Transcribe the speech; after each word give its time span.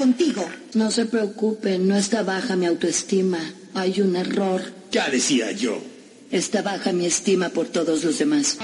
contigo. 0.00 0.48
No 0.72 0.90
se 0.90 1.04
preocupen, 1.04 1.86
no 1.86 1.94
está 1.94 2.22
baja 2.22 2.56
mi 2.56 2.64
autoestima. 2.64 3.38
Hay 3.74 4.00
un 4.00 4.16
error. 4.16 4.62
Ya 4.90 5.10
decía 5.10 5.52
yo. 5.52 5.78
Está 6.30 6.62
baja 6.62 6.90
mi 6.92 7.04
estima 7.04 7.50
por 7.50 7.66
todos 7.68 8.02
los 8.02 8.18
demás. 8.18 8.56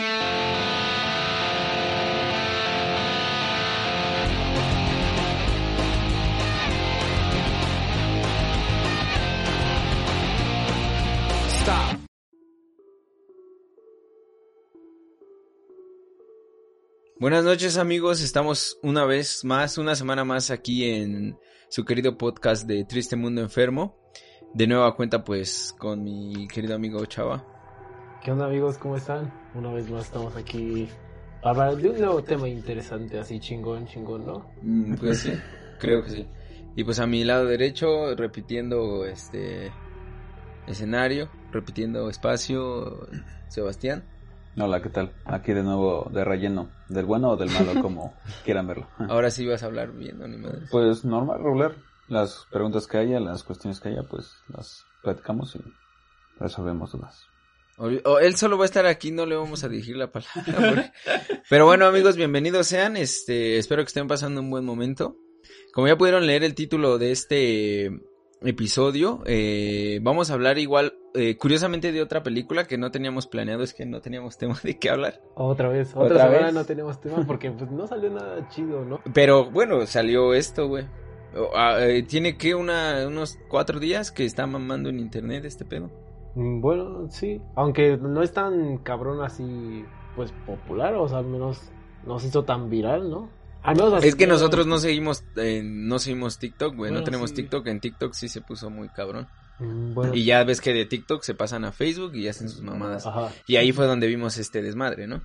Buenas 17.19 17.45
noches 17.45 17.79
amigos, 17.79 18.21
estamos 18.21 18.79
una 18.83 19.07
vez 19.07 19.43
más, 19.43 19.79
una 19.79 19.95
semana 19.95 20.23
más 20.23 20.51
aquí 20.51 20.85
en 20.85 21.39
su 21.71 21.87
querido 21.87 22.19
podcast 22.19 22.67
de 22.67 22.85
Triste 22.85 23.17
Mundo 23.17 23.41
Enfermo. 23.41 23.97
De 24.53 24.67
nueva 24.67 24.95
cuenta 24.95 25.25
pues 25.25 25.75
con 25.79 26.05
mi 26.05 26.47
querido 26.47 26.75
amigo 26.75 27.03
Chava. 27.07 27.43
¿Qué 28.23 28.33
onda 28.33 28.45
amigos? 28.45 28.77
¿Cómo 28.77 28.99
están? 28.99 29.33
Una 29.55 29.73
vez 29.73 29.89
más 29.89 30.05
estamos 30.05 30.37
aquí 30.37 30.91
para 31.43 31.69
hablar 31.69 31.83
de 31.83 31.89
un 31.89 31.99
nuevo 31.99 32.23
tema 32.23 32.51
interesante, 32.51 33.19
así 33.19 33.41
chingón, 33.41 33.87
chingón, 33.87 34.27
¿no? 34.27 34.51
Mm, 34.61 34.97
pues 34.97 35.21
sí, 35.21 35.33
creo 35.81 36.05
que 36.05 36.11
sí. 36.11 36.29
Y 36.77 36.85
pues 36.85 37.01
a 37.01 37.07
mi 37.07 37.25
lado 37.25 37.47
derecho, 37.47 38.15
repitiendo 38.15 39.07
este 39.07 39.73
escenario, 40.67 41.31
repitiendo 41.51 42.11
espacio, 42.11 43.09
Sebastián. 43.49 44.05
Hola, 44.59 44.81
¿qué 44.81 44.89
tal? 44.89 45.13
Aquí 45.27 45.53
de 45.53 45.63
nuevo 45.63 46.11
de 46.13 46.25
relleno, 46.25 46.71
del 46.89 47.05
bueno 47.05 47.31
o 47.31 47.37
del 47.37 47.51
malo, 47.51 47.75
como 47.83 48.15
quieran 48.45 48.67
verlo. 48.67 48.89
Ahora 49.09 49.31
sí 49.31 49.47
vas 49.47 49.63
a 49.63 49.67
hablar 49.67 49.93
bien, 49.93 50.19
¿no? 50.19 50.27
Ni 50.27 50.39
madres. 50.39 50.69
Pues 50.71 51.05
normal, 51.05 51.39
regular. 51.43 51.75
Las 52.09 52.47
preguntas 52.51 52.87
que 52.87 52.99
haya, 52.99 53.21
las 53.21 53.43
cuestiones 53.43 53.81
que 53.81 53.89
haya, 53.91 54.03
pues 54.05 54.31
las 54.49 54.85
platicamos 55.03 55.57
y 55.57 55.61
resolvemos 56.39 56.93
dudas. 56.93 57.27
O- 57.79 57.91
o 58.11 58.19
él 58.21 58.37
solo 58.37 58.57
va 58.57 58.65
a 58.65 58.67
estar 58.67 58.87
aquí, 58.87 59.11
no 59.11 59.27
le 59.27 59.37
vamos 59.37 59.63
a 59.65 59.69
dirigir 59.69 59.97
la 59.97 60.11
palabra. 60.11 60.45
porque- 60.47 60.93
Pero 61.51 61.67
bueno, 61.67 61.85
amigos, 61.87 62.17
bienvenidos 62.17 62.69
sean. 62.69 62.97
Este, 62.97 63.59
espero 63.59 63.83
que 63.83 63.89
estén 63.89 64.07
pasando 64.09 64.41
un 64.41 64.51
buen 64.51 64.65
momento. 64.65 65.17
Como 65.75 65.87
ya 65.89 65.99
pudieron 65.99 66.27
leer 66.27 66.45
el 66.45 66.55
título 66.55 66.97
de 66.97 67.11
este 67.13 67.91
episodio, 68.43 69.23
eh, 69.27 69.99
vamos 70.03 70.31
a 70.31 70.35
hablar 70.35 70.59
igual, 70.59 70.95
eh, 71.17 71.37
curiosamente, 71.39 71.93
de 71.93 72.03
otra 72.03 72.23
película 72.23 72.67
que 72.67 72.79
no 72.79 72.91
teníamos 72.91 73.27
planeado, 73.27 73.63
es 73.63 73.75
que 73.75 73.87
no 73.87 74.01
teníamos 74.01 74.39
tema 74.39 74.59
de 74.63 74.79
qué 74.79 74.91
hablar. 74.91 75.21
Otra 75.35 75.69
vez, 75.69 75.95
¿Otra 75.95 76.19
otra, 76.19 76.19
semana 76.19 76.47
vez? 76.47 76.53
no 76.53 76.65
tenemos 76.67 77.01
tema 77.01 77.25
porque 77.27 77.51
pues 77.53 77.71
no 77.71 77.87
salió 77.87 78.11
nada 78.11 78.49
chido, 78.49 78.85
¿no? 78.85 79.01
Pero 79.15 79.51
bueno, 79.51 79.87
salió 79.87 80.35
esto, 80.35 80.69
güey. 80.69 80.87
Ah, 81.55 81.77
eh, 81.81 82.03
Tiene 82.05 82.37
que 82.39 82.55
una, 82.55 83.07
unos 83.07 83.39
cuatro 83.49 83.79
días 83.81 84.11
que 84.11 84.25
está 84.25 84.47
mamando 84.47 84.89
en 84.89 84.99
internet 85.01 85.45
este 85.45 85.65
pedo. 85.65 85.91
Mm, 86.35 86.61
Bueno, 86.61 87.09
sí, 87.11 87.41
aunque 87.55 87.97
no 87.97 88.23
es 88.23 88.33
tan 88.33 88.79
cabrón 88.79 89.23
así, 89.23 89.85
pues 90.15 90.33
popular, 90.47 90.95
o 90.95 91.09
sea, 91.09 91.19
al 91.19 91.27
menos 91.27 91.73
no 92.05 92.19
se 92.19 92.29
hizo 92.29 92.45
tan 92.45 92.71
viral, 92.71 93.11
¿no? 93.11 93.31
Es 94.01 94.15
que 94.15 94.27
nosotros 94.29 94.67
no 94.67 94.79
seguimos, 94.79 95.25
eh, 95.37 95.63
no 95.65 95.99
seguimos 95.99 96.39
TikTok, 96.39 96.77
güey, 96.77 96.93
no 96.93 97.03
tenemos 97.03 97.31
sí. 97.31 97.37
TikTok, 97.37 97.67
en 97.67 97.81
TikTok 97.81 98.13
sí 98.13 98.29
se 98.29 98.41
puso 98.41 98.71
muy 98.71 98.89
cabrón. 98.91 99.29
Mm, 99.59 99.95
Bueno, 99.95 100.15
Y 100.15 100.25
ya 100.25 100.45
ves 100.45 100.61
que 100.61 100.73
de 100.73 100.85
TikTok 100.87 101.23
se 101.23 101.35
pasan 101.35 101.65
a 101.65 101.73
Facebook 101.73 102.15
y 102.15 102.29
hacen 102.29 102.49
sus 102.49 102.63
mamadas. 102.63 103.07
ajá. 103.07 103.33
Y 103.47 103.57
ahí 103.57 103.73
fue 103.73 103.87
donde 103.87 104.07
vimos 104.07 104.39
este 104.39 104.63
desmadre, 104.63 105.07
¿no? 105.07 105.23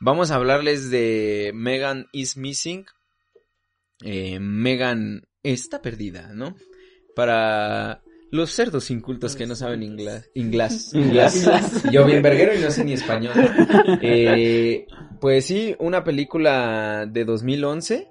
Vamos 0.00 0.30
a 0.30 0.36
hablarles 0.36 0.90
de 0.90 1.52
Megan 1.54 2.06
is 2.12 2.36
Missing. 2.36 2.86
Eh, 4.04 4.38
Megan 4.40 5.22
está 5.42 5.80
perdida, 5.80 6.32
¿no? 6.34 6.56
Para 7.14 8.02
los 8.30 8.50
cerdos 8.50 8.90
incultos 8.90 9.36
que 9.36 9.46
no 9.46 9.54
saben 9.54 9.82
inglés. 9.82 10.30
Inglés. 10.34 10.90
inglés. 10.94 11.46
Yo 11.92 12.04
bien 12.06 12.22
verguero 12.22 12.54
y 12.54 12.58
no 12.60 12.70
sé 12.70 12.84
ni 12.84 12.94
español. 12.94 13.34
Eh, 14.02 14.86
pues 15.20 15.46
sí, 15.46 15.76
una 15.78 16.02
película 16.02 17.06
de 17.06 17.24
2011 17.24 18.08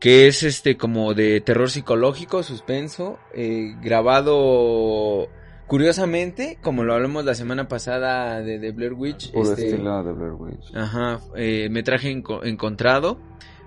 que 0.00 0.26
es 0.26 0.42
este 0.42 0.76
como 0.76 1.14
de 1.14 1.40
terror 1.40 1.70
psicológico, 1.70 2.42
suspenso, 2.42 3.18
eh, 3.34 3.74
grabado 3.82 5.28
curiosamente, 5.66 6.58
como 6.62 6.82
lo 6.84 6.94
hablamos 6.94 7.24
la 7.24 7.34
semana 7.34 7.68
pasada 7.68 8.40
de, 8.42 8.58
de 8.58 8.72
Blair 8.72 8.94
Witch. 8.94 9.30
Puro 9.30 9.50
este, 9.50 9.68
estilo 9.68 10.02
de 10.02 10.12
Blair 10.12 10.32
Witch. 10.32 10.74
Ajá, 10.74 11.20
eh, 11.36 11.68
metraje 11.70 12.10
enco- 12.10 12.40
encontrado, 12.44 13.20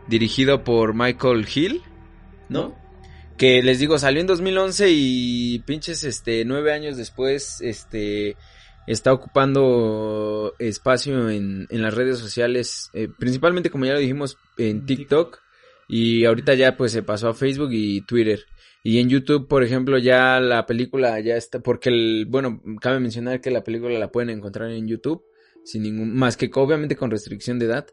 dirigido 0.07 0.63
por 0.65 0.93
Michael 0.93 1.47
Hill, 1.53 1.81
¿no? 2.49 2.75
Que 3.37 3.63
les 3.63 3.79
digo, 3.79 3.97
salió 3.99 4.19
en 4.21 4.27
2011 4.27 4.87
y 4.91 5.59
pinches, 5.59 6.03
este, 6.03 6.43
nueve 6.45 6.73
años 6.73 6.97
después, 6.97 7.61
este, 7.61 8.35
está 8.85 9.13
ocupando 9.13 10.53
espacio 10.59 11.29
en, 11.29 11.67
en 11.69 11.81
las 11.81 11.93
redes 11.93 12.19
sociales, 12.19 12.89
eh, 12.93 13.07
principalmente 13.17 13.69
como 13.69 13.85
ya 13.85 13.93
lo 13.93 13.99
dijimos, 13.99 14.37
en 14.57 14.85
TikTok, 14.85 15.39
y 15.95 16.25
ahorita 16.25 16.53
ya 16.55 16.75
pues 16.75 16.91
se 16.91 17.03
pasó 17.03 17.27
a 17.29 17.33
Facebook 17.33 17.69
y 17.71 18.01
Twitter. 18.01 18.39
Y 18.83 18.99
en 18.99 19.09
YouTube, 19.09 19.47
por 19.47 19.63
ejemplo, 19.63 19.97
ya 19.97 20.39
la 20.39 20.65
película 20.65 21.19
ya 21.19 21.37
está, 21.37 21.59
porque 21.59 21.89
el, 21.89 22.25
bueno, 22.27 22.61
cabe 22.81 22.99
mencionar 22.99 23.39
que 23.41 23.51
la 23.51 23.63
película 23.63 23.97
la 23.99 24.11
pueden 24.11 24.29
encontrar 24.29 24.71
en 24.71 24.87
YouTube 24.87 25.23
sin 25.63 25.83
ningún 25.83 26.13
más 26.13 26.35
que 26.35 26.49
obviamente 26.55 26.95
con 26.95 27.09
restricción 27.11 27.57
de 27.59 27.65
edad 27.67 27.85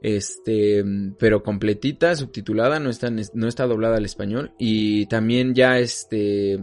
este 0.00 0.84
pero 1.18 1.42
completita 1.42 2.14
subtitulada 2.14 2.78
no 2.80 2.88
está 2.90 3.10
no 3.10 3.48
está 3.48 3.66
doblada 3.66 3.96
al 3.96 4.04
español. 4.04 4.52
Y 4.58 5.06
también 5.06 5.54
ya 5.54 5.78
este 5.78 6.54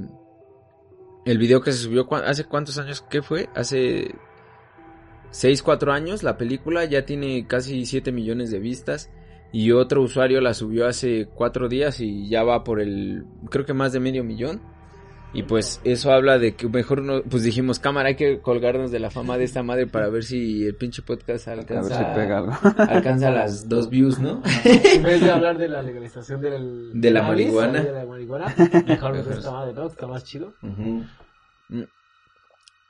el 1.26 1.38
video 1.38 1.62
que 1.62 1.72
se 1.74 1.80
subió 1.80 2.08
¿cuá- 2.08 2.24
hace 2.26 2.46
cuántos 2.46 2.78
años 2.78 3.04
qué 3.10 3.22
fue 3.22 3.50
hace 3.56 4.16
6 5.32 5.62
4 5.64 5.92
años 5.92 6.24
la 6.24 6.38
película 6.38 6.86
ya 6.86 7.06
tiene 7.06 7.46
casi 7.48 7.86
7 7.86 8.12
millones 8.12 8.52
de 8.52 8.60
vistas 8.60 9.10
y 9.56 9.72
otro 9.72 10.02
usuario 10.02 10.42
la 10.42 10.54
subió 10.54 10.86
hace 10.86 11.30
4 11.34 11.70
días 11.70 12.02
y 12.02 12.28
ya 12.28 12.44
va 12.44 12.66
por 12.66 12.82
el 12.82 13.24
creo 13.50 13.66
que 13.66 13.74
más 13.74 13.94
de 13.94 14.02
medio 14.02 14.22
millón 14.22 14.60
y 15.32 15.44
pues 15.44 15.80
eso 15.86 16.12
habla 16.12 16.38
de 16.40 16.56
que 16.56 16.68
mejor 16.68 17.02
no, 17.02 17.22
pues 17.24 17.44
dijimos, 17.44 17.80
cámara, 17.80 18.10
hay 18.10 18.16
que 18.16 18.40
colgarnos 18.40 18.92
de 18.92 19.00
la 19.00 19.12
fama 19.12 19.38
de 19.38 19.46
esta 19.46 19.64
madre 19.64 19.88
para 19.88 20.10
ver 20.10 20.24
si 20.24 20.66
el 20.66 20.76
pinche 20.76 21.04
podcast 21.04 21.48
A 21.48 21.52
ver 21.52 21.60
alcanza, 21.60 21.98
si 21.98 22.20
pega 22.20 22.38
algo. 22.40 22.54
alcanza 22.78 23.32
las 23.32 23.70
dos 23.70 23.90
views, 23.90 24.20
¿no? 24.20 24.42
En 24.66 25.04
vez 25.04 25.22
de 25.22 25.32
hablar 25.32 25.58
de 25.58 25.70
la 25.70 25.82
legalización 25.82 26.42
del, 26.42 26.92
De 26.94 27.12
la 27.12 27.22
cannabis, 27.22 27.48
marihuana. 27.48 27.82
De 27.84 27.92
la 27.92 28.06
marihuana, 28.06 28.56
mejor 28.88 29.24
de 29.24 29.34
esta 29.34 29.52
madre, 29.52 29.74
¿no? 29.74 29.88
Está 29.88 30.08
más 30.08 30.24
chido. 30.26 30.54
Ujú. 30.62 31.04
Mm. 31.70 31.84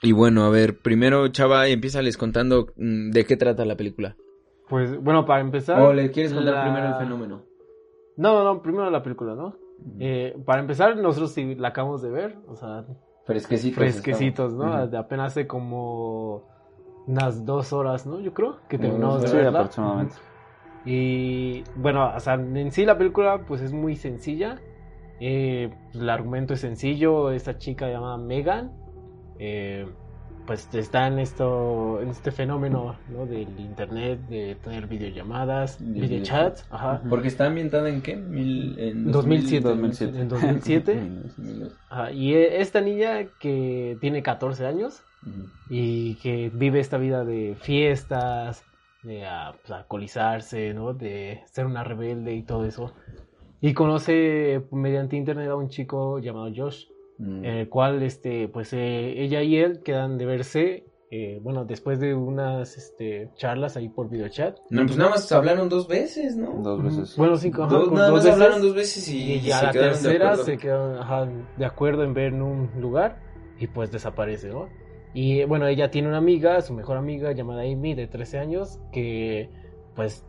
Y 0.04 0.12
bueno, 0.12 0.46
a 0.46 0.50
ver, 0.50 0.78
primero 0.78 1.28
Chava, 1.30 1.68
empiezales 1.68 2.18
contando 2.18 2.74
mm, 2.76 3.10
de 3.12 3.26
qué 3.26 3.38
trata 3.38 3.66
la 3.66 3.76
película. 3.76 4.16
Pues, 4.70 5.02
bueno, 5.02 5.26
para 5.26 5.42
empezar... 5.42 5.80
¿O 5.82 5.94
le 5.94 6.12
quieres 6.12 6.34
contar 6.34 6.56
la- 6.56 6.62
primero 6.64 6.88
el 6.88 6.96
fenómeno? 6.96 7.42
No, 8.18 8.34
no, 8.34 8.44
no, 8.44 8.62
primero 8.62 8.90
la 8.90 9.04
película, 9.04 9.36
¿no? 9.36 9.56
Eh, 10.00 10.36
para 10.46 10.62
empezar, 10.62 10.96
nosotros 10.98 11.32
sí 11.32 11.54
la 11.56 11.68
acabamos 11.70 12.02
de 12.02 12.10
ver, 12.10 12.38
o 12.48 12.56
sea, 12.56 12.86
Fresquecitos. 13.26 13.76
fresquecitos, 13.76 14.54
¿no? 14.54 14.88
De 14.88 14.98
apenas 14.98 15.34
hace 15.34 15.48
como 15.48 16.44
unas 17.08 17.46
dos 17.46 17.74
horas, 17.74 18.06
¿no? 18.08 18.20
Yo 18.22 18.34
creo 18.34 18.58
que 18.70 18.78
terminamos 18.78 19.22
de 19.22 19.28
Sí, 19.28 19.36
verla. 19.36 19.60
aproximadamente. 19.60 20.16
Y 20.86 21.64
bueno, 21.76 22.12
o 22.16 22.20
sea, 22.20 22.36
en 22.36 22.72
sí 22.72 22.86
la 22.86 22.98
película 22.98 23.40
pues 23.48 23.62
es 23.62 23.74
muy 23.74 23.96
sencilla. 23.96 24.62
Eh, 25.20 25.74
el 25.94 26.10
argumento 26.10 26.54
es 26.54 26.62
sencillo. 26.62 27.32
Esta 27.32 27.58
chica 27.58 27.90
llamada 27.90 28.18
Megan, 28.18 28.72
eh, 29.40 29.88
pues 30.46 30.70
está 30.74 31.08
en 31.08 31.20
esto, 31.20 32.00
en 32.02 32.10
este 32.10 32.32
fenómeno, 32.32 32.96
¿no? 33.10 33.26
Del 33.26 33.60
internet, 33.60 34.20
de 34.30 34.56
tener 34.56 34.88
videollamadas, 34.88 35.80
De 35.80 36.02
videochats, 36.02 36.66
ajá. 36.70 37.02
Porque 37.10 37.28
está 37.28 37.48
ambientada 37.48 37.90
en 37.90 38.02
qué? 38.02 38.16
Mil, 38.16 38.78
en 38.80 39.12
2007, 39.12 39.68
2007. 39.68 40.20
En 40.20 40.30
2007. 40.30 41.10
2000. 41.24 41.72
Ajá, 41.90 42.12
y 42.12 42.34
e- 42.34 42.62
esta 42.62 42.82
niña 42.82 43.26
que 43.40 43.98
tiene 44.02 44.22
14 44.22 44.66
años 44.66 45.02
y 45.70 46.16
que 46.16 46.52
vive 46.54 46.80
esta 46.80 46.98
vida 46.98 47.26
de 47.26 47.56
fiestas, 47.60 48.64
de 49.02 49.26
ah, 49.26 49.56
pues, 49.62 49.72
alcoholizarse, 49.72 50.74
¿no? 50.74 50.94
De 50.94 51.42
ser 51.52 51.66
una 51.66 51.84
rebelde 51.84 52.36
y 52.36 52.44
todo 52.44 52.66
eso. 52.66 52.94
Y 53.62 53.74
conoce 53.74 54.64
mediante 54.72 55.16
internet 55.16 55.50
a 55.50 55.56
un 55.56 55.70
chico 55.70 56.20
llamado 56.20 56.52
Josh, 56.56 56.86
Mm. 57.18 57.46
en 57.46 57.56
el 57.56 57.70
cual, 57.70 58.04
este, 58.04 58.48
pues 58.50 58.74
eh, 58.74 59.22
ella 59.22 59.42
y 59.42 59.56
él 59.58 59.82
quedan 59.84 60.18
de 60.18 60.26
verse, 60.26 60.86
eh, 61.12 61.40
bueno, 61.42 61.64
después 61.64 62.00
de 62.00 62.14
unas 62.14 62.76
este, 62.78 63.30
charlas 63.36 63.78
ahí 63.78 63.88
por 63.88 64.10
videochat. 64.10 64.58
No, 64.70 64.86
pues 64.86 64.98
nada 64.98 65.12
más 65.12 65.32
hablaron 65.32 65.70
dos 65.70 65.88
veces, 65.88 66.36
¿no? 66.36 66.52
Dos 66.62 66.84
veces. 66.84 67.16
Bueno, 67.16 67.38
cinco, 67.38 67.64
ajá, 67.64 67.76
Dos- 67.76 67.92
nada 67.92 68.08
dos 68.08 68.16
más 68.18 68.24
veces. 68.26 68.34
hablaron 68.42 68.62
dos 68.62 68.76
veces 68.76 69.08
y, 69.08 69.34
Y 69.36 69.40
ya 69.42 69.60
se 69.60 69.66
la 69.68 69.72
de 69.72 69.80
tercera 69.80 70.36
se 70.36 70.58
quedaron 70.58 70.98
ajá, 70.98 71.30
de 71.58 71.66
acuerdo 71.66 72.04
en 72.04 72.14
ver 72.14 72.34
en 72.34 72.42
un 72.42 72.70
lugar 72.82 73.22
y 73.60 73.68
pues 73.68 73.92
desaparece, 73.92 74.50
¿no? 74.50 74.68
Y 75.14 75.46
bueno, 75.46 75.68
ella 75.68 75.90
tiene 75.92 76.10
una 76.10 76.18
amiga, 76.18 76.60
su 76.62 76.74
mejor 76.74 76.98
amiga 76.98 77.32
llamada 77.32 77.62
Amy 77.62 77.94
de 77.94 78.08
13 78.08 78.40
años, 78.40 78.80
que 78.92 79.50
pues 79.96 80.26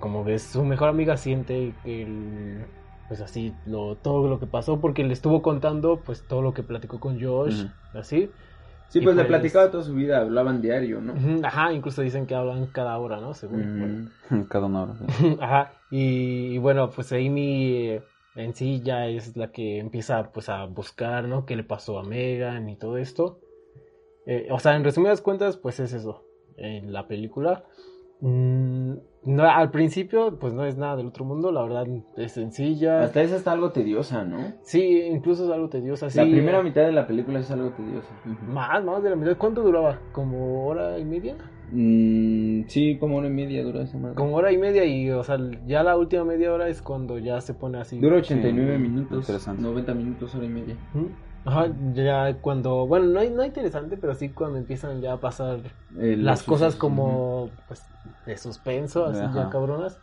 como 0.00 0.24
ves, 0.24 0.42
su 0.42 0.64
mejor 0.64 0.88
amiga 0.88 1.16
siente 1.16 1.72
que 1.84 2.02
el- 2.02 2.64
pues 3.14 3.30
así, 3.30 3.54
lo, 3.64 3.94
todo 3.94 4.26
lo 4.26 4.40
que 4.40 4.46
pasó, 4.46 4.80
porque 4.80 5.04
le 5.04 5.12
estuvo 5.12 5.40
contando, 5.40 6.00
pues 6.04 6.26
todo 6.26 6.42
lo 6.42 6.52
que 6.52 6.64
platicó 6.64 6.98
con 6.98 7.22
Josh, 7.22 7.66
así. 7.92 8.28
Sí, 8.88 9.00
pues, 9.00 9.14
le 9.14 9.22
pues- 9.22 9.28
platicaba 9.28 9.70
toda 9.70 9.84
su 9.84 9.94
vida, 9.94 10.18
hablaban 10.18 10.60
diario, 10.60 11.00
¿no? 11.00 11.14
Ajá, 11.46 11.72
incluso 11.72 12.02
dicen 12.02 12.26
que 12.26 12.34
hablan 12.34 12.66
cada 12.66 12.98
hora, 12.98 13.20
¿no? 13.20 13.32
Según. 13.32 14.10
bueno. 14.28 14.46
Cada 14.48 14.66
una 14.66 14.82
hora. 14.82 14.94
sí. 14.96 15.36
Ajá, 15.40 15.70
y, 15.90 16.54
y 16.54 16.58
bueno, 16.58 16.90
pues 16.90 17.12
Amy 17.12 17.86
eh, 17.86 18.02
en 18.34 18.52
sí 18.52 18.82
ya 18.82 19.06
es 19.06 19.36
la 19.36 19.52
que 19.52 19.78
empieza 19.78 20.32
pues 20.32 20.48
a 20.48 20.64
buscar, 20.64 21.28
¿no? 21.28 21.46
¿Qué 21.46 21.54
le 21.54 21.62
pasó 21.62 22.00
a 22.00 22.02
Megan 22.02 22.68
y 22.68 22.74
todo 22.74 22.96
esto? 22.96 23.38
Eh, 24.26 24.48
o 24.50 24.58
sea, 24.58 24.74
en 24.74 24.82
resumidas 24.82 25.20
cuentas, 25.20 25.56
pues 25.56 25.78
es 25.78 25.92
eso, 25.92 26.24
en 26.56 26.92
la 26.92 27.06
película. 27.06 27.62
Mm, 28.20 28.92
no, 29.26 29.42
al 29.44 29.70
principio, 29.70 30.38
pues 30.38 30.52
no 30.54 30.64
es 30.64 30.76
nada 30.76 30.96
del 30.96 31.06
otro 31.06 31.24
mundo, 31.24 31.50
la 31.50 31.62
verdad 31.62 31.86
es 32.16 32.32
sencilla. 32.32 33.02
Hasta 33.02 33.22
esa 33.22 33.36
está 33.36 33.52
algo 33.52 33.70
tediosa, 33.72 34.24
¿no? 34.24 34.38
Sí, 34.62 35.00
incluso 35.10 35.44
es 35.44 35.50
algo 35.50 35.68
tediosa. 35.68 36.10
Sí, 36.10 36.18
La 36.18 36.24
primera 36.24 36.62
mitad 36.62 36.82
de 36.82 36.92
la 36.92 37.06
película 37.06 37.40
es 37.40 37.50
algo 37.50 37.70
tediosa. 37.70 38.08
Más, 38.46 38.84
más 38.84 39.02
de 39.02 39.10
la 39.10 39.16
mitad. 39.16 39.36
¿Cuánto 39.38 39.62
duraba? 39.62 39.98
¿Como 40.12 40.66
hora 40.66 40.98
y 40.98 41.04
media? 41.04 41.36
Mm, 41.72 42.64
sí, 42.68 42.98
como 42.98 43.16
hora 43.16 43.28
y 43.28 43.32
media 43.32 43.64
dura 43.64 43.82
esa 43.82 43.96
madre. 43.98 44.14
Como 44.14 44.36
hora 44.36 44.52
y 44.52 44.58
media 44.58 44.84
y, 44.84 45.10
o 45.10 45.22
sea, 45.24 45.38
ya 45.66 45.82
la 45.82 45.96
última 45.96 46.24
media 46.24 46.52
hora 46.52 46.68
es 46.68 46.82
cuando 46.82 47.18
ya 47.18 47.40
se 47.40 47.54
pone 47.54 47.78
así. 47.78 47.98
Dura 47.98 48.16
89 48.18 48.76
Sí, 48.76 48.82
minutos. 48.82 49.18
interesante. 49.20 49.62
90 49.62 49.94
minutos, 49.94 50.34
hora 50.34 50.44
y 50.44 50.50
media. 50.50 50.76
Ajá, 51.44 51.74
ya 51.92 52.40
cuando, 52.40 52.86
bueno, 52.86 53.06
no, 53.06 53.22
no 53.30 53.44
interesante, 53.44 53.96
pero 53.98 54.14
sí 54.14 54.32
cuando 54.32 54.58
empiezan 54.58 55.02
ya 55.02 55.12
a 55.14 55.20
pasar 55.20 55.76
Eh, 55.96 56.16
las 56.18 56.42
cosas 56.42 56.74
como, 56.76 57.56
pues, 57.66 57.92
de 58.24 58.38
suspenso, 58.38 59.04
así 59.06 59.30
ya 59.30 59.48
Ajá. 59.48 59.50
cabronas. 59.50 60.00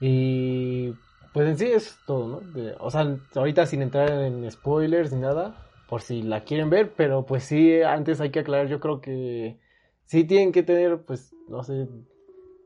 Y, 0.00 0.94
pues 1.32 1.48
en 1.48 1.58
sí 1.58 1.66
es 1.66 2.00
todo, 2.04 2.28
¿no? 2.28 2.40
De- 2.42 2.74
o 2.80 2.90
sea, 2.90 3.18
ahorita 3.34 3.66
sin 3.66 3.82
entrar 3.82 4.10
en 4.10 4.50
spoilers 4.50 5.12
ni 5.12 5.20
nada, 5.20 5.70
por 5.86 6.02
si 6.02 6.22
la 6.22 6.44
quieren 6.44 6.70
ver, 6.70 6.94
pero 6.96 7.26
pues 7.26 7.44
sí, 7.44 7.82
antes 7.82 8.20
hay 8.20 8.30
que 8.30 8.40
aclarar, 8.40 8.68
yo 8.68 8.80
creo 8.80 9.00
que 9.00 9.60
sí 10.06 10.24
tienen 10.24 10.52
que 10.52 10.62
tener, 10.64 11.04
pues, 11.04 11.36
no 11.48 11.62
sé, 11.64 11.88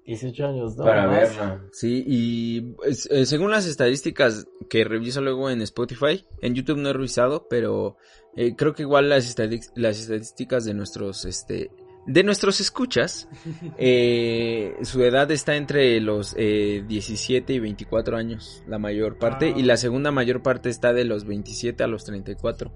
18 0.06 0.46
años, 0.46 0.76
¿no? 0.76 0.84
Para 0.84 1.06
verla. 1.06 1.62
Sí, 1.72 2.04
y 2.06 2.74
eh, 3.10 3.24
según 3.26 3.50
las 3.50 3.66
estadísticas 3.66 4.46
que 4.68 4.84
reviso 4.84 5.20
luego 5.20 5.48
en 5.50 5.62
Spotify, 5.62 6.24
en 6.42 6.54
YouTube 6.54 6.78
no 6.78 6.90
he 6.90 6.92
revisado, 6.92 7.46
pero 7.48 7.96
eh, 8.36 8.54
creo 8.56 8.74
que 8.74 8.82
igual 8.82 9.08
las, 9.08 9.26
estadísticas 9.26 10.64
de 10.66 10.74
nuestros, 10.74 11.24
este, 11.24 11.70
de 12.06 12.22
nuestros 12.22 12.60
escuchas, 12.60 13.28
eh, 13.78 14.76
su 14.82 15.02
edad 15.02 15.30
está 15.30 15.56
entre 15.56 15.98
los 16.00 16.34
eh, 16.36 16.84
17 16.86 17.52
y 17.54 17.58
24 17.60 18.16
años, 18.16 18.62
la 18.66 18.78
mayor 18.78 19.18
parte, 19.18 19.52
Ah. 19.54 19.58
y 19.58 19.62
la 19.62 19.76
segunda 19.78 20.10
mayor 20.10 20.42
parte 20.42 20.68
está 20.68 20.92
de 20.92 21.04
los 21.04 21.24
27 21.24 21.82
a 21.82 21.86
los 21.86 22.04
34. 22.04 22.70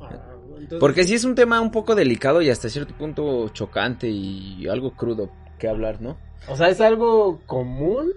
Ah, 0.00 0.34
entonces- 0.58 0.78
Porque 0.80 1.04
sí 1.04 1.14
es 1.14 1.24
un 1.24 1.36
tema 1.36 1.60
un 1.60 1.70
poco 1.70 1.94
delicado 1.94 2.42
y 2.42 2.50
hasta 2.50 2.68
cierto 2.68 2.94
punto 2.98 3.48
chocante 3.50 4.08
y 4.08 4.66
algo 4.66 4.96
crudo 4.96 5.30
que 5.60 5.68
hablar, 5.68 6.00
¿no? 6.02 6.18
O 6.48 6.56
sea, 6.56 6.68
es 6.70 6.80
algo 6.80 7.40
común, 7.46 8.10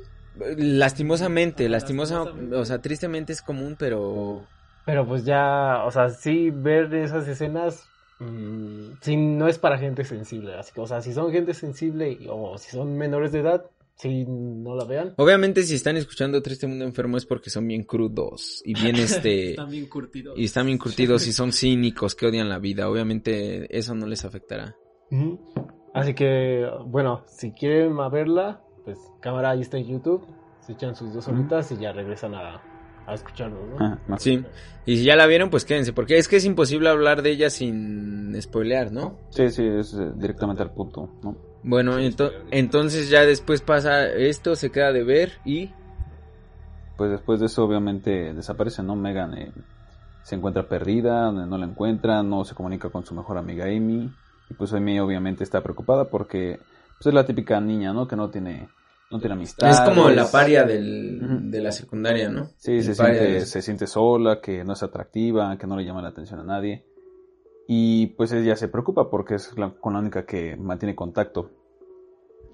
Lastimosamente, 0.57 1.69
lastimosa, 1.69 2.15
Lastimosamente. 2.19 2.55
o 2.55 2.65
sea, 2.65 2.81
tristemente 2.81 3.33
es 3.33 3.41
común, 3.43 3.75
pero 3.77 4.47
pero 4.85 5.07
pues 5.07 5.23
ya, 5.25 5.83
o 5.85 5.91
sea, 5.91 6.09
sí 6.09 6.49
ver 6.49 6.93
esas 6.95 7.27
escenas, 7.27 7.83
mm, 8.19 8.93
sí, 9.01 9.15
no 9.15 9.47
es 9.47 9.59
para 9.59 9.77
gente 9.77 10.03
sensible. 10.03 10.55
Así 10.55 10.73
que, 10.73 10.81
o 10.81 10.87
sea, 10.87 11.01
si 11.01 11.13
son 11.13 11.31
gente 11.31 11.53
sensible 11.53 12.17
o 12.29 12.57
si 12.57 12.71
son 12.71 12.97
menores 12.97 13.31
de 13.31 13.39
edad, 13.41 13.63
sí, 13.95 14.25
no 14.27 14.75
la 14.75 14.85
vean. 14.85 15.13
obviamente 15.17 15.63
si 15.63 15.75
están 15.75 15.95
escuchando 15.97 16.41
Triste 16.41 16.65
Mundo 16.67 16.83
Enfermo 16.85 17.15
es 17.17 17.25
porque 17.27 17.49
son 17.51 17.67
bien 17.67 17.83
crudos 17.83 18.61
y 18.65 18.73
bien 18.73 18.95
este 19.07 19.51
Están 19.51 19.69
bien 19.69 19.85
curtidos. 19.87 20.37
y 20.37 20.45
están 20.45 20.65
bien 20.65 20.77
curtidos 20.79 21.27
y 21.27 21.31
son 21.31 21.53
cínicos 21.53 22.15
que 22.15 22.25
odian 22.25 22.49
la 22.49 22.57
vida. 22.59 22.89
Obviamente 22.89 23.67
eso 23.77 23.93
no 23.95 24.07
les 24.07 24.25
afectará. 24.25 24.75
Así 25.93 26.13
que, 26.15 26.67
bueno, 26.87 27.21
si 27.27 27.51
quieren 27.51 27.99
a 27.99 28.09
verla, 28.09 28.61
pues 28.83 28.97
cámara 29.21 29.51
ahí 29.51 29.61
está 29.61 29.77
en 29.77 29.85
YouTube, 29.87 30.25
se 30.61 30.73
echan 30.73 30.95
sus 30.95 31.13
dos 31.13 31.27
horitas 31.27 31.71
y 31.71 31.77
ya 31.77 31.91
regresan 31.91 32.33
a, 32.33 32.61
a 33.05 33.13
escucharnos, 33.13 33.61
¿no? 33.69 33.77
Ah, 33.79 33.97
más. 34.07 34.23
Sí. 34.23 34.43
Y 34.85 34.97
si 34.97 35.03
ya 35.03 35.15
la 35.15 35.27
vieron, 35.27 35.49
pues 35.49 35.65
quédense, 35.65 35.93
porque 35.93 36.17
es 36.17 36.27
que 36.27 36.37
es 36.37 36.45
imposible 36.45 36.89
hablar 36.89 37.21
de 37.21 37.29
ella 37.31 37.49
sin 37.49 38.35
spoilear, 38.41 38.91
¿no? 38.91 39.17
Sí, 39.29 39.49
sí, 39.49 39.65
es 39.65 39.93
eh, 39.93 40.11
directamente 40.15 40.63
al 40.63 40.71
punto, 40.71 41.09
¿no? 41.21 41.35
Bueno, 41.63 41.99
ento- 41.99 42.31
entonces 42.51 43.09
ya 43.09 43.25
después 43.25 43.61
pasa 43.61 44.07
esto, 44.07 44.55
se 44.55 44.71
queda 44.71 44.91
de 44.91 45.03
ver 45.03 45.33
y 45.45 45.69
Pues 46.97 47.11
después 47.11 47.39
de 47.39 47.45
eso 47.47 47.63
obviamente 47.63 48.33
desaparece, 48.33 48.83
¿no? 48.83 48.95
Megan 48.95 49.33
eh, 49.37 49.51
se 50.23 50.35
encuentra 50.35 50.67
perdida, 50.67 51.31
no 51.31 51.57
la 51.57 51.65
encuentra, 51.65 52.21
no 52.23 52.43
se 52.45 52.53
comunica 52.55 52.89
con 52.89 53.05
su 53.05 53.15
mejor 53.15 53.37
amiga 53.37 53.65
Amy. 53.65 54.11
Y 54.53 54.55
pues 54.55 54.73
Amy 54.73 54.99
obviamente 54.99 55.43
está 55.43 55.61
preocupada 55.61 56.09
porque 56.09 56.59
pues 56.97 57.07
es 57.07 57.13
la 57.13 57.25
típica 57.25 57.59
niña, 57.59 57.91
¿no? 57.93 58.07
Que 58.07 58.15
no 58.15 58.29
tiene, 58.29 58.69
no 59.11 59.19
tiene 59.19 59.33
amistad. 59.33 59.69
es 59.69 59.81
como 59.81 60.09
la 60.09 60.27
paria 60.31 60.63
del, 60.63 61.49
de 61.51 61.61
la 61.61 61.71
secundaria, 61.71 62.29
¿no? 62.29 62.49
Sí, 62.57 62.73
El 62.73 62.83
se 62.83 62.95
siente, 62.95 63.19
de- 63.23 63.45
se 63.45 63.61
siente 63.61 63.87
sola, 63.87 64.39
que 64.41 64.63
no 64.63 64.73
es 64.73 64.83
atractiva, 64.83 65.57
que 65.57 65.67
no 65.67 65.75
le 65.75 65.85
llama 65.85 66.01
la 66.01 66.09
atención 66.09 66.39
a 66.39 66.43
nadie. 66.43 66.85
Y 67.67 68.07
pues 68.17 68.31
ella 68.33 68.55
se 68.55 68.67
preocupa 68.67 69.09
porque 69.09 69.35
es 69.35 69.57
la, 69.57 69.71
con 69.71 69.93
la 69.93 69.99
única 69.99 70.25
que 70.25 70.55
mantiene 70.57 70.95
contacto. 70.95 71.49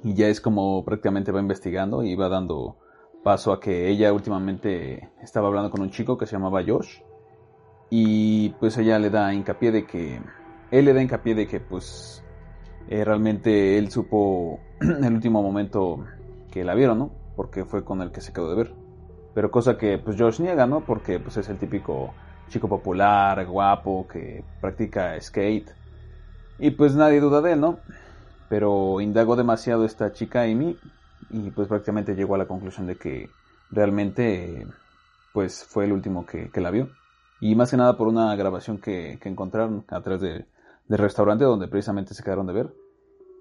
Y 0.03 0.13
ya 0.13 0.27
es 0.27 0.39
como 0.39 0.85
prácticamente 0.85 1.31
va 1.31 1.39
investigando 1.41 2.03
y 2.03 2.15
va 2.15 2.29
dando 2.29 2.77
paso 3.23 3.51
a 3.51 3.59
que 3.59 3.89
ella 3.89 4.13
últimamente 4.13 5.09
estaba 5.21 5.47
hablando 5.47 5.69
con 5.71 5.81
un 5.81 5.89
chico 5.91 6.17
que 6.17 6.25
se 6.25 6.33
llamaba 6.37 6.63
Josh. 6.65 6.99
Y 7.89 8.49
pues 8.59 8.77
ella 8.77 8.99
le 8.99 9.09
da 9.09 9.33
hincapié 9.33 9.71
de 9.71 9.85
que, 9.85 10.21
él 10.71 10.85
le 10.85 10.93
da 10.93 11.01
hincapié 11.01 11.35
de 11.35 11.47
que 11.47 11.59
pues 11.59 12.25
eh, 12.87 13.05
realmente 13.05 13.77
él 13.77 13.91
supo 13.91 14.67
en 14.81 15.03
el 15.05 15.13
último 15.15 15.41
momento 15.43 16.05
que 16.51 16.63
la 16.63 16.75
vieron, 16.75 16.99
¿no? 16.99 17.17
Porque 17.35 17.65
fue 17.65 17.85
con 17.85 18.01
el 18.01 18.11
que 18.11 18.21
se 18.21 18.33
quedó 18.33 18.49
de 18.49 18.55
ver. 18.57 18.77
Pero 19.33 19.51
cosa 19.51 19.77
que 19.77 19.97
pues 19.99 20.17
Josh 20.19 20.41
niega, 20.41 20.67
¿no? 20.67 20.85
Porque 20.85 21.19
pues 21.19 21.37
es 21.37 21.49
el 21.49 21.59
típico 21.59 22.17
chico 22.49 22.69
popular, 22.69 23.45
guapo, 23.47 24.07
que 24.07 24.45
practica 24.59 25.19
skate. 25.21 25.71
Y 26.57 26.71
pues 26.71 26.95
nadie 26.95 27.19
duda 27.19 27.41
de 27.41 27.53
él, 27.53 27.61
¿no? 27.61 27.83
Pero 28.47 29.01
indagó 29.01 29.35
demasiado 29.35 29.85
esta 29.85 30.11
chica 30.13 30.43
Amy 30.43 30.81
y 31.29 31.51
pues 31.51 31.67
prácticamente 31.67 32.15
llegó 32.15 32.35
a 32.35 32.37
la 32.39 32.47
conclusión 32.47 32.87
de 32.87 32.97
que 32.97 33.35
realmente 33.69 34.67
pues 35.31 35.65
fue 35.65 35.85
el 35.85 35.93
último 35.93 36.25
que, 36.25 36.51
que 36.51 36.61
la 36.61 36.71
vio. 36.71 36.95
Y 37.39 37.55
más 37.55 37.71
que 37.71 37.77
nada 37.77 37.97
por 37.97 38.07
una 38.07 38.35
grabación 38.35 38.79
que, 38.81 39.19
que 39.21 39.29
encontraron 39.29 39.85
a 39.89 40.01
través 40.03 40.21
de- 40.21 40.47
del 40.89 40.97
restaurante 40.97 41.45
donde 41.45 41.69
precisamente 41.69 42.13
se 42.13 42.23
quedaron 42.23 42.47
de 42.47 42.53
ver. 42.53 42.75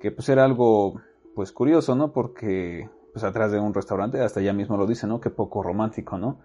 Que 0.01 0.13
pues 0.13 0.29
era 0.29 0.45
algo 0.45 1.01
pues 1.35 1.51
curioso, 1.51 1.97
¿no? 1.97 2.13
Porque 2.13 2.89
pues 3.13 3.25
atrás 3.25 3.51
de 3.51 3.59
un 3.59 3.75
restaurante, 3.75 4.21
hasta 4.21 4.41
ella 4.41 4.53
mismo 4.53 4.77
lo 4.77 4.87
dice, 4.87 5.09
¿no? 5.09 5.21
Que 5.21 5.31
poco 5.31 5.63
romántico, 5.63 6.19
¿no? 6.19 6.39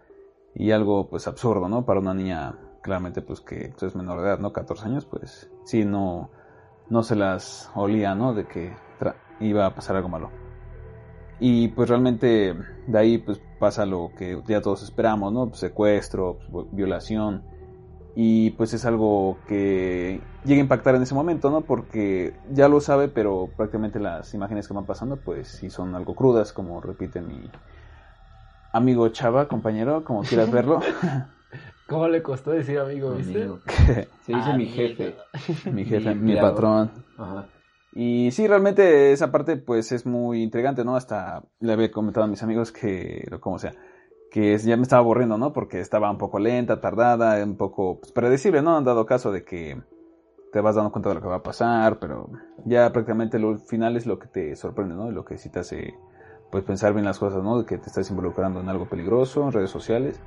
Y 0.56 0.72
algo 0.72 1.10
pues 1.10 1.28
absurdo, 1.28 1.70
¿no? 1.70 1.86
Para 1.86 2.00
una 2.00 2.16
niña 2.16 2.58
claramente 2.82 3.22
pues 3.22 3.42
que 3.42 3.70
pues, 3.70 3.84
es 3.84 3.96
menor 3.96 4.22
de 4.22 4.28
edad, 4.28 4.40
¿no? 4.40 4.52
14 4.52 4.86
años, 4.86 5.06
pues 5.06 5.52
sí, 5.66 5.86
no, 5.86 6.32
no 6.90 7.04
se 7.04 7.16
las 7.16 7.70
olía, 7.76 8.16
¿no? 8.16 8.34
De 8.34 8.48
que 8.48 8.74
iba 9.40 9.66
a 9.66 9.76
pasar 9.76 9.98
algo 9.98 10.10
malo. 10.10 10.32
Y 11.40 11.68
pues 11.70 11.90
realmente 11.90 12.56
de 12.88 12.98
ahí 12.98 13.18
pues 13.18 13.42
pasa 13.60 13.86
lo 13.86 14.12
que 14.18 14.42
ya 14.48 14.62
todos 14.62 14.84
esperamos, 14.84 15.34
¿no? 15.34 15.48
Pues, 15.48 15.60
secuestro, 15.60 16.40
pues, 16.52 16.68
violación. 16.72 17.44
Y 18.16 18.52
pues 18.52 18.74
es 18.74 18.86
algo 18.86 19.40
que 19.48 20.22
llega 20.46 20.60
a 20.60 20.64
impactar 20.64 20.94
en 20.96 21.02
ese 21.02 21.16
momento, 21.16 21.50
¿no? 21.50 21.62
Porque 21.62 22.36
ya 22.52 22.68
lo 22.68 22.80
sabe, 22.80 23.08
pero 23.08 23.50
prácticamente 23.58 24.00
las 24.00 24.34
imágenes 24.36 24.68
que 24.68 24.74
van 24.76 24.86
pasando 24.86 25.18
pues 25.18 25.48
sí 25.48 25.70
son 25.72 25.96
algo 25.96 26.14
crudas, 26.16 26.54
como 26.54 26.80
repite 26.80 27.22
mi 27.22 27.50
amigo 28.72 29.08
Chava, 29.10 29.48
compañero, 29.48 30.04
como 30.04 30.22
quieras 30.22 30.52
verlo. 30.52 30.80
¿Cómo 31.88 32.08
le 32.08 32.22
costó 32.24 32.52
decir 32.52 32.80
amigo, 32.80 33.14
viste? 33.16 33.40
Amigo. 33.44 33.60
Se 34.22 34.34
dice 34.34 34.50
Ah, 34.52 34.58
mi 34.58 34.68
jefe. 34.68 35.16
mi 35.72 35.84
jefe, 35.86 36.16
Mi 36.16 36.36
patrón. 36.36 36.92
Ajá. 37.18 37.48
Y 37.96 38.32
sí, 38.32 38.48
realmente 38.48 39.12
esa 39.12 39.32
parte 39.32 39.58
pues 39.58 39.92
es 39.92 40.06
muy 40.06 40.42
intrigante, 40.42 40.84
¿no? 40.84 40.96
Hasta 40.96 41.44
le 41.60 41.74
había 41.74 41.92
comentado 41.92 42.24
a 42.26 42.28
mis 42.30 42.42
amigos 42.42 42.72
que, 42.72 43.28
como 43.40 43.60
sea, 43.60 43.74
que 44.34 44.58
ya 44.58 44.76
me 44.78 44.82
estaba 44.82 45.02
aburriendo, 45.02 45.38
¿no? 45.38 45.54
Porque 45.54 45.80
estaba 45.80 46.10
un 46.10 46.18
poco 46.18 46.40
lenta, 46.40 46.82
tardada, 46.82 47.44
un 47.44 47.56
poco 47.56 48.00
pues, 48.00 48.12
predecible, 48.12 48.64
¿no? 48.64 48.76
Han 48.76 48.84
dado 48.84 49.06
caso 49.06 49.32
de 49.32 49.44
que 49.44 49.80
te 50.52 50.60
vas 50.60 50.74
dando 50.74 50.92
cuenta 50.92 51.10
de 51.10 51.16
lo 51.16 51.22
que 51.22 51.28
va 51.28 51.36
a 51.36 51.44
pasar, 51.44 52.00
pero 52.00 52.32
ya 52.66 52.92
prácticamente 52.92 53.38
lo 53.38 53.60
final 53.60 53.96
es 53.96 54.08
lo 54.08 54.18
que 54.18 54.26
te 54.26 54.56
sorprende, 54.56 54.96
¿no? 54.96 55.12
Lo 55.12 55.24
que 55.24 55.38
sí 55.38 55.50
te 55.50 55.60
hace 55.60 55.94
pues 56.52 56.64
pensar 56.64 56.94
bien 56.94 57.06
las 57.06 57.20
cosas, 57.20 57.44
¿no? 57.44 57.60
De 57.60 57.66
que 57.68 57.78
te 57.78 57.86
estás 57.86 58.10
involucrando 58.10 58.60
en 58.60 58.70
algo 58.70 58.90
peligroso, 58.90 59.44
en 59.44 59.52
redes 59.52 59.70
sociales. 59.70 60.20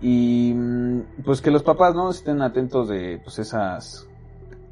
Y 0.00 0.54
mm, 0.54 1.22
pues 1.22 1.42
que 1.42 1.50
los 1.50 1.62
papás, 1.62 1.94
¿no? 1.94 2.08
Estén 2.08 2.40
atentos 2.40 2.88
de 2.88 3.20
pues 3.22 3.38
esas 3.38 4.08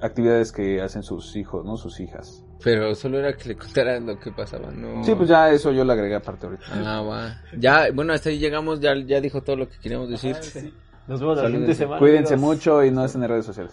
actividades 0.00 0.52
que 0.52 0.80
hacen 0.80 1.02
sus 1.02 1.36
hijos, 1.36 1.66
¿no? 1.66 1.76
Sus 1.76 2.00
hijas. 2.00 2.43
Pero 2.62 2.94
solo 2.94 3.18
era 3.18 3.36
que 3.36 3.48
le 3.50 3.56
contaran 3.56 4.06
lo 4.06 4.18
que 4.18 4.30
pasaba, 4.32 4.70
¿no? 4.70 5.04
Sí, 5.04 5.14
pues 5.14 5.28
ya 5.28 5.50
eso 5.50 5.72
yo 5.72 5.84
le 5.84 5.92
agregué 5.92 6.14
aparte 6.14 6.46
ahorita. 6.46 6.64
Ah, 6.72 7.02
va. 7.02 7.42
Ya, 7.58 7.90
bueno, 7.92 8.12
hasta 8.12 8.30
ahí 8.30 8.38
llegamos, 8.38 8.80
ya, 8.80 8.94
ya 8.96 9.20
dijo 9.20 9.42
todo 9.42 9.56
lo 9.56 9.68
que 9.68 9.78
queríamos 9.78 10.08
decir. 10.08 10.34
Sí. 10.40 10.72
Nos 11.06 11.20
vemos 11.20 11.36
la 11.36 11.46
siguiente 11.46 11.74
semana. 11.74 11.98
Cuídense 11.98 12.34
amigos. 12.34 12.56
mucho 12.56 12.84
y 12.84 12.90
no 12.90 13.04
estén 13.04 13.22
en 13.22 13.28
redes 13.28 13.46
sociales. 13.46 13.72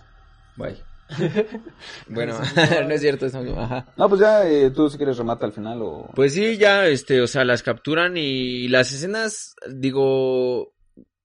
Bye. 0.58 0.78
bueno, 2.08 2.38
no 2.88 2.94
es 2.94 3.02
cierto, 3.02 3.26
estamos- 3.26 3.58
ajá. 3.58 3.86
No, 3.98 4.10
pues 4.10 4.22
ya 4.22 4.48
eh, 4.50 4.72
tú 4.72 4.90
si 4.90 4.98
quieres 4.98 5.18
remata 5.18 5.46
al 5.46 5.52
final 5.54 5.80
o... 5.82 6.10
Pues 6.16 6.34
sí, 6.34 6.58
ya, 6.58 6.88
este, 6.88 7.22
o 7.22 7.28
sea, 7.28 7.44
las 7.46 7.64
capturan 7.64 8.16
y 8.18 8.68
las 8.68 8.92
escenas, 8.92 9.56
digo, 9.70 10.74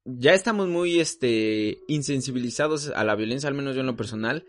ya 0.05 0.35
estamos 0.35 0.69
muy, 0.69 1.01
este, 1.01 1.79
insensibilizados 1.89 2.93
a 2.95 3.05
la 3.05 3.15
violencia, 3.17 3.49
al 3.49 3.55
menos 3.55 3.75
yo 3.75 3.81
en 3.81 3.87
lo 3.87 3.97
personal, 3.97 4.45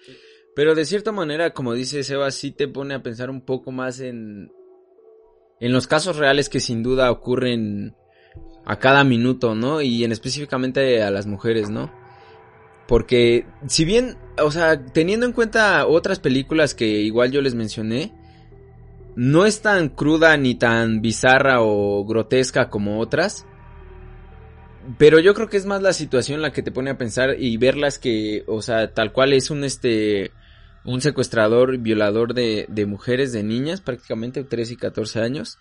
pero 0.57 0.73
de 0.73 0.85
cierta 0.85 1.11
manera, 1.11 1.53
como 1.53 1.75
dice 1.75 2.01
Seba, 2.01 2.31
sí 2.31 2.49
te 2.49 2.67
pone 2.67 2.95
a 2.95 3.03
pensar 3.03 3.29
un 3.29 3.41
poco 3.41 3.71
más 3.71 3.99
en, 3.99 4.51
en 5.59 5.71
los 5.71 5.85
casos 5.85 6.15
reales 6.15 6.49
que 6.49 6.59
sin 6.59 6.81
duda 6.81 7.11
ocurren 7.11 7.95
a 8.65 8.79
cada 8.79 9.03
minuto, 9.03 9.53
¿no? 9.53 9.83
Y 9.83 10.03
en 10.03 10.11
específicamente 10.11 11.03
a 11.03 11.11
las 11.11 11.27
mujeres, 11.27 11.69
¿no? 11.69 11.93
Porque 12.87 13.45
si 13.67 13.85
bien, 13.85 14.17
o 14.43 14.49
sea, 14.49 14.83
teniendo 14.83 15.27
en 15.27 15.33
cuenta 15.33 15.85
otras 15.85 16.17
películas 16.19 16.73
que 16.73 16.87
igual 16.87 17.31
yo 17.31 17.41
les 17.41 17.53
mencioné, 17.53 18.11
no 19.15 19.45
es 19.45 19.61
tan 19.61 19.89
cruda 19.89 20.37
ni 20.37 20.55
tan 20.55 21.03
bizarra 21.03 21.61
o 21.61 22.03
grotesca 22.03 22.71
como 22.71 22.99
otras. 22.99 23.45
Pero 24.97 25.19
yo 25.19 25.35
creo 25.35 25.49
que 25.49 25.57
es 25.57 25.67
más 25.67 25.83
la 25.83 25.93
situación 25.93 26.41
la 26.41 26.51
que 26.51 26.63
te 26.63 26.71
pone 26.71 26.89
a 26.89 26.97
pensar 26.97 27.35
y 27.37 27.57
verlas 27.57 27.99
que, 27.99 28.43
o 28.47 28.63
sea, 28.63 28.95
tal 28.95 29.13
cual 29.13 29.33
es 29.33 29.51
un 29.51 29.63
este 29.63 30.31
un 30.87 31.01
secuestrador 31.01 31.75
y 31.75 31.77
violador 31.77 32.33
de, 32.33 32.65
de 32.69 32.85
mujeres, 32.87 33.31
de 33.33 33.43
niñas, 33.43 33.81
prácticamente 33.81 34.43
13 34.43 34.73
y 34.73 34.77
14 34.77 35.19
años. 35.21 35.57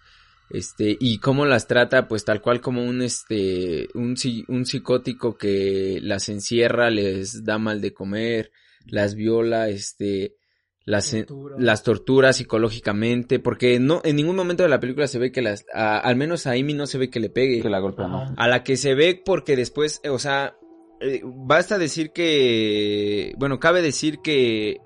Este, 0.49 0.97
y 1.01 1.19
cómo 1.19 1.45
las 1.45 1.67
trata, 1.67 2.07
pues 2.07 2.25
tal 2.25 2.41
cual 2.41 2.61
como 2.61 2.85
un 2.85 3.03
este, 3.03 3.89
un, 3.95 4.15
un 4.49 4.65
psicótico 4.65 5.37
que 5.37 5.99
las 6.03 6.29
encierra, 6.29 6.89
les 6.91 7.45
da 7.45 7.59
mal 7.59 7.81
de 7.81 7.93
comer, 7.93 8.53
las 8.87 9.17
viola, 9.17 9.69
este, 9.69 10.37
las, 10.85 11.11
Tortura. 11.11 11.57
las 11.59 11.83
tortura 11.83 12.33
psicológicamente, 12.33 13.41
porque 13.41 13.81
no, 13.81 14.01
en 14.05 14.15
ningún 14.15 14.37
momento 14.37 14.63
de 14.63 14.69
la 14.69 14.79
película 14.79 15.09
se 15.09 15.19
ve 15.19 15.33
que 15.33 15.43
las, 15.43 15.65
a- 15.75 15.99
al 15.99 16.15
menos 16.15 16.47
a 16.47 16.53
Amy 16.53 16.75
no 16.75 16.87
se 16.87 16.99
ve 16.99 17.11
que 17.11 17.19
le 17.19 17.29
pegue. 17.29 17.61
Que 17.61 17.69
la 17.69 17.81
golpea, 17.81 18.07
¿no? 18.07 18.33
A 18.37 18.47
la 18.47 18.63
que 18.63 18.77
se 18.77 18.95
ve 18.95 19.21
porque 19.25 19.57
después, 19.57 20.01
o 20.09 20.21
sea, 20.21 20.55
eh, 21.01 21.23
basta 21.25 21.77
decir 21.77 22.13
que, 22.13 23.35
bueno, 23.37 23.59
cabe 23.59 23.83
decir 23.83 24.19
que, 24.23 24.77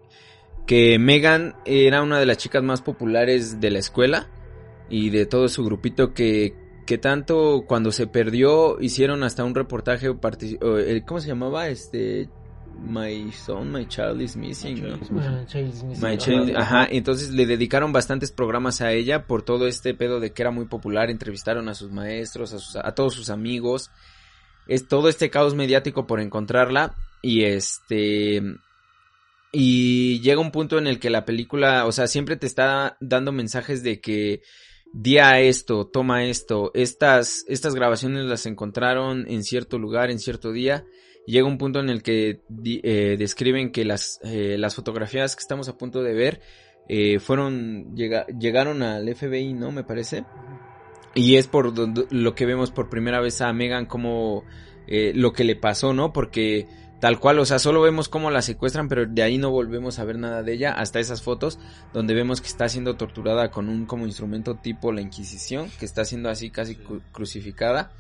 que 0.67 0.99
Megan 0.99 1.55
era 1.65 2.03
una 2.03 2.19
de 2.21 2.27
las 2.27 2.39
chicas 2.39 2.63
más 2.63 2.81
populares 2.83 3.61
de 3.61 3.71
la 3.71 3.79
escuela 3.81 4.29
y 4.89 5.11
de 5.11 5.27
todo 5.27 5.49
su 5.49 5.65
grupito 5.65 6.15
que, 6.15 6.55
que 6.87 6.99
tanto 6.99 7.65
cuando 7.67 7.93
se 7.93 8.07
perdió 8.07 8.81
hicieron 8.81 9.23
hasta 9.23 9.45
un 9.45 9.55
reportaje, 9.55 10.09
eh, 10.09 11.03
¿cómo 11.07 11.21
se 11.21 11.29
llamaba? 11.29 11.69
Este, 11.69 12.29
My 12.83 13.31
Son, 13.33 13.71
My 13.73 13.87
Child 13.87 14.21
is 14.23 14.37
Missing. 14.37 14.77
My 16.01 16.15
Ajá. 16.15 16.17
Child- 16.19 16.57
ajá, 16.57 16.87
entonces 16.91 17.31
le 17.31 17.47
dedicaron 17.47 17.93
bastantes 17.93 18.33
programas 18.33 18.81
a 18.81 18.93
ella 18.93 19.27
por 19.27 19.43
todo 19.43 19.67
este 19.67 19.93
pedo 19.95 20.19
de 20.21 20.33
que 20.33 20.43
era 20.43 20.51
muy 20.51 20.65
popular, 20.67 21.11
entrevistaron 21.11 21.69
a 21.69 21.75
sus 21.75 21.91
maestros, 21.91 22.53
a, 22.55 22.59
sus- 22.59 22.77
a 22.77 22.93
todos 22.95 23.15
sus 23.15 23.29
amigos, 23.29 23.91
es 24.67 24.89
todo 24.89 25.09
este 25.09 25.31
caos 25.31 25.55
mediático 25.55 26.07
por 26.07 26.21
encontrarla 26.21 26.95
y 27.23 27.43
este 27.43 28.41
y 29.53 30.21
llega 30.21 30.41
un 30.41 30.53
punto 30.53 30.79
en 30.79 30.87
el 30.87 30.99
que 30.99 31.11
la 31.11 31.25
película, 31.25 31.87
o 31.87 31.93
sea, 31.93 32.07
siempre 32.07 32.37
te 32.37 32.47
está 32.47 32.97
dando 33.01 33.33
mensajes 33.33 33.83
de 33.83 34.01
que 34.01 34.43
día 34.93 35.41
esto, 35.41 35.87
toma 35.87 36.25
esto, 36.25 36.71
estas 36.75 37.45
estas 37.49 37.75
grabaciones 37.75 38.25
las 38.27 38.47
encontraron 38.47 39.27
en 39.29 39.43
cierto 39.45 39.79
lugar, 39.79 40.11
en 40.11 40.19
cierto 40.19 40.53
día 40.53 40.85
llega 41.27 41.47
un 41.47 41.59
punto 41.59 41.79
en 41.81 41.91
el 41.91 42.03
que 42.03 42.41
eh, 42.65 43.17
describen 43.19 43.71
que 43.73 43.85
las, 43.85 44.19
eh, 44.25 44.57
las 44.59 44.75
fotografías 44.75 45.37
que 45.37 45.41
estamos 45.43 45.69
a 45.69 45.77
punto 45.79 46.03
de 46.03 46.15
ver 46.15 46.41
eh, 46.89 47.21
fueron 47.21 47.95
llega- 47.95 48.27
llegaron 48.27 48.83
al 48.83 49.09
FBI, 49.15 49.53
¿no? 49.53 49.71
Me 49.71 49.85
parece. 49.85 50.25
Y 51.15 51.37
es 51.37 51.47
por 51.47 51.73
lo 52.13 52.35
que 52.35 52.47
vemos 52.47 52.71
por 52.73 52.89
primera 52.89 53.21
vez 53.21 53.41
a 53.43 53.53
Megan 53.53 53.87
como 53.87 54.45
eh, 54.89 55.13
lo 55.15 55.33
que 55.33 55.45
le 55.45 55.55
pasó, 55.57 55.93
¿no? 55.93 56.13
Porque 56.13 56.67
tal 57.01 57.19
cual, 57.19 57.39
o 57.39 57.45
sea, 57.45 57.59
solo 57.59 57.81
vemos 57.81 58.09
cómo 58.09 58.31
la 58.31 58.43
secuestran, 58.43 58.89
pero 58.89 59.07
de 59.07 59.23
ahí 59.23 59.39
no 59.39 59.51
volvemos 59.51 59.99
a 59.99 60.05
ver 60.05 60.19
nada 60.19 60.43
de 60.43 60.53
ella 60.53 60.73
hasta 60.73 61.01
esas 61.01 61.23
fotos 61.23 61.59
donde 61.93 62.15
vemos 62.15 62.41
que 62.41 62.49
está 62.49 62.69
siendo 62.69 62.97
torturada 62.97 63.51
con 63.51 63.69
un 63.69 63.87
como 63.87 64.07
instrumento 64.07 64.57
tipo 64.57 64.93
la 64.93 65.01
Inquisición, 65.01 65.71
que 65.79 65.85
está 65.87 66.05
siendo 66.05 66.29
así 66.29 66.51
casi 66.51 66.77
cru- 66.77 67.03
crucificada. 67.13 67.93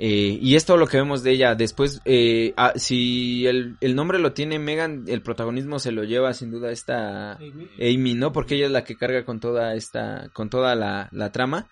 Eh, 0.00 0.38
y 0.40 0.54
es 0.54 0.64
todo 0.64 0.76
lo 0.76 0.86
que 0.86 0.96
vemos 0.96 1.24
de 1.24 1.32
ella. 1.32 1.56
Después, 1.56 2.00
eh, 2.04 2.54
ah, 2.56 2.72
si 2.76 3.48
el, 3.48 3.76
el 3.80 3.96
nombre 3.96 4.20
lo 4.20 4.32
tiene 4.32 4.60
Megan, 4.60 5.06
el 5.08 5.22
protagonismo 5.22 5.80
se 5.80 5.90
lo 5.90 6.04
lleva 6.04 6.34
sin 6.34 6.52
duda 6.52 6.70
esta 6.70 7.32
Amy. 7.32 7.68
Amy, 7.80 8.14
¿no? 8.14 8.30
Porque 8.30 8.54
ella 8.54 8.66
es 8.66 8.70
la 8.70 8.84
que 8.84 8.96
carga 8.96 9.24
con 9.24 9.40
toda 9.40 9.74
esta, 9.74 10.28
con 10.32 10.50
toda 10.50 10.76
la, 10.76 11.08
la 11.10 11.32
trama. 11.32 11.68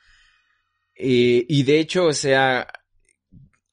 Eh, 0.96 1.46
y 1.48 1.62
de 1.62 1.78
hecho, 1.78 2.06
o 2.06 2.12
sea, 2.12 2.66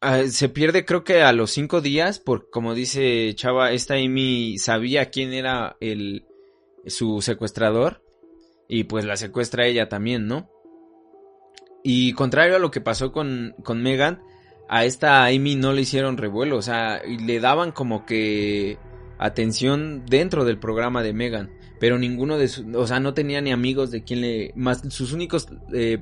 ah, 0.04 0.24
se 0.28 0.50
pierde 0.50 0.86
creo 0.86 1.04
que 1.04 1.24
a 1.24 1.34
los 1.34 1.52
cinco 1.52 1.82
días, 1.82 2.20
por 2.20 2.50
como 2.50 2.76
dice 2.76 3.34
Chava, 3.36 3.72
esta 3.72 3.96
Amy 3.96 4.58
sabía 4.58 5.10
quién 5.10 5.34
era 5.34 5.78
el, 5.80 6.26
su 6.86 7.22
secuestrador. 7.22 8.04
Y 8.68 8.86
pues 8.86 9.06
la 9.06 9.18
secuestra 9.18 9.66
ella 9.66 9.90
también, 9.90 10.28
¿no? 10.28 10.50
Y 11.84 12.14
contrario 12.14 12.56
a 12.56 12.60
lo 12.60 12.72
que 12.72 12.82
pasó 12.82 13.12
con, 13.12 13.56
con 13.64 13.82
Megan, 13.84 14.22
a 14.70 14.86
esta 14.86 15.26
Amy 15.26 15.56
no 15.56 15.74
le 15.74 15.82
hicieron 15.82 16.18
revuelo, 16.18 16.58
o 16.58 16.62
sea, 16.62 17.02
le 17.04 17.40
daban 17.40 17.72
como 17.72 18.06
que 18.06 18.78
atención 19.20 20.06
dentro 20.06 20.46
del 20.46 20.60
programa 20.60 21.04
de 21.04 21.14
Megan, 21.14 21.52
pero 21.80 22.00
ninguno 22.00 22.38
de 22.38 22.48
sus, 22.48 22.66
o 22.74 22.88
sea, 22.88 23.00
no 23.00 23.14
tenía 23.14 23.42
ni 23.42 23.52
amigos 23.52 23.92
de 23.92 24.04
quien 24.04 24.22
le, 24.22 24.54
más 24.56 24.82
sus 24.90 25.12
únicos, 25.12 25.48
eh, 25.74 26.02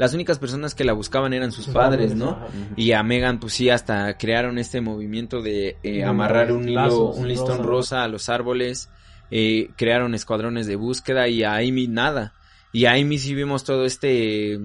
las 0.00 0.14
únicas 0.14 0.38
personas 0.38 0.74
que 0.74 0.82
la 0.82 0.94
buscaban 0.94 1.34
eran 1.34 1.52
sus, 1.52 1.66
Sus 1.66 1.74
padres, 1.74 2.12
padres, 2.12 2.16
¿no? 2.16 2.30
ajá. 2.30 2.48
Y 2.74 2.92
a 2.92 3.02
Megan, 3.02 3.38
pues 3.38 3.52
sí, 3.52 3.68
hasta 3.68 4.16
crearon 4.16 4.56
este 4.56 4.80
movimiento 4.80 5.42
de 5.42 5.76
eh, 5.82 6.04
amarrar 6.04 6.52
un 6.52 6.66
hilo, 6.66 7.10
un 7.10 7.28
listón 7.28 7.58
rosa. 7.58 7.66
rosa 7.66 8.04
a 8.04 8.08
los 8.08 8.30
árboles, 8.30 8.88
eh, 9.30 9.68
crearon 9.76 10.14
escuadrones 10.14 10.66
de 10.66 10.76
búsqueda 10.76 11.28
y 11.28 11.42
a 11.42 11.56
Amy 11.56 11.86
nada. 11.86 12.32
Y 12.72 12.86
a 12.86 12.92
Amy 12.92 13.18
sí 13.18 13.34
vimos 13.34 13.62
todo 13.62 13.84
este, 13.84 14.58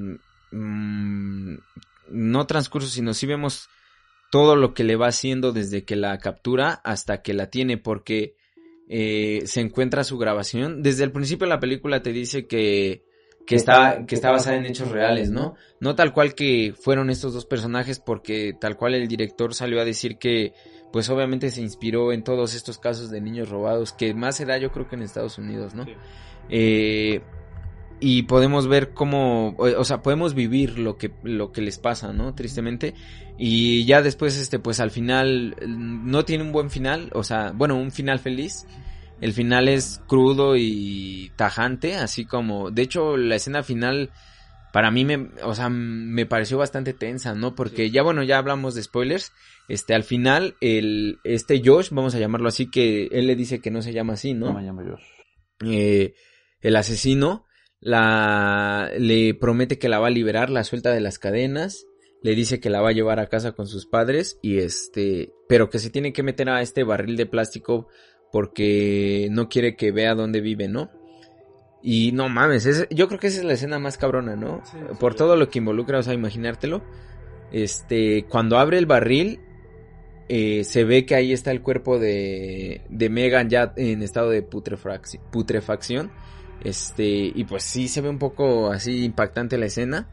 mm, 0.53 1.55
no 2.11 2.47
transcurso, 2.47 2.87
sino 2.87 3.13
sí 3.13 3.27
vemos 3.27 3.67
todo 4.31 4.55
lo 4.55 4.73
que 4.73 4.85
le 4.85 4.95
va 4.95 5.07
haciendo 5.07 5.51
desde 5.51 5.83
que 5.83 5.97
la 5.97 6.17
captura 6.19 6.79
hasta 6.85 7.21
que 7.21 7.33
la 7.33 7.49
tiene, 7.49 7.77
porque 7.77 8.37
eh, 8.87 9.41
se 9.47 9.59
encuentra 9.59 10.05
su 10.05 10.17
grabación. 10.17 10.81
Desde 10.81 11.03
el 11.03 11.11
principio 11.11 11.45
de 11.45 11.49
la 11.49 11.59
película 11.59 12.01
te 12.01 12.13
dice 12.13 12.47
que, 12.47 13.03
que 13.45 13.55
está, 13.55 14.05
que 14.05 14.15
está 14.15 14.31
basada 14.31 14.57
en 14.57 14.65
hechos 14.65 14.89
reales, 14.89 15.29
¿no? 15.29 15.55
No 15.79 15.95
tal 15.95 16.13
cual 16.13 16.33
que 16.33 16.73
fueron 16.79 17.09
estos 17.09 17.33
dos 17.33 17.45
personajes, 17.45 17.99
porque 17.99 18.53
tal 18.59 18.77
cual 18.77 18.95
el 18.95 19.07
director 19.07 19.53
salió 19.53 19.79
a 19.79 19.85
decir 19.85 20.17
que, 20.17 20.53
pues 20.91 21.09
obviamente 21.09 21.51
se 21.51 21.61
inspiró 21.61 22.11
en 22.11 22.23
todos 22.23 22.55
estos 22.55 22.79
casos 22.79 23.11
de 23.11 23.21
niños 23.21 23.49
robados, 23.49 23.93
que 23.93 24.13
más 24.13 24.37
se 24.37 24.45
da 24.45 24.57
yo 24.57 24.71
creo 24.71 24.87
que 24.87 24.95
en 24.95 25.03
Estados 25.03 25.37
Unidos, 25.37 25.75
¿no? 25.75 25.85
Sí. 25.85 25.93
Eh, 26.49 27.21
y 27.99 28.23
podemos 28.23 28.67
ver 28.67 28.93
cómo, 28.93 29.55
o, 29.57 29.83
sea, 29.85 30.01
podemos 30.01 30.33
vivir 30.33 30.79
lo 30.79 30.97
que, 30.97 31.11
lo 31.23 31.51
que 31.51 31.61
les 31.61 31.77
pasa, 31.77 32.11
¿no? 32.11 32.35
Tristemente. 32.35 32.93
Y 33.37 33.85
ya 33.85 34.01
después, 34.01 34.37
este, 34.37 34.59
pues 34.59 34.79
al 34.79 34.91
final, 34.91 35.55
no 35.65 36.25
tiene 36.25 36.43
un 36.43 36.51
buen 36.51 36.69
final, 36.69 37.09
o 37.13 37.23
sea, 37.23 37.51
bueno, 37.55 37.77
un 37.77 37.91
final 37.91 38.19
feliz. 38.19 38.65
El 39.21 39.33
final 39.33 39.67
es 39.67 40.01
crudo 40.07 40.55
y 40.57 41.31
tajante, 41.35 41.95
así 41.95 42.25
como, 42.25 42.69
de 42.71 42.81
hecho, 42.81 43.15
la 43.17 43.35
escena 43.35 43.63
final, 43.63 44.11
para 44.73 44.91
mí 44.91 45.05
me, 45.05 45.29
o 45.43 45.55
sea, 45.55 45.69
me 45.69 46.25
pareció 46.25 46.57
bastante 46.57 46.93
tensa, 46.93 47.33
¿no? 47.33 47.55
Porque 47.55 47.91
ya, 47.91 48.03
bueno, 48.03 48.23
ya 48.23 48.37
hablamos 48.37 48.75
de 48.75 48.83
spoilers. 48.83 49.31
Este, 49.69 49.95
al 49.95 50.03
final, 50.03 50.55
el, 50.61 51.19
este 51.23 51.61
Josh, 51.63 51.89
vamos 51.91 52.13
a 52.13 52.19
llamarlo 52.19 52.49
así, 52.49 52.69
que 52.69 53.07
él 53.11 53.27
le 53.27 53.35
dice 53.35 53.59
que 53.59 53.71
no 53.71 53.81
se 53.81 53.93
llama 53.93 54.13
así, 54.13 54.33
No 54.33 54.47
¿no? 54.47 54.53
me 54.53 54.63
llamo 54.63 54.81
Josh. 54.83 55.03
eh, 55.71 56.13
el 56.61 56.75
asesino 56.75 57.45
la 57.79 58.91
le 58.97 59.33
promete 59.35 59.77
que 59.77 59.89
la 59.89 59.99
va 59.99 60.07
a 60.07 60.11
liberar, 60.11 60.49
la 60.49 60.63
suelta 60.63 60.91
de 60.91 61.01
las 61.01 61.19
cadenas, 61.19 61.85
le 62.23 62.33
dice 62.33 62.59
que 62.59 62.71
la 62.71 62.81
va 62.81 62.89
a 62.89 62.93
llevar 62.93 63.19
a 63.19 63.27
casa 63.27 63.51
con 63.51 63.67
sus 63.67 63.85
padres 63.85 64.39
y 64.41 64.57
este, 64.57 65.31
pero 65.47 65.69
que 65.69 65.77
se 65.77 65.91
tiene 65.91 66.11
que 66.11 66.23
meter 66.23 66.49
a 66.49 66.61
este 66.61 66.83
barril 66.83 67.17
de 67.17 67.27
plástico 67.27 67.87
porque 68.31 69.27
no 69.31 69.47
quiere 69.49 69.75
que 69.75 69.91
vea 69.91 70.15
dónde 70.15 70.41
vive, 70.41 70.67
¿no? 70.67 70.89
Y 71.81 72.11
no 72.13 72.29
mames, 72.29 72.65
es- 72.65 72.87
yo 72.89 73.07
creo 73.07 73.19
que 73.19 73.27
esa 73.27 73.39
es 73.39 73.45
la 73.45 73.53
escena 73.53 73.79
más 73.79 73.97
cabrona, 73.97 74.35
¿no? 74.35 74.61
Sí, 74.65 74.77
Por 74.99 75.13
sí. 75.13 75.17
todo 75.19 75.35
lo 75.35 75.49
que 75.49 75.59
involucra, 75.59 75.99
o 75.99 76.03
sea, 76.03 76.13
imaginártelo. 76.13 76.81
Este, 77.51 78.25
cuando 78.27 78.57
abre 78.57 78.77
el 78.79 78.85
barril, 78.87 79.39
eh, 80.27 80.63
se 80.63 80.83
ve 80.83 81.05
que 81.05 81.13
ahí 81.15 81.31
está 81.31 81.51
el 81.51 81.61
cuerpo 81.61 81.99
de, 81.99 82.81
de 82.89 83.09
Megan 83.09 83.49
ya 83.49 83.73
en 83.75 84.01
estado 84.01 84.31
de 84.31 84.43
putrefacci- 84.49 85.19
putrefacción. 85.31 86.11
Este, 86.63 87.05
y 87.35 87.43
pues 87.43 87.63
sí 87.63 87.87
se 87.87 88.01
ve 88.01 88.09
un 88.09 88.17
poco 88.17 88.71
así 88.71 89.05
impactante 89.05 89.57
la 89.59 89.67
escena. 89.67 90.07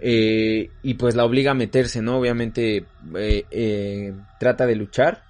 Eh, 0.00 0.70
y 0.82 0.94
pues 0.94 1.16
la 1.16 1.24
obliga 1.24 1.50
a 1.50 1.54
meterse, 1.54 2.00
¿no? 2.02 2.18
Obviamente 2.18 2.86
eh, 3.16 4.12
trata 4.38 4.66
de 4.66 4.76
luchar, 4.76 5.24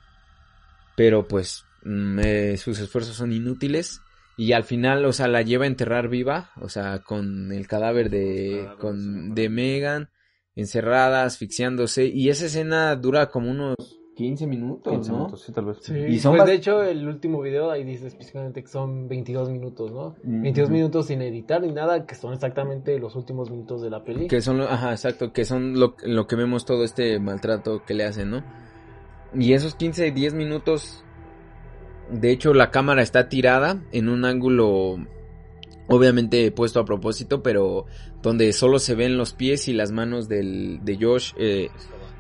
pero 0.97 1.27
pues 1.27 1.65
mm, 1.85 2.57
sus 2.57 2.79
esfuerzos 2.81 3.17
son 3.17 3.33
inútiles. 3.33 4.01
Y 4.37 4.53
al 4.53 4.65
final, 4.65 5.05
o 5.05 5.13
sea, 5.13 5.29
la 5.29 5.43
lleva 5.43 5.65
a 5.65 5.69
enterrar 5.69 6.09
viva, 6.09 6.51
o 6.61 6.69
sea, 6.69 7.01
con 7.01 7.53
el 7.53 7.67
cadáver 7.67 8.09
de, 8.09 8.67
con, 8.79 9.35
de 9.35 9.51
Megan, 9.51 10.09
encerrada, 10.57 11.25
asfixiándose. 11.25 12.07
Y 12.07 12.31
esa 12.31 12.47
escena 12.47 12.97
dura 12.97 13.29
como 13.29 13.51
unos 13.51 13.77
15 14.15 14.47
minutos, 14.47 14.93
15 14.93 15.11
¿no? 15.11 15.17
minutos, 15.19 15.43
sí, 15.43 15.53
tal 15.53 15.65
vez. 15.65 15.89
y 15.89 16.19
son 16.19 16.37
pues 16.37 16.47
de 16.47 16.55
hecho, 16.55 16.83
el 16.83 17.09
último 17.09 17.41
video 17.41 17.71
ahí 17.71 17.83
dice 17.83 18.09
específicamente 18.09 18.63
que 18.63 18.69
son 18.69 19.09
22 19.09 19.51
minutos, 19.51 19.91
¿no? 19.91 20.17
22 20.23 20.71
minutos 20.71 21.07
sin 21.07 21.23
editar 21.23 21.63
ni 21.63 21.73
nada, 21.73 22.05
que 22.05 22.15
son 22.15 22.35
exactamente 22.35 22.99
los 22.99 23.17
últimos 23.17 23.51
minutos 23.51 23.81
de 23.81 23.91
la 23.91 24.05
peli. 24.05 24.29
Que 24.29 24.43
son, 24.43 24.61
ajá, 24.61 24.91
exacto, 24.93 25.33
que 25.33 25.45
son 25.45 25.79
lo, 25.79 25.97
lo 26.05 26.27
que 26.27 26.37
vemos 26.37 26.67
todo 26.67 26.85
este 26.85 27.19
maltrato 27.21 27.85
que 27.87 27.95
le 27.95 28.05
hacen, 28.05 28.31
¿no? 28.31 28.45
Y 29.35 29.55
esos 29.55 29.75
15, 29.75 30.11
10 30.11 30.35
minutos, 30.35 31.02
de 32.11 32.31
hecho, 32.31 32.55
la 32.55 32.71
cámara 32.71 33.03
está 33.03 33.29
tirada 33.29 33.83
en 33.93 34.09
un 34.09 34.25
ángulo 34.25 34.99
obviamente 35.89 36.51
puesto 36.53 36.81
a 36.81 36.85
propósito, 36.85 37.43
pero 37.43 37.87
donde 38.23 38.53
solo 38.53 38.79
se 38.79 38.95
ven 38.95 39.19
los 39.19 39.35
pies 39.35 39.69
y 39.69 39.73
las 39.73 39.91
manos 39.91 40.29
del, 40.29 40.81
de 40.85 40.97
Josh 41.01 41.33
eh, 41.37 41.69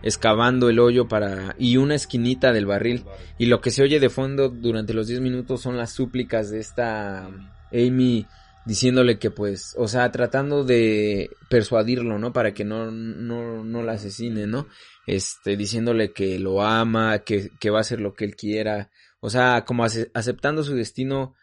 excavando 0.02 0.68
el 0.68 0.78
hoyo 0.78 1.08
para 1.08 1.54
y 1.58 1.76
una 1.76 1.94
esquinita 1.94 2.52
del 2.52 2.66
barril 2.66 3.04
y 3.38 3.46
lo 3.46 3.60
que 3.60 3.70
se 3.70 3.82
oye 3.82 4.00
de 4.00 4.10
fondo 4.10 4.48
durante 4.48 4.94
los 4.94 5.06
10 5.06 5.20
minutos 5.20 5.62
son 5.62 5.76
las 5.76 5.92
súplicas 5.92 6.50
de 6.50 6.58
esta 6.58 7.30
Amy 7.72 8.26
diciéndole 8.64 9.18
que 9.18 9.30
pues, 9.30 9.74
o 9.78 9.88
sea, 9.88 10.10
tratando 10.12 10.64
de 10.64 11.30
persuadirlo, 11.48 12.18
¿no? 12.18 12.32
Para 12.32 12.54
que 12.54 12.64
no, 12.64 12.90
no, 12.90 13.64
no 13.64 13.82
la 13.82 13.92
asesine, 13.92 14.46
¿no? 14.46 14.68
Este, 15.06 15.56
diciéndole 15.56 16.12
que 16.12 16.38
lo 16.38 16.62
ama, 16.62 17.20
que, 17.20 17.50
que 17.58 17.70
va 17.70 17.78
a 17.78 17.80
hacer 17.80 18.00
lo 18.00 18.14
que 18.14 18.24
él 18.24 18.36
quiera, 18.36 18.90
o 19.24 19.30
sea, 19.30 19.64
como 19.64 19.84
aceptando 19.84 20.64
su 20.64 20.74
destino, 20.74 21.34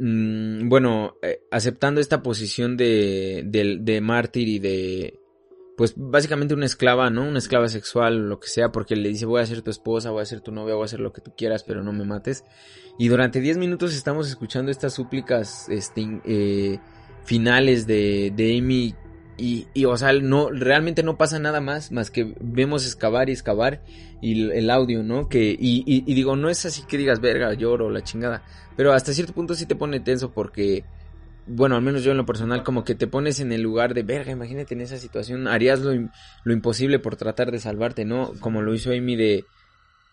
mmm, 0.00 0.68
bueno, 0.68 1.14
eh, 1.22 1.40
aceptando 1.52 2.00
esta 2.00 2.20
posición 2.20 2.76
de, 2.76 3.44
de, 3.46 3.78
de 3.80 4.00
mártir 4.00 4.48
y 4.48 4.58
de, 4.58 5.20
pues 5.76 5.94
básicamente 5.96 6.54
una 6.54 6.66
esclava, 6.66 7.10
¿no? 7.10 7.28
Una 7.28 7.38
esclava 7.38 7.68
sexual, 7.68 8.28
lo 8.28 8.40
que 8.40 8.48
sea, 8.48 8.72
porque 8.72 8.96
le 8.96 9.08
dice 9.08 9.24
voy 9.24 9.40
a 9.40 9.46
ser 9.46 9.62
tu 9.62 9.70
esposa, 9.70 10.10
voy 10.10 10.22
a 10.22 10.26
ser 10.26 10.40
tu 10.40 10.50
novia, 10.50 10.74
voy 10.74 10.82
a 10.82 10.86
hacer 10.86 10.98
lo 10.98 11.12
que 11.12 11.20
tú 11.20 11.32
quieras, 11.36 11.62
pero 11.62 11.84
no 11.84 11.92
me 11.92 12.04
mates. 12.04 12.42
Y 12.98 13.06
durante 13.06 13.40
10 13.40 13.56
minutos 13.58 13.94
estamos 13.94 14.28
escuchando 14.28 14.72
estas 14.72 14.94
súplicas 14.94 15.68
este, 15.68 16.20
eh, 16.24 16.80
finales 17.22 17.86
de, 17.86 18.32
de 18.34 18.58
Amy 18.58 18.96
y, 19.38 19.68
y, 19.72 19.84
o 19.84 19.96
sea, 19.96 20.12
no, 20.12 20.50
realmente 20.50 21.02
no 21.02 21.16
pasa 21.16 21.38
nada 21.38 21.60
más, 21.60 21.92
más 21.92 22.10
que 22.10 22.34
vemos 22.40 22.84
excavar 22.84 23.28
y 23.28 23.32
excavar 23.32 23.82
y 24.20 24.50
el 24.50 24.68
audio, 24.68 25.02
¿no? 25.02 25.28
Que, 25.28 25.50
y, 25.58 25.84
y, 25.86 26.04
y 26.06 26.14
digo, 26.14 26.36
no 26.36 26.50
es 26.50 26.66
así 26.66 26.82
que 26.86 26.98
digas, 26.98 27.20
verga, 27.20 27.54
lloro, 27.54 27.88
la 27.88 28.02
chingada, 28.02 28.42
pero 28.76 28.92
hasta 28.92 29.12
cierto 29.12 29.32
punto 29.32 29.54
sí 29.54 29.64
te 29.64 29.76
pone 29.76 30.00
tenso 30.00 30.32
porque 30.32 30.84
bueno, 31.48 31.76
al 31.76 31.82
menos 31.82 32.04
yo 32.04 32.10
en 32.10 32.18
lo 32.18 32.26
personal, 32.26 32.62
como 32.62 32.84
que 32.84 32.94
te 32.94 33.06
pones 33.06 33.40
en 33.40 33.52
el 33.52 33.62
lugar 33.62 33.94
de 33.94 34.02
verga, 34.02 34.32
imagínate 34.32 34.74
en 34.74 34.82
esa 34.82 34.98
situación, 34.98 35.48
harías 35.48 35.80
lo, 35.80 35.92
lo 36.44 36.52
imposible 36.52 36.98
por 36.98 37.16
tratar 37.16 37.50
de 37.50 37.58
salvarte, 37.58 38.04
¿no? 38.04 38.32
Como 38.40 38.60
lo 38.60 38.74
hizo 38.74 38.90
Amy 38.90 39.16
de... 39.16 39.44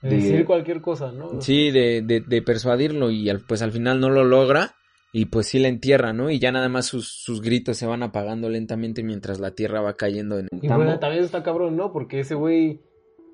de 0.02 0.10
decir 0.16 0.46
cualquier 0.46 0.80
cosa, 0.80 1.12
¿no? 1.12 1.42
Sí, 1.42 1.72
de, 1.72 2.02
de, 2.02 2.22
de 2.22 2.42
persuadirlo 2.42 3.12
y 3.12 3.30
al, 3.30 3.42
pues 3.42 3.62
al 3.62 3.74
final 3.74 4.00
no 4.00 4.10
lo 4.10 4.24
logra 4.24 4.76
y 5.18 5.28
pues 5.28 5.48
sí 5.48 5.60
la 5.60 5.70
entierra, 5.70 6.12
¿no? 6.12 6.30
Y 6.30 6.40
ya 6.40 6.52
nada 6.52 6.68
más 6.68 6.88
sus, 6.88 7.08
sus 7.08 7.42
gritos 7.42 7.78
se 7.78 7.86
van 7.86 8.04
apagando 8.04 8.50
lentamente 8.50 9.02
mientras 9.02 9.40
la 9.40 9.52
tierra 9.52 9.80
va 9.80 9.96
cayendo 9.96 10.38
en 10.38 10.50
el 10.52 10.60
Y 10.62 10.68
bueno, 10.68 11.00
también 11.00 11.24
está 11.24 11.42
cabrón, 11.42 11.78
¿no? 11.78 11.94
Porque 11.94 12.20
ese 12.20 12.36
güey 12.36 12.82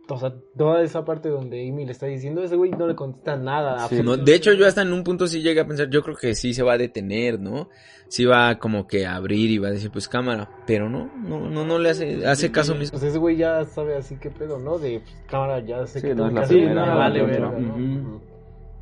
o 0.08 0.18
sea, 0.20 0.32
toda 0.56 0.84
esa 0.84 1.04
parte 1.06 1.30
donde 1.30 1.68
Amy 1.68 1.86
le 1.86 1.94
está 1.94 2.06
diciendo, 2.06 2.44
ese 2.44 2.56
güey 2.56 2.70
no 2.70 2.86
le 2.86 2.94
contesta 2.94 3.36
nada. 3.36 3.88
de 3.88 4.36
hecho, 4.36 4.54
yo 4.54 4.68
hasta 4.68 4.84
en 4.84 4.94
un 4.94 5.04
punto 5.04 5.26
sí 5.26 5.42
llegué 5.42 5.62
a 5.62 5.66
pensar, 5.66 5.90
yo 5.90 6.04
creo 6.04 6.16
que 6.16 6.36
sí 6.36 6.54
se 6.54 6.62
va 6.62 6.74
a 6.74 6.78
detener, 6.78 7.40
¿no? 7.40 7.70
Sí 8.10 8.26
va 8.26 8.60
como 8.60 8.86
que 8.86 9.08
a 9.08 9.16
abrir 9.16 9.50
y 9.50 9.58
va 9.58 9.70
a 9.70 9.72
decir, 9.72 9.90
pues 9.90 10.08
cámara, 10.08 10.52
pero 10.68 10.88
no, 10.88 11.10
no, 11.18 11.50
no, 11.50 11.66
no 11.66 11.80
le 11.80 11.90
hace, 11.90 12.28
hace 12.28 12.52
caso 12.52 12.76
mismo. 12.76 13.00
Pues 13.00 13.10
ese 13.10 13.18
güey 13.18 13.38
ya 13.38 13.66
sabe 13.66 13.96
así 13.96 14.18
que 14.18 14.30
pedo, 14.30 14.60
¿no? 14.60 14.78
De 14.78 15.00
pues, 15.00 15.16
cámara, 15.28 15.66
ya 15.66 15.88
sé 15.88 16.00
que 16.00 16.14
no 16.14 16.28
es 16.28 16.34
la 16.34 16.44
primera, 16.44 16.94
vale, 16.94 17.26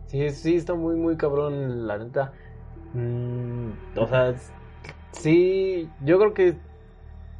Sí, 0.08 0.30
sí, 0.32 0.56
está 0.56 0.74
muy, 0.74 0.96
muy 0.96 1.16
cabrón, 1.16 1.88
la 1.88 1.98
neta. 2.00 2.34
Mm, 2.94 3.72
o 3.96 4.08
sea, 4.08 4.36
sí, 5.14 5.88
yo 6.04 6.18
creo 6.20 6.34
que 6.34 6.56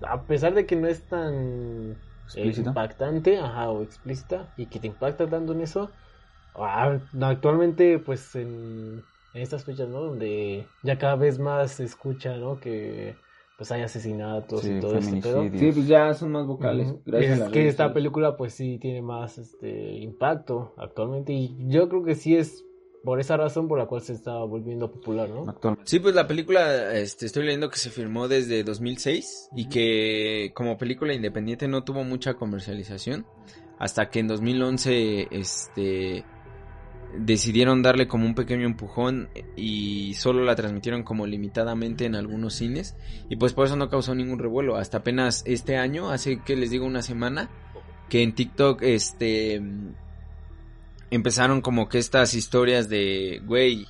a 0.02 0.24
pesar 0.24 0.54
de 0.54 0.66
que 0.66 0.76
no 0.76 0.88
es 0.88 1.04
tan 1.08 1.98
impactante, 2.36 3.38
ajá, 3.38 3.70
o 3.70 3.84
explícita, 3.84 4.52
y 4.56 4.68
que 4.68 4.80
te 4.80 4.88
impacta 4.88 5.28
tanto 5.30 5.54
en 5.54 5.62
eso. 5.62 5.94
Ah, 6.54 7.00
actualmente, 7.22 8.00
pues 8.00 8.36
en, 8.36 9.06
estas 9.34 9.66
fechas, 9.66 9.90
¿no? 9.90 10.02
Donde 10.02 10.70
ya 10.82 10.98
cada 10.98 11.16
vez 11.16 11.40
más 11.40 11.72
se 11.74 11.84
escucha, 11.84 12.38
¿no? 12.38 12.60
Que 12.60 13.22
pues 13.58 13.74
hay 13.74 13.82
asesinatos 13.82 14.64
y 14.64 14.80
todo 14.80 14.96
eso. 14.96 15.50
Sí, 15.54 15.72
pues 15.74 15.88
ya 15.88 16.14
son 16.14 16.32
más 16.32 16.48
vocales. 16.48 16.96
Gracias 17.06 17.42
es 17.42 17.50
que 17.50 17.68
esta 17.68 17.94
película, 17.94 18.38
pues 18.38 18.54
sí 18.54 18.80
tiene 18.80 19.02
más 19.02 19.38
este 19.38 19.98
impacto 19.98 20.74
actualmente, 20.78 21.34
y 21.34 21.58
yo 21.68 21.90
creo 21.90 22.04
que 22.04 22.16
sí 22.16 22.36
es 22.38 22.66
por 23.04 23.20
esa 23.20 23.38
razón 23.38 23.68
por 23.68 23.80
la 23.80 23.86
cual 23.86 24.02
se 24.02 24.14
está 24.14 24.36
volviendo 24.40 24.92
popular, 24.92 25.30
¿no? 25.30 25.58
Sí, 25.84 26.00
pues 26.00 26.16
la 26.16 26.28
película, 26.28 26.94
este, 26.94 27.26
estoy 27.26 27.44
leyendo 27.44 27.70
que 27.70 27.78
se 27.78 27.90
firmó 27.90 28.28
desde 28.28 28.64
2006 28.64 29.50
y 29.56 29.70
que 29.70 30.52
como 30.54 30.78
película 30.78 31.14
independiente 31.14 31.68
no 31.68 31.84
tuvo 31.84 32.04
mucha 32.04 32.34
comercialización 32.36 33.26
hasta 33.78 34.10
que 34.10 34.20
en 34.20 34.28
2011, 34.28 35.30
este, 35.32 36.26
decidieron 37.18 37.82
darle 37.82 38.08
como 38.08 38.26
un 38.26 38.36
pequeño 38.36 38.66
empujón 38.66 39.30
y 39.56 40.14
solo 40.16 40.44
la 40.44 40.56
transmitieron 40.56 41.04
como 41.04 41.26
limitadamente 41.26 42.06
en 42.06 42.16
algunos 42.16 42.54
cines 42.56 42.96
y 43.30 43.36
pues 43.38 43.54
por 43.54 43.66
eso 43.66 43.76
no 43.76 43.90
causó 43.90 44.14
ningún 44.14 44.40
revuelo. 44.40 44.76
Hasta 44.76 45.00
apenas 45.00 45.44
este 45.46 45.78
año, 45.78 46.12
hace 46.12 46.42
que 46.42 46.56
les 46.56 46.70
digo 46.70 46.86
una 46.86 47.02
semana 47.02 47.50
que 48.10 48.24
en 48.24 48.36
TikTok, 48.36 48.82
este 48.82 49.62
empezaron 51.12 51.62
como 51.62 51.90
que 51.90 51.98
estas 51.98 52.34
historias 52.34 52.90
de, 52.90 53.42
güey, 53.46 53.88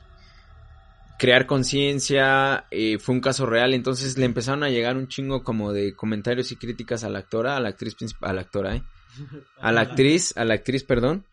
crear 1.20 1.46
conciencia, 1.46 2.66
eh, 2.72 2.98
fue 2.98 3.16
un 3.16 3.22
caso 3.22 3.46
real, 3.46 3.74
entonces 3.74 4.18
le 4.18 4.26
empezaron 4.26 4.64
a 4.64 4.70
llegar 4.70 4.96
un 4.96 5.10
chingo 5.10 5.44
como 5.44 5.74
de 5.74 5.94
comentarios 5.94 6.52
y 6.52 6.56
críticas 6.56 7.04
a 7.04 7.10
la 7.10 7.20
actora, 7.20 7.58
a 7.58 7.60
la 7.60 7.70
actriz 7.70 7.96
principal, 7.96 8.30
a 8.30 8.34
la 8.34 8.42
actora, 8.42 8.76
¿eh? 8.76 8.84
A 9.60 9.72
la 9.72 9.82
actriz, 9.82 10.38
a 10.38 10.46
la 10.46 10.54
actriz, 10.54 10.84
perdón. 10.84 11.26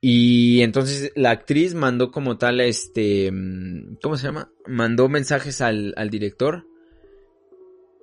Y 0.00 0.62
entonces 0.62 1.12
la 1.14 1.30
actriz 1.30 1.74
mandó 1.74 2.10
como 2.10 2.38
tal, 2.38 2.60
este, 2.60 3.30
mm, 3.30 3.96
¿cómo 4.00 4.16
se 4.16 4.28
llama? 4.28 4.50
Mandó 4.66 5.08
mensajes 5.08 5.60
al, 5.60 5.92
al 5.96 6.10
director 6.10 6.64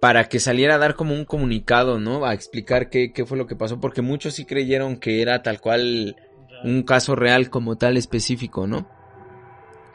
para 0.01 0.27
que 0.27 0.41
saliera 0.41 0.75
a 0.75 0.79
dar 0.79 0.95
como 0.95 1.15
un 1.15 1.23
comunicado, 1.23 1.97
¿no? 1.97 2.25
A 2.25 2.34
explicar 2.34 2.89
qué, 2.89 3.13
qué 3.13 3.25
fue 3.25 3.38
lo 3.38 3.47
que 3.47 3.56
pasó, 3.56 3.79
porque 3.79 4.01
muchos 4.01 4.34
sí 4.34 4.45
creyeron 4.45 4.97
que 4.97 5.21
era 5.21 5.41
tal 5.43 5.62
cual 5.62 6.17
un 6.63 6.84
caso 6.84 7.15
real 7.15 7.49
como 7.49 7.76
tal 7.76 7.97
específico, 7.97 8.67
¿no? 8.67 8.88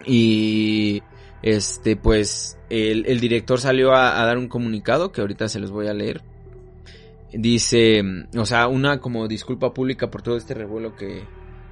Y 0.04 1.02
este, 1.42 1.96
pues, 1.96 2.58
el, 2.70 3.20
director 3.20 3.60
salió 3.60 3.94
a, 3.94 4.24
dar 4.24 4.38
un 4.38 4.48
comunicado 4.48 5.12
que 5.12 5.20
ahorita 5.20 5.48
se 5.48 5.60
los 5.60 5.70
voy 5.70 5.88
a 5.88 5.94
leer. 5.94 6.22
Dice, 7.32 8.02
o 8.36 8.46
sea, 8.46 8.68
una 8.68 9.00
como 9.00 9.28
disculpa 9.28 9.74
pública 9.74 10.10
por 10.10 10.22
todo 10.22 10.36
este 10.36 10.54
revuelo 10.54 10.96
que, 10.96 11.24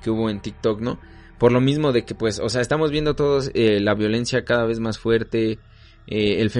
que 0.02 0.10
hubo 0.10 0.28
en 0.28 0.40
TikTok, 0.40 0.80
¿no? 0.80 1.00
Por 1.38 1.52
lo 1.52 1.60
mismo 1.60 1.92
de 1.92 2.04
que, 2.04 2.14
pues, 2.14 2.38
o 2.38 2.48
sea, 2.48 2.60
estamos 2.60 2.90
viendo 2.90 3.14
todos 3.14 3.50
eh, 3.54 3.80
la 3.80 3.94
violencia 3.94 4.44
cada 4.44 4.64
vez 4.64 4.80
más 4.80 4.98
fuerte, 4.98 5.58
eh, 6.06 6.40
el 6.40 6.50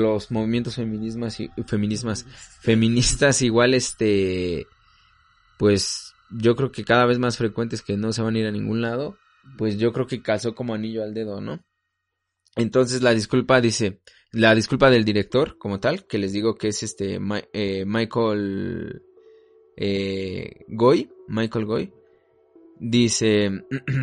los 0.00 0.30
movimientos 0.30 0.76
feminismas 0.76 1.40
y 1.40 1.50
feminismas, 1.66 2.26
feministas 2.60 3.40
igual, 3.42 3.74
este, 3.74 4.66
pues, 5.58 6.05
yo 6.30 6.56
creo 6.56 6.72
que 6.72 6.84
cada 6.84 7.06
vez 7.06 7.18
más 7.18 7.36
frecuentes 7.36 7.82
que 7.82 7.96
no 7.96 8.12
se 8.12 8.22
van 8.22 8.36
a 8.36 8.38
ir 8.38 8.46
a 8.46 8.52
ningún 8.52 8.82
lado, 8.82 9.16
pues 9.58 9.78
yo 9.78 9.92
creo 9.92 10.06
que 10.06 10.22
calzó 10.22 10.54
como 10.54 10.74
anillo 10.74 11.02
al 11.02 11.14
dedo, 11.14 11.40
¿no? 11.40 11.64
Entonces 12.56 13.02
la 13.02 13.12
disculpa 13.12 13.60
dice, 13.60 14.00
la 14.32 14.54
disculpa 14.54 14.90
del 14.90 15.04
director 15.04 15.58
como 15.58 15.78
tal, 15.78 16.06
que 16.06 16.18
les 16.18 16.32
digo 16.32 16.56
que 16.56 16.68
es 16.68 16.82
este 16.82 17.20
eh, 17.52 17.84
Michael 17.86 19.02
eh, 19.76 20.64
Goy, 20.68 21.10
Michael 21.28 21.66
Goy, 21.66 21.92
dice, 22.80 23.50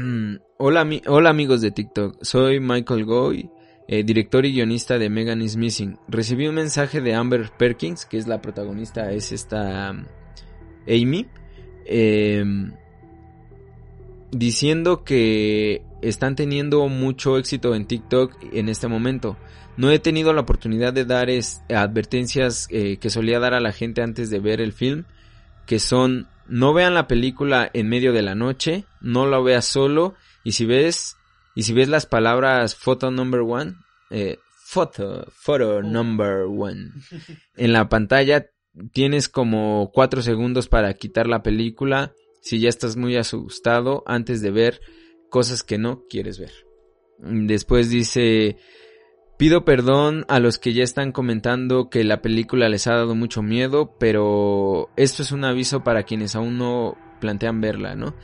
hola, 0.57 0.87
hola 1.07 1.29
amigos 1.29 1.61
de 1.61 1.71
TikTok, 1.71 2.23
soy 2.23 2.59
Michael 2.59 3.05
Goy, 3.05 3.49
eh, 3.87 4.03
director 4.03 4.45
y 4.45 4.53
guionista 4.53 4.97
de 4.97 5.09
Megan 5.09 5.41
is 5.41 5.57
Missing. 5.57 5.97
Recibí 6.07 6.47
un 6.47 6.55
mensaje 6.55 7.01
de 7.01 7.15
Amber 7.15 7.51
Perkins, 7.57 8.05
que 8.05 8.17
es 8.17 8.27
la 8.27 8.41
protagonista, 8.41 9.11
es 9.11 9.31
esta 9.31 9.89
Amy, 9.89 11.27
Em, 11.85 12.73
diciendo 14.31 15.03
que 15.03 15.83
están 16.01 16.35
teniendo 16.35 16.87
mucho 16.89 17.37
éxito 17.37 17.75
en 17.75 17.85
TikTok 17.85 18.33
en 18.51 18.69
este 18.69 18.87
momento. 18.87 19.37
No 19.77 19.89
he 19.89 19.99
tenido 19.99 20.33
la 20.33 20.41
oportunidad 20.41 20.93
de 20.93 21.05
dar 21.05 21.29
advertencias 21.69 22.67
eh, 22.69 22.97
que 22.97 23.09
solía 23.09 23.39
dar 23.39 23.53
a 23.53 23.59
la 23.59 23.71
gente 23.71 24.01
antes 24.01 24.29
de 24.29 24.39
ver 24.39 24.61
el 24.61 24.73
film, 24.73 25.05
que 25.65 25.79
son 25.79 26.27
no 26.47 26.73
vean 26.73 26.93
la 26.93 27.07
película 27.07 27.69
en 27.73 27.87
medio 27.87 28.11
de 28.11 28.21
la 28.21 28.35
noche, 28.35 28.85
no 29.01 29.25
la 29.25 29.39
veas 29.39 29.65
solo 29.65 30.15
y 30.43 30.51
si 30.51 30.65
ves 30.65 31.15
y 31.55 31.63
si 31.63 31.73
ves 31.73 31.87
las 31.87 32.05
palabras 32.05 32.75
photo 32.75 33.11
number 33.11 33.41
one, 33.41 33.75
eh, 34.09 34.37
photo, 34.65 35.25
photo 35.31 35.81
number 35.81 36.45
one 36.47 36.91
en 37.55 37.73
la 37.73 37.87
pantalla 37.87 38.47
tienes 38.91 39.29
como 39.29 39.91
cuatro 39.93 40.21
segundos 40.21 40.67
para 40.67 40.93
quitar 40.93 41.27
la 41.27 41.43
película 41.43 42.13
si 42.41 42.59
ya 42.59 42.69
estás 42.69 42.97
muy 42.97 43.15
asustado 43.15 44.03
antes 44.05 44.41
de 44.41 44.51
ver 44.51 44.81
cosas 45.29 45.63
que 45.63 45.77
no 45.77 46.03
quieres 46.09 46.39
ver. 46.39 46.51
Después 47.19 47.89
dice 47.89 48.57
Pido 49.37 49.65
perdón 49.65 50.25
a 50.27 50.39
los 50.39 50.59
que 50.59 50.73
ya 50.73 50.83
están 50.83 51.11
comentando 51.11 51.89
que 51.89 52.03
la 52.03 52.21
película 52.21 52.69
les 52.69 52.87
ha 52.87 52.93
dado 52.93 53.15
mucho 53.15 53.41
miedo, 53.41 53.95
pero 53.99 54.89
esto 54.95 55.23
es 55.23 55.31
un 55.31 55.43
aviso 55.43 55.83
para 55.83 56.03
quienes 56.03 56.35
aún 56.35 56.57
no 56.57 56.95
plantean 57.19 57.59
verla, 57.59 57.95
¿no? 57.95 58.15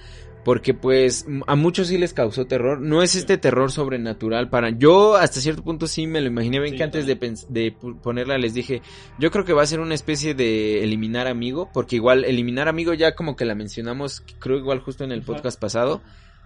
Porque 0.50 0.74
pues 0.74 1.28
a 1.46 1.56
muchos 1.56 1.90
sí 1.90 2.00
les 2.00 2.12
causó 2.12 2.48
terror. 2.48 2.82
No 2.82 3.04
es 3.04 3.14
este 3.14 3.38
terror 3.38 3.72
sobrenatural 3.72 4.50
para... 4.50 4.72
Yo 4.72 5.16
hasta 5.16 5.42
cierto 5.42 5.64
punto 5.64 5.86
sí 5.86 6.08
me 6.08 6.22
lo 6.22 6.28
imaginé. 6.28 6.60
Ven 6.60 6.76
que 6.76 6.82
antes 6.82 7.06
de, 7.06 7.20
de, 7.50 7.72
ponerla 8.02 8.36
les 8.40 8.56
dije, 8.56 8.82
yo 9.20 9.30
creo 9.30 9.46
que 9.46 9.54
va 9.54 9.62
a 9.62 9.68
ser 9.68 9.80
una 9.80 9.94
especie 9.94 10.34
de 10.34 10.84
eliminar 10.84 11.28
amigo. 11.28 11.70
Porque 11.72 11.98
igual 11.98 12.26
eliminar 12.26 12.68
amigo 12.68 12.96
ya 12.96 13.14
como 13.14 13.36
que 13.36 13.46
la 13.46 13.54
mencionamos, 13.54 14.24
creo 14.40 14.58
igual 14.58 14.80
justo 14.80 15.04
en 15.04 15.12
el 15.12 15.22
podcast 15.22 15.60
pasado. 15.60 16.02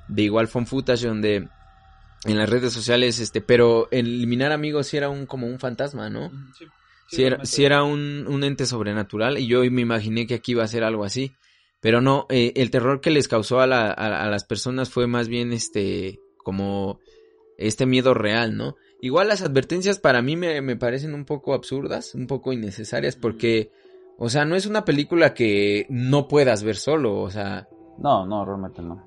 De 0.10 0.24
igual 0.24 0.50
Fun 0.50 0.68
Footage 0.68 1.08
donde 1.08 1.48
en 2.26 2.38
las 2.38 2.50
redes 2.50 2.74
sociales, 2.74 3.20
este, 3.20 3.40
pero 3.40 3.88
eliminar 3.90 4.52
amigos 4.52 4.88
sí 4.88 4.98
era 4.98 5.08
un 5.08 5.26
como 5.26 5.48
un 5.48 5.60
fantasma, 5.60 6.10
¿no? 6.10 6.30
Sí, 7.08 7.24
era, 7.24 7.42
era 7.58 7.84
un, 7.84 8.26
un, 8.28 8.44
ente 8.44 8.66
sobrenatural 8.66 9.38
y 9.38 9.48
yo 9.48 9.62
me 9.72 9.80
imaginé 9.80 10.28
que 10.28 10.34
aquí 10.34 10.52
iba 10.52 10.66
a 10.66 10.68
ser 10.68 10.84
algo 10.84 11.06
así. 11.06 11.32
Pero 11.84 12.00
no, 12.00 12.28
eh, 12.30 12.54
el 12.56 12.72
terror 12.72 13.02
que 13.02 13.12
les 13.12 13.28
causó 13.28 13.60
a, 13.60 13.68
la, 13.68 13.92
a, 13.92 14.30
las 14.30 14.46
personas 14.46 14.90
fue 14.90 15.06
más 15.06 15.28
bien 15.28 15.52
este, 15.52 16.22
como 16.38 17.02
este 17.58 17.86
miedo 17.86 18.14
real, 18.14 18.56
¿no? 18.56 18.78
Igual 19.02 19.28
las 19.28 19.42
advertencias 19.42 20.00
para 20.00 20.22
mí 20.22 20.38
me, 20.38 20.62
me 20.62 20.78
parecen 20.78 21.14
un 21.14 21.26
poco 21.26 21.54
absurdas, 21.54 22.16
un 22.16 22.26
poco 22.26 22.54
innecesarias, 22.54 23.18
porque, 23.18 23.70
o 24.18 24.30
sea, 24.30 24.46
no 24.46 24.56
es 24.56 24.66
una 24.66 24.86
película 24.86 25.34
que 25.34 25.86
no 25.90 26.30
puedas 26.30 26.64
ver 26.64 26.78
solo, 26.78 27.20
o 27.20 27.30
sea... 27.30 27.68
No, 27.98 28.26
no, 28.26 28.46
realmente 28.46 28.82
no. 28.82 29.06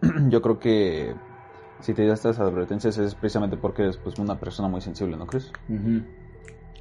Yo 0.30 0.40
creo 0.40 0.58
que 0.58 1.14
si 1.80 1.92
te 1.92 2.06
das 2.06 2.20
estas 2.20 2.38
advertencias 2.38 2.96
es 2.96 3.14
precisamente 3.14 3.58
porque 3.58 3.82
eres 3.82 3.98
pues 3.98 4.18
una 4.18 4.40
persona 4.40 4.68
muy 4.68 4.80
sensible, 4.80 5.18
¿no 5.18 5.26
crees? 5.26 5.52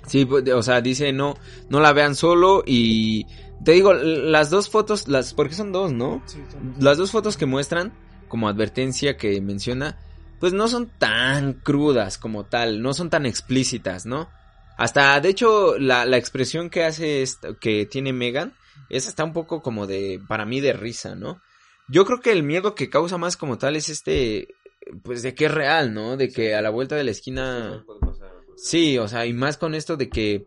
Sí, 0.07 0.25
pues, 0.25 0.49
o 0.49 0.63
sea, 0.63 0.79
dice 0.79 1.11
no, 1.11 1.35
no 1.67 1.79
la 1.79 1.91
vean 1.91 2.15
solo 2.15 2.63
y 2.65 3.25
te 3.63 3.71
digo, 3.71 3.93
las 3.93 4.49
dos 4.49 4.69
fotos, 4.69 5.07
las, 5.07 5.33
porque 5.33 5.55
son 5.55 5.71
dos, 5.71 5.91
¿no? 5.91 6.21
Sí, 6.25 6.39
son 6.51 6.75
Las 6.79 6.97
dos 6.97 7.11
fotos 7.11 7.37
que 7.37 7.45
muestran 7.45 7.93
como 8.27 8.47
advertencia 8.47 9.17
que 9.17 9.39
menciona, 9.41 9.97
pues 10.39 10.53
no 10.53 10.67
son 10.67 10.89
tan 10.97 11.53
crudas 11.53 12.17
como 12.17 12.45
tal, 12.45 12.81
no 12.81 12.93
son 12.93 13.09
tan 13.09 13.25
explícitas, 13.25 14.05
¿no? 14.05 14.29
Hasta, 14.77 15.19
de 15.21 15.29
hecho, 15.29 15.77
la, 15.77 16.05
la 16.05 16.17
expresión 16.17 16.69
que 16.69 16.83
hace, 16.83 17.21
esto, 17.21 17.57
que 17.57 17.85
tiene 17.85 18.11
Megan, 18.11 18.53
es 18.89 19.07
hasta 19.07 19.23
un 19.23 19.33
poco 19.33 19.61
como 19.61 19.87
de, 19.87 20.19
para 20.27 20.45
mí, 20.45 20.59
de 20.59 20.73
risa, 20.73 21.15
¿no? 21.15 21.41
Yo 21.87 22.05
creo 22.05 22.19
que 22.19 22.31
el 22.31 22.43
miedo 22.43 22.75
que 22.75 22.89
causa 22.89 23.17
más 23.17 23.37
como 23.37 23.57
tal 23.57 23.75
es 23.75 23.89
este, 23.89 24.47
pues 25.03 25.21
de 25.21 25.33
que 25.33 25.45
es 25.45 25.51
real, 25.53 25.93
¿no? 25.93 26.17
De 26.17 26.29
que 26.29 26.55
a 26.55 26.61
la 26.61 26.69
vuelta 26.69 26.95
de 26.95 27.03
la 27.03 27.11
esquina... 27.11 27.85
Sí, 28.57 28.97
o 28.97 29.07
sea, 29.07 29.25
y 29.25 29.33
más 29.33 29.57
con 29.57 29.75
esto 29.75 29.97
de 29.97 30.09
que, 30.09 30.45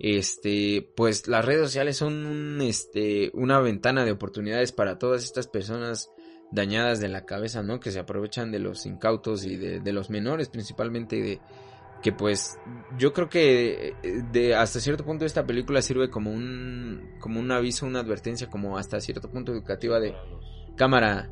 este, 0.00 0.90
pues 0.96 1.28
las 1.28 1.44
redes 1.44 1.62
sociales 1.62 1.96
son 1.96 2.26
un, 2.26 2.60
este, 2.62 3.30
una 3.34 3.60
ventana 3.60 4.04
de 4.04 4.12
oportunidades 4.12 4.72
para 4.72 4.98
todas 4.98 5.24
estas 5.24 5.46
personas 5.46 6.10
dañadas 6.50 7.00
de 7.00 7.08
la 7.08 7.24
cabeza, 7.24 7.62
¿no? 7.62 7.80
Que 7.80 7.90
se 7.90 8.00
aprovechan 8.00 8.52
de 8.52 8.58
los 8.58 8.86
incautos 8.86 9.44
y 9.44 9.56
de, 9.56 9.80
de 9.80 9.92
los 9.92 10.10
menores 10.10 10.48
principalmente 10.48 11.20
de 11.20 11.40
que 12.02 12.12
pues 12.12 12.58
yo 12.98 13.14
creo 13.14 13.30
que 13.30 13.94
de 14.30 14.54
hasta 14.54 14.78
cierto 14.78 15.06
punto 15.06 15.24
esta 15.24 15.46
película 15.46 15.80
sirve 15.80 16.10
como 16.10 16.32
un 16.32 17.14
como 17.18 17.40
un 17.40 17.50
aviso, 17.50 17.86
una 17.86 18.00
advertencia 18.00 18.50
como 18.50 18.76
hasta 18.76 19.00
cierto 19.00 19.30
punto 19.30 19.52
educativa 19.52 19.98
de 19.98 20.14
cámara 20.76 21.30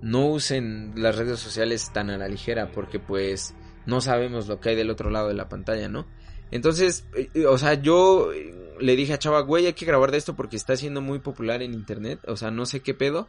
no 0.00 0.26
usen 0.26 0.92
las 0.96 1.16
redes 1.16 1.38
sociales 1.38 1.92
tan 1.92 2.10
a 2.10 2.18
la 2.18 2.26
ligera 2.26 2.72
porque 2.72 2.98
pues 2.98 3.54
no 3.86 4.00
sabemos 4.00 4.48
lo 4.48 4.58
que 4.58 4.70
hay 4.70 4.76
del 4.76 4.90
otro 4.90 5.08
lado 5.08 5.28
de 5.28 5.34
la 5.34 5.48
pantalla, 5.48 5.88
¿no? 5.88 6.08
Entonces, 6.52 7.04
eh, 7.16 7.46
o 7.46 7.58
sea, 7.58 7.74
yo 7.74 8.30
le 8.78 8.96
dije 8.96 9.14
a 9.14 9.18
Chava, 9.18 9.40
güey, 9.40 9.66
hay 9.66 9.72
que 9.72 9.86
grabar 9.86 10.12
de 10.12 10.18
esto 10.18 10.36
porque 10.36 10.56
está 10.56 10.76
siendo 10.76 11.00
muy 11.00 11.18
popular 11.18 11.62
en 11.62 11.74
internet, 11.74 12.20
o 12.28 12.36
sea, 12.36 12.52
no 12.52 12.66
sé 12.66 12.80
qué 12.80 12.94
pedo. 12.94 13.28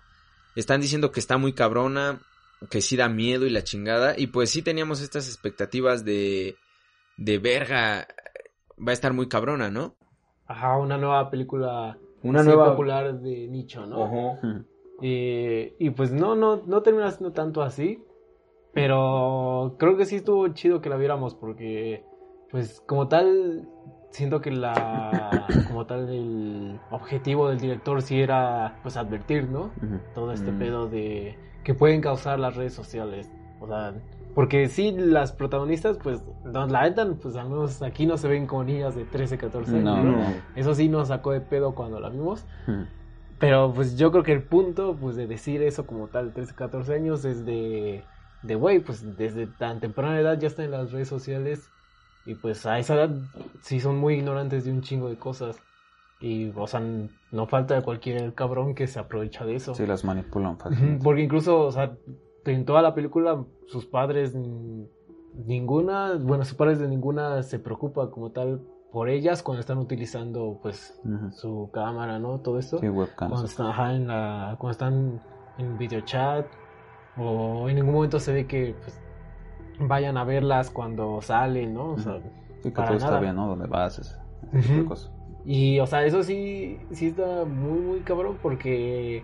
Están 0.55 0.81
diciendo 0.81 1.11
que 1.11 1.19
está 1.19 1.37
muy 1.37 1.53
cabrona, 1.53 2.21
que 2.69 2.81
sí 2.81 2.95
da 2.95 3.09
miedo 3.09 3.47
y 3.47 3.49
la 3.49 3.63
chingada, 3.63 4.13
y 4.15 4.27
pues 4.27 4.51
sí 4.51 4.61
teníamos 4.61 5.01
estas 5.01 5.27
expectativas 5.27 6.05
de, 6.05 6.55
de 7.17 7.39
verga, 7.39 8.07
va 8.77 8.91
a 8.91 8.93
estar 8.93 9.13
muy 9.13 9.27
cabrona, 9.27 9.71
¿no? 9.71 9.95
Ajá, 10.45 10.77
una 10.77 10.97
nueva 10.97 11.31
película 11.31 11.97
una 12.23 12.43
nueva 12.43 12.71
popular 12.71 13.19
de 13.19 13.47
nicho, 13.47 13.85
¿no? 13.85 14.03
Ajá. 14.03 14.63
Eh, 15.01 15.75
y 15.79 15.89
pues 15.89 16.13
no, 16.13 16.35
no, 16.35 16.61
no 16.65 16.81
termina 16.81 17.11
siendo 17.11 17.33
tanto 17.33 17.61
así. 17.61 18.01
Pero 18.73 19.75
creo 19.77 19.97
que 19.97 20.05
sí 20.05 20.15
estuvo 20.15 20.47
chido 20.49 20.81
que 20.81 20.89
la 20.89 20.97
viéramos 20.97 21.35
porque, 21.35 22.03
pues 22.53 22.83
como 22.85 23.07
tal, 23.07 23.67
siento 24.11 24.39
que 24.39 24.51
la, 24.51 25.47
como 25.67 25.87
tal, 25.87 26.07
el 26.07 26.79
objetivo 26.91 27.49
del 27.49 27.59
director 27.59 27.99
sí 28.03 28.21
era, 28.21 28.77
pues 28.83 28.95
advertir, 28.95 29.49
¿no? 29.49 29.71
Todo 30.13 30.31
este 30.31 30.51
mm. 30.51 30.59
pedo 30.59 30.87
de 30.87 31.35
que 31.63 31.73
pueden 31.73 31.99
causar 31.99 32.39
las 32.39 32.55
redes 32.55 32.75
sociales. 32.75 33.27
O 33.59 33.65
sea, 33.65 33.95
porque 34.35 34.67
sí, 34.67 34.91
las 34.95 35.31
protagonistas, 35.31 35.97
pues, 35.97 36.21
la 36.45 36.83
neta, 36.83 37.07
pues 37.19 37.35
al 37.37 37.49
menos 37.49 37.81
aquí 37.81 38.05
no 38.05 38.17
se 38.17 38.27
ven 38.27 38.45
como 38.45 38.65
niñas 38.65 38.95
de 38.95 39.05
13, 39.05 39.39
14 39.39 39.77
años. 39.79 40.23
Eso 40.55 40.75
sí 40.75 40.89
nos 40.89 41.07
sacó 41.07 41.31
de 41.31 41.41
pedo 41.41 41.73
cuando 41.73 41.99
la 41.99 42.09
vimos. 42.09 42.45
Pero 43.39 43.73
pues 43.73 43.97
yo 43.97 44.11
creo 44.11 44.21
que 44.21 44.31
el 44.31 44.43
punto 44.43 44.95
pues 45.01 45.15
de 45.15 45.25
decir 45.25 45.63
eso 45.63 45.87
como 45.87 46.07
tal, 46.07 46.33
13, 46.33 46.53
14 46.53 46.93
años, 46.93 47.25
es 47.25 47.47
de, 47.47 48.03
de 48.43 48.53
güey, 48.53 48.79
pues 48.79 49.17
desde 49.17 49.47
tan 49.47 49.79
temprana 49.79 50.19
edad 50.19 50.37
ya 50.39 50.45
están 50.45 50.65
en 50.65 50.71
las 50.71 50.91
redes 50.91 51.07
sociales 51.07 51.71
y 52.25 52.35
pues 52.35 52.65
a 52.65 52.79
esa 52.79 52.95
edad 52.95 53.09
sí 53.61 53.79
son 53.79 53.97
muy 53.97 54.15
ignorantes 54.15 54.65
de 54.65 54.71
un 54.71 54.81
chingo 54.81 55.09
de 55.09 55.17
cosas. 55.17 55.61
Y, 56.19 56.51
o 56.55 56.67
sea, 56.67 56.81
no 57.31 57.47
falta 57.47 57.81
cualquier 57.81 58.33
cabrón 58.33 58.75
que 58.75 58.87
se 58.87 58.97
aprovecha 58.97 59.45
de 59.45 59.55
eso. 59.55 59.75
Sí, 59.75 59.85
las 59.85 60.05
manipulan 60.05 60.57
fácilmente. 60.57 61.03
Porque 61.03 61.21
incluso, 61.21 61.59
o 61.63 61.71
sea, 61.71 61.97
en 62.45 62.65
toda 62.65 62.81
la 62.81 62.95
película, 62.95 63.43
sus 63.67 63.85
padres, 63.85 64.33
ninguna, 65.45 66.13
bueno, 66.15 66.45
sus 66.45 66.55
padres 66.55 66.79
de 66.79 66.87
ninguna 66.87 67.43
se 67.43 67.59
preocupa 67.59 68.09
como 68.09 68.31
tal 68.31 68.61
por 68.93 69.09
ellas 69.09 69.41
cuando 69.41 69.59
están 69.59 69.79
utilizando 69.79 70.59
pues 70.61 70.97
su 71.31 71.69
cámara, 71.73 72.19
¿no? 72.19 72.39
Todo 72.39 72.59
esto. 72.59 72.77
Sí, 72.77 72.87
webcam. 72.87 73.29
Cuando 73.29 73.47
están, 73.47 73.91
en 73.95 74.07
la, 74.07 74.55
cuando 74.59 74.71
están 74.71 75.21
en 75.57 75.77
videochat 75.77 76.45
o 77.17 77.67
en 77.67 77.75
ningún 77.75 77.95
momento 77.95 78.19
se 78.19 78.31
ve 78.31 78.45
que 78.45 78.75
pues, 78.81 79.02
vayan 79.79 80.17
a 80.17 80.23
verlas 80.23 80.69
cuando 80.69 81.21
salen, 81.21 81.73
¿no? 81.73 81.91
O 81.91 81.97
sea, 81.97 82.19
sí, 82.61 82.71
que 82.71 82.71
todo 82.71 82.95
está 82.95 83.19
bien, 83.19 83.35
¿no? 83.35 83.47
Donde 83.47 83.67
vas, 83.67 83.99
ese, 83.99 84.85
Y, 85.45 85.79
o 85.79 85.85
sea, 85.85 86.05
eso 86.05 86.23
sí, 86.23 86.77
sí 86.91 87.07
está 87.07 87.45
muy, 87.45 87.79
muy 87.79 87.99
cabrón 87.99 88.37
porque, 88.41 89.23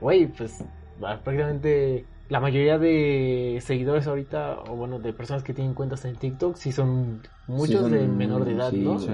güey, 0.00 0.26
pues 0.26 0.64
prácticamente 0.98 2.06
la 2.28 2.40
mayoría 2.40 2.78
de 2.78 3.58
seguidores 3.60 4.06
ahorita, 4.06 4.60
o 4.68 4.76
bueno, 4.76 4.98
de 4.98 5.12
personas 5.12 5.42
que 5.42 5.52
tienen 5.52 5.74
cuentas 5.74 6.04
en 6.04 6.16
TikTok, 6.16 6.56
sí 6.56 6.72
son 6.72 7.22
muchos 7.46 7.90
de 7.90 8.06
menor 8.08 8.44
de 8.44 8.52
edad, 8.52 8.72
¿no? 8.72 8.98
Sí. 8.98 9.10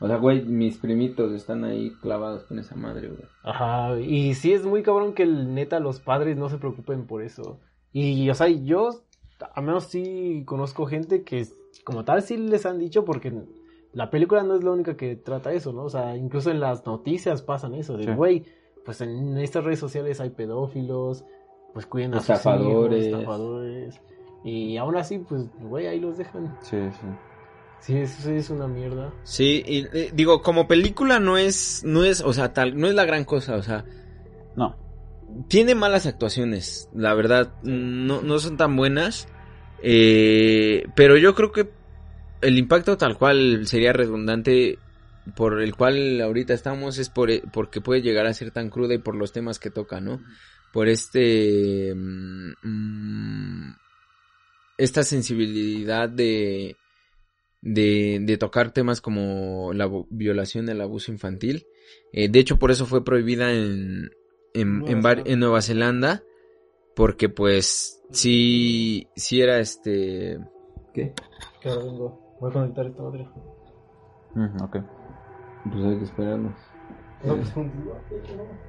O 0.00 0.08
sea, 0.08 0.16
güey, 0.16 0.44
mis 0.44 0.78
primitos 0.78 1.32
están 1.32 1.64
ahí 1.64 1.92
clavados 2.02 2.44
con 2.44 2.58
esa 2.58 2.74
madre, 2.74 3.08
güey. 3.08 3.22
Ajá, 3.42 3.98
y 4.00 4.34
sí 4.34 4.52
es 4.52 4.66
muy 4.66 4.82
cabrón 4.82 5.14
que 5.14 5.22
el, 5.22 5.54
neta 5.54 5.78
los 5.80 6.00
padres 6.00 6.36
no 6.36 6.48
se 6.48 6.58
preocupen 6.58 7.06
por 7.06 7.22
eso. 7.22 7.60
Y, 7.92 8.28
o 8.28 8.34
sea, 8.34 8.48
yo, 8.48 8.90
al 9.54 9.64
menos 9.64 9.84
sí 9.84 10.42
conozco 10.46 10.86
gente 10.86 11.22
que 11.22 11.46
como 11.84 12.04
tal 12.04 12.22
sí 12.22 12.36
les 12.36 12.66
han 12.66 12.78
dicho 12.78 13.04
porque 13.04 13.32
la 13.92 14.10
película 14.10 14.42
no 14.42 14.56
es 14.56 14.64
la 14.64 14.70
única 14.70 14.96
que 14.96 15.16
trata 15.16 15.52
eso, 15.52 15.72
¿no? 15.72 15.84
O 15.84 15.90
sea, 15.90 16.16
incluso 16.16 16.50
en 16.50 16.60
las 16.60 16.84
noticias 16.86 17.42
pasan 17.42 17.74
eso, 17.74 17.96
de, 17.96 18.14
güey, 18.14 18.44
pues 18.84 19.00
en 19.00 19.38
estas 19.38 19.64
redes 19.64 19.78
sociales 19.78 20.20
hay 20.20 20.30
pedófilos, 20.30 21.24
pues 21.72 21.86
cuiden 21.86 22.14
a 22.14 22.18
estafadores. 22.18 23.04
Sus 23.04 23.12
estafadores. 23.14 24.00
Y 24.44 24.76
aún 24.76 24.96
así, 24.96 25.18
pues, 25.18 25.48
güey, 25.60 25.86
ahí 25.86 26.00
los 26.00 26.18
dejan. 26.18 26.56
Sí, 26.60 26.76
sí. 26.90 27.06
Sí, 27.80 27.96
eso 27.98 28.30
es 28.30 28.50
una 28.50 28.66
mierda. 28.66 29.12
Sí, 29.24 29.62
y 29.66 29.86
digo, 30.14 30.40
como 30.42 30.66
película 30.66 31.20
no 31.20 31.36
es, 31.36 31.82
no 31.84 32.04
es, 32.04 32.22
o 32.22 32.32
sea, 32.32 32.52
tal, 32.54 32.78
no 32.78 32.86
es 32.86 32.94
la 32.94 33.04
gran 33.04 33.24
cosa, 33.24 33.56
o 33.56 33.62
sea. 33.62 33.84
No. 34.56 34.76
tiene 35.48 35.74
malas 35.74 36.06
actuaciones, 36.06 36.88
la 36.94 37.12
verdad, 37.14 37.52
no, 37.62 38.22
no 38.22 38.38
son 38.38 38.56
tan 38.56 38.76
buenas. 38.76 39.28
Eh, 39.86 40.86
pero 40.96 41.18
yo 41.18 41.34
creo 41.34 41.52
que 41.52 41.68
el 42.40 42.56
impacto 42.56 42.96
tal 42.96 43.18
cual 43.18 43.66
sería 43.66 43.92
redundante 43.92 44.78
por 45.36 45.60
el 45.60 45.74
cual 45.74 46.22
ahorita 46.22 46.54
estamos 46.54 46.96
es 46.98 47.10
por, 47.10 47.28
porque 47.50 47.82
puede 47.82 48.00
llegar 48.00 48.26
a 48.26 48.32
ser 48.32 48.50
tan 48.50 48.70
cruda 48.70 48.94
y 48.94 48.98
por 48.98 49.14
los 49.14 49.32
temas 49.32 49.58
que 49.58 49.70
toca, 49.70 50.00
¿no? 50.00 50.22
Por 50.72 50.88
este... 50.88 51.94
Mm, 51.94 53.72
esta 54.78 55.02
sensibilidad 55.04 56.08
de, 56.08 56.76
de, 57.60 58.18
de, 58.22 58.38
tocar 58.38 58.72
temas 58.72 59.02
como 59.02 59.72
la 59.74 59.88
violación, 60.08 60.68
el 60.70 60.80
abuso 60.80 61.12
infantil. 61.12 61.66
Eh, 62.12 62.28
de 62.28 62.38
hecho, 62.38 62.58
por 62.58 62.70
eso 62.70 62.86
fue 62.86 63.04
prohibida 63.04 63.52
en, 63.52 64.10
en, 64.54 64.82
en, 64.86 65.38
Nueva 65.38 65.60
Zelanda. 65.60 66.22
Porque 66.96 67.28
pues 67.28 67.93
sí, 68.10 69.08
sí 69.14 69.40
era 69.40 69.58
este... 69.58 70.38
¿Qué? 70.92 71.12
Que 71.60 71.68
ahora 71.68 71.84
vengo. 71.84 72.36
Voy 72.40 72.50
a 72.50 72.52
conectar 72.52 72.86
esta 72.86 73.02
madre. 73.02 73.28
Mm, 74.34 74.62
ok. 74.62 74.76
Pues 75.70 75.84
hay 75.84 75.98
que 75.98 76.04
esperarnos. 76.04 76.54
No, 77.24 77.36
pues, 77.36 77.52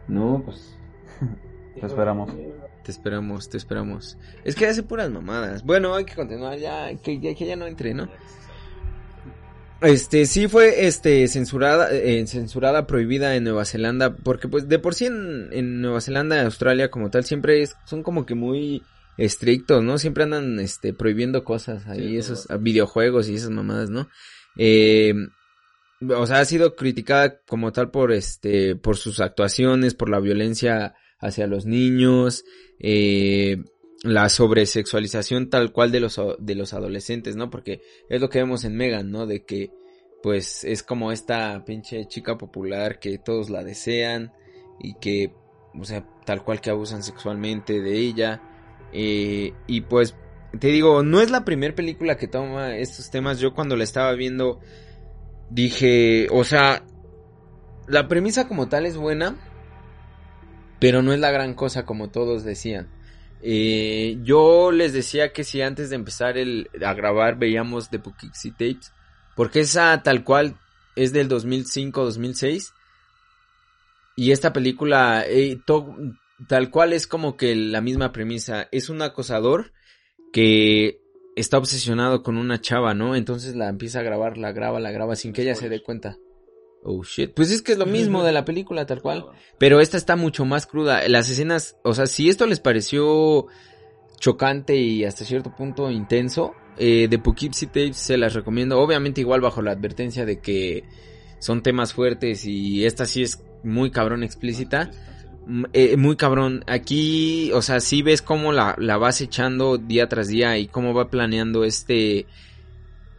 no, 0.08 0.41
pues 0.45 0.78
te 1.80 1.86
esperamos. 1.86 2.32
Te 2.84 2.91
esperamos, 2.91 3.50
te 3.50 3.58
esperamos. 3.58 4.17
Es 4.43 4.56
que 4.56 4.67
hace 4.67 4.84
puras 4.84 5.10
mamadas. 5.10 5.63
Bueno, 5.63 5.95
hay 5.95 6.06
que 6.06 6.15
continuar 6.15 6.58
ya, 6.58 6.95
que 6.95 7.19
ya, 7.19 7.34
que 7.36 7.45
ya 7.45 7.56
no 7.56 7.65
entre, 7.65 7.93
¿no? 7.93 8.08
Este, 9.82 10.26
sí 10.26 10.48
fue, 10.48 10.88
este, 10.88 11.28
censurada, 11.28 11.91
eh, 11.91 12.26
censurada, 12.28 12.88
prohibida 12.88 13.36
en 13.36 13.43
Nueva 13.43 13.65
Zelanda, 13.65 14.15
porque 14.15 14.48
pues 14.48 14.69
de 14.69 14.80
por 14.80 14.95
sí 14.95 15.06
en, 15.06 15.50
en 15.52 15.82
Nueva 15.82 16.00
Zelanda 16.00 16.38
y 16.38 16.45
Australia 16.45 16.89
como 16.89 17.10
tal 17.10 17.26
siempre 17.26 17.62
es, 17.62 17.76
son 17.86 18.02
como 18.02 18.26
que 18.26 18.36
muy 18.36 18.84
estrictos, 19.17 19.84
¿no? 19.84 19.97
Siempre 19.97 20.23
andan, 20.23 20.60
este, 20.60 20.93
prohibiendo 20.93 21.43
cosas 21.43 21.88
ahí, 21.88 22.17
esos 22.17 22.47
videojuegos 22.60 23.30
y 23.30 23.36
esas 23.36 23.49
mamadas, 23.49 23.89
¿no? 23.89 24.10
Eh, 24.58 25.13
o 26.01 26.28
sea, 26.28 26.39
ha 26.39 26.45
sido 26.45 26.75
criticada 26.75 27.39
como 27.47 27.71
tal 27.71 27.89
por 27.91 28.12
este, 28.12 28.75
por 28.75 28.97
sus 28.97 29.19
actuaciones, 29.19 29.93
por 29.93 30.10
la 30.10 30.19
violencia 30.19 30.95
hacia 31.19 31.47
los 31.47 31.65
niños, 31.65 32.43
eh, 32.80 33.63
la 34.04 34.30
sobresexualización 34.30 35.49
tal 35.49 35.71
cual 35.71 35.91
de 35.91 35.99
los, 35.99 36.19
de 36.39 36.56
los 36.56 36.73
adolescentes, 36.73 37.36
¿no? 37.36 37.49
Porque 37.49 37.82
es 38.10 38.21
lo 38.21 38.30
que 38.30 38.39
vemos 38.39 38.65
en 38.65 38.75
Megan, 38.75 39.10
¿no? 39.10 39.25
De 39.25 39.45
que, 39.45 39.71
pues, 40.21 40.63
es 40.63 40.84
como 40.84 41.12
esta 41.12 41.63
pinche 41.65 42.06
chica 42.08 42.38
popular 42.38 42.99
que 42.99 43.17
todos 43.17 43.49
la 43.49 43.63
desean 43.63 44.34
y 44.80 44.95
que, 44.99 45.34
o 45.73 45.86
sea, 45.86 46.08
tal 46.25 46.43
cual 46.43 46.62
que 46.62 46.69
abusan 46.69 47.04
sexualmente 47.04 47.82
de 47.82 47.97
ella. 47.97 48.41
Eh, 48.97 49.53
y 49.67 49.81
pues, 49.81 50.15
te 50.58 50.67
digo, 50.69 51.03
no 51.03 51.19
es 51.19 51.29
la 51.29 51.43
primera 51.43 51.75
película 51.75 52.15
que 52.15 52.29
toma 52.29 52.77
estos 52.77 53.12
temas. 53.12 53.39
Yo 53.39 53.53
cuando 53.53 53.75
la 53.75 53.84
estaba 53.84 54.13
viendo 54.13 54.62
dije, 55.49 56.27
o 56.31 56.45
sea, 56.45 56.84
la 57.88 58.08
premisa 58.08 58.47
como 58.47 58.69
tal 58.69 58.86
es 58.86 58.95
buena, 58.95 59.36
pero 60.79 61.01
no 61.01 61.12
es 61.12 61.19
la 61.19 61.31
gran 61.31 61.53
cosa 61.55 61.86
como 61.86 62.10
todos 62.10 62.45
decían. 62.45 62.89
Eh, 63.41 64.17
yo 64.23 64.71
les 64.71 64.93
decía 64.93 65.34
que 65.34 65.43
si 65.43 65.62
antes 65.62 65.89
de 65.89 65.97
empezar 65.97 66.38
el, 66.38 66.69
a 66.84 66.93
grabar 66.93 67.38
veíamos 67.38 67.89
The 67.89 67.99
Poughkeepsie 67.99 68.51
Tapes, 68.51 68.93
porque 69.36 69.60
esa 69.60 70.01
tal 70.03 70.23
cual 70.23 70.58
es 70.95 71.12
del 71.12 71.29
2005-2006, 71.29 72.71
y 74.15 74.31
esta 74.31 74.53
película 74.53 75.25
eh, 75.27 75.60
tal 76.48 76.69
cual 76.69 76.93
es 76.93 77.08
como 77.08 77.38
que 77.38 77.56
la 77.56 77.82
misma 77.82 78.12
premisa, 78.12 78.67
es 78.71 78.89
un 78.89 79.02
acosador 79.02 79.71
que 80.32 81.02
está 81.36 81.58
obsesionado 81.58 82.24
con 82.24 82.38
una 82.38 82.62
chava, 82.62 82.93
¿no? 82.93 83.15
Entonces 83.15 83.56
la 83.56 83.69
empieza 83.69 84.00
a 84.00 84.04
grabar, 84.04 84.38
la 84.38 84.52
graba, 84.52 84.80
la 84.80 84.91
graba 84.91 85.15
sin 85.15 85.34
que 85.34 85.43
ella 85.43 85.56
se 85.56 85.69
dé 85.69 85.82
cuenta. 85.82 86.17
Oh 86.84 87.04
shit. 87.04 87.34
Pues 87.34 87.52
es 87.52 87.62
que 87.62 87.71
es 87.71 87.78
lo 87.78 87.88
mismo 87.88 88.24
de 88.24 88.32
la 88.32 88.45
película, 88.45 88.86
tal 88.86 89.02
cual. 89.02 89.26
Pero 89.58 89.80
esta 89.80 89.98
está 89.98 90.15
mucho 90.15 90.45
más 90.45 90.67
cruda. 90.67 91.08
Las 91.08 91.30
escenas, 91.30 91.78
o 91.84 91.95
sea, 91.95 92.06
si 92.06 92.30
esto 92.30 92.45
les 92.45 92.60
pareció 92.60 93.48
chocante 94.19 94.76
y 94.76 95.04
hasta 95.04 95.26
cierto 95.26 95.56
punto 95.56 95.89
intenso, 95.89 96.54
eh, 96.78 97.08
de 97.10 97.17
Poughkeepsie 97.17 97.67
Tapes 97.67 97.98
se 97.98 98.17
las 98.17 98.34
recomiendo. 98.34 98.80
Obviamente 98.80 99.21
igual 99.21 99.41
bajo 99.41 99.63
la 99.63 99.71
advertencia 99.71 100.26
de 100.26 100.39
que 100.39 100.84
son 101.39 101.63
temas 101.63 101.93
fuertes 101.93 102.45
y 102.45 102.86
esta 102.86 103.06
sí 103.06 103.24
es 103.24 103.43
muy 103.63 103.89
cabrón 103.89 104.24
explícita. 104.24 104.91
Mm, 105.45 105.65
eh, 105.73 105.97
muy 105.97 106.15
cabrón. 106.15 106.63
Aquí, 106.67 107.51
o 107.53 107.62
sea, 107.62 107.79
sí 107.79 108.01
ves 108.01 108.21
cómo 108.21 108.51
la, 108.51 108.75
la, 108.77 108.97
vas 108.97 109.21
echando 109.21 109.77
día 109.77 110.08
tras 110.10 110.27
día 110.27 110.58
y 110.58 110.67
cómo 110.67 110.93
va 110.93 111.10
planeando 111.10 111.63
este, 111.63 112.25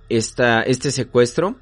esta, 0.09 0.63
este 0.63 0.91
secuestro. 0.91 1.57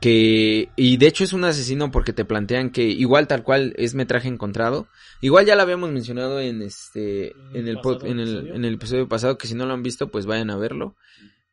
Que, 0.00 0.70
y 0.74 0.96
de 0.96 1.06
hecho 1.06 1.22
es 1.22 1.32
un 1.32 1.44
asesino 1.44 1.90
porque 1.90 2.12
te 2.12 2.24
plantean 2.24 2.70
que 2.70 2.82
igual 2.82 3.28
tal 3.28 3.42
cual 3.42 3.74
es 3.76 3.94
metraje 3.94 4.28
encontrado. 4.28 4.88
Igual 5.20 5.46
ya 5.46 5.54
lo 5.54 5.62
habíamos 5.62 5.90
mencionado 5.90 6.40
en 6.40 6.62
este, 6.62 7.32
en 7.52 7.68
el, 7.68 7.78
en 8.04 8.18
el, 8.18 8.48
en 8.48 8.64
el 8.64 8.74
episodio 8.74 9.06
pasado, 9.06 9.38
que 9.38 9.46
si 9.46 9.54
no 9.54 9.66
lo 9.66 9.74
han 9.74 9.82
visto, 9.82 10.10
pues 10.10 10.26
vayan 10.26 10.50
a 10.50 10.56
verlo. 10.56 10.96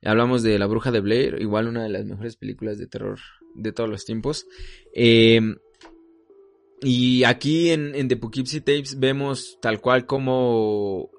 Hablamos 0.03 0.41
de 0.43 0.57
La 0.57 0.65
Bruja 0.65 0.91
de 0.91 1.01
Blair, 1.01 1.37
igual 1.41 1.67
una 1.67 1.83
de 1.83 1.89
las 1.89 2.05
mejores 2.05 2.37
películas 2.37 2.77
de 2.77 2.87
terror 2.87 3.19
de 3.55 3.73
todos 3.73 3.89
los 3.89 4.05
tiempos. 4.05 4.47
Eh, 4.95 5.41
y 6.81 7.23
aquí 7.23 7.71
en, 7.71 8.07
The 8.07 8.17
Poughkeepsie 8.17 8.61
Tapes 8.61 8.99
vemos 8.99 9.57
tal 9.61 9.81
cual 9.81 10.05
como 10.05 11.09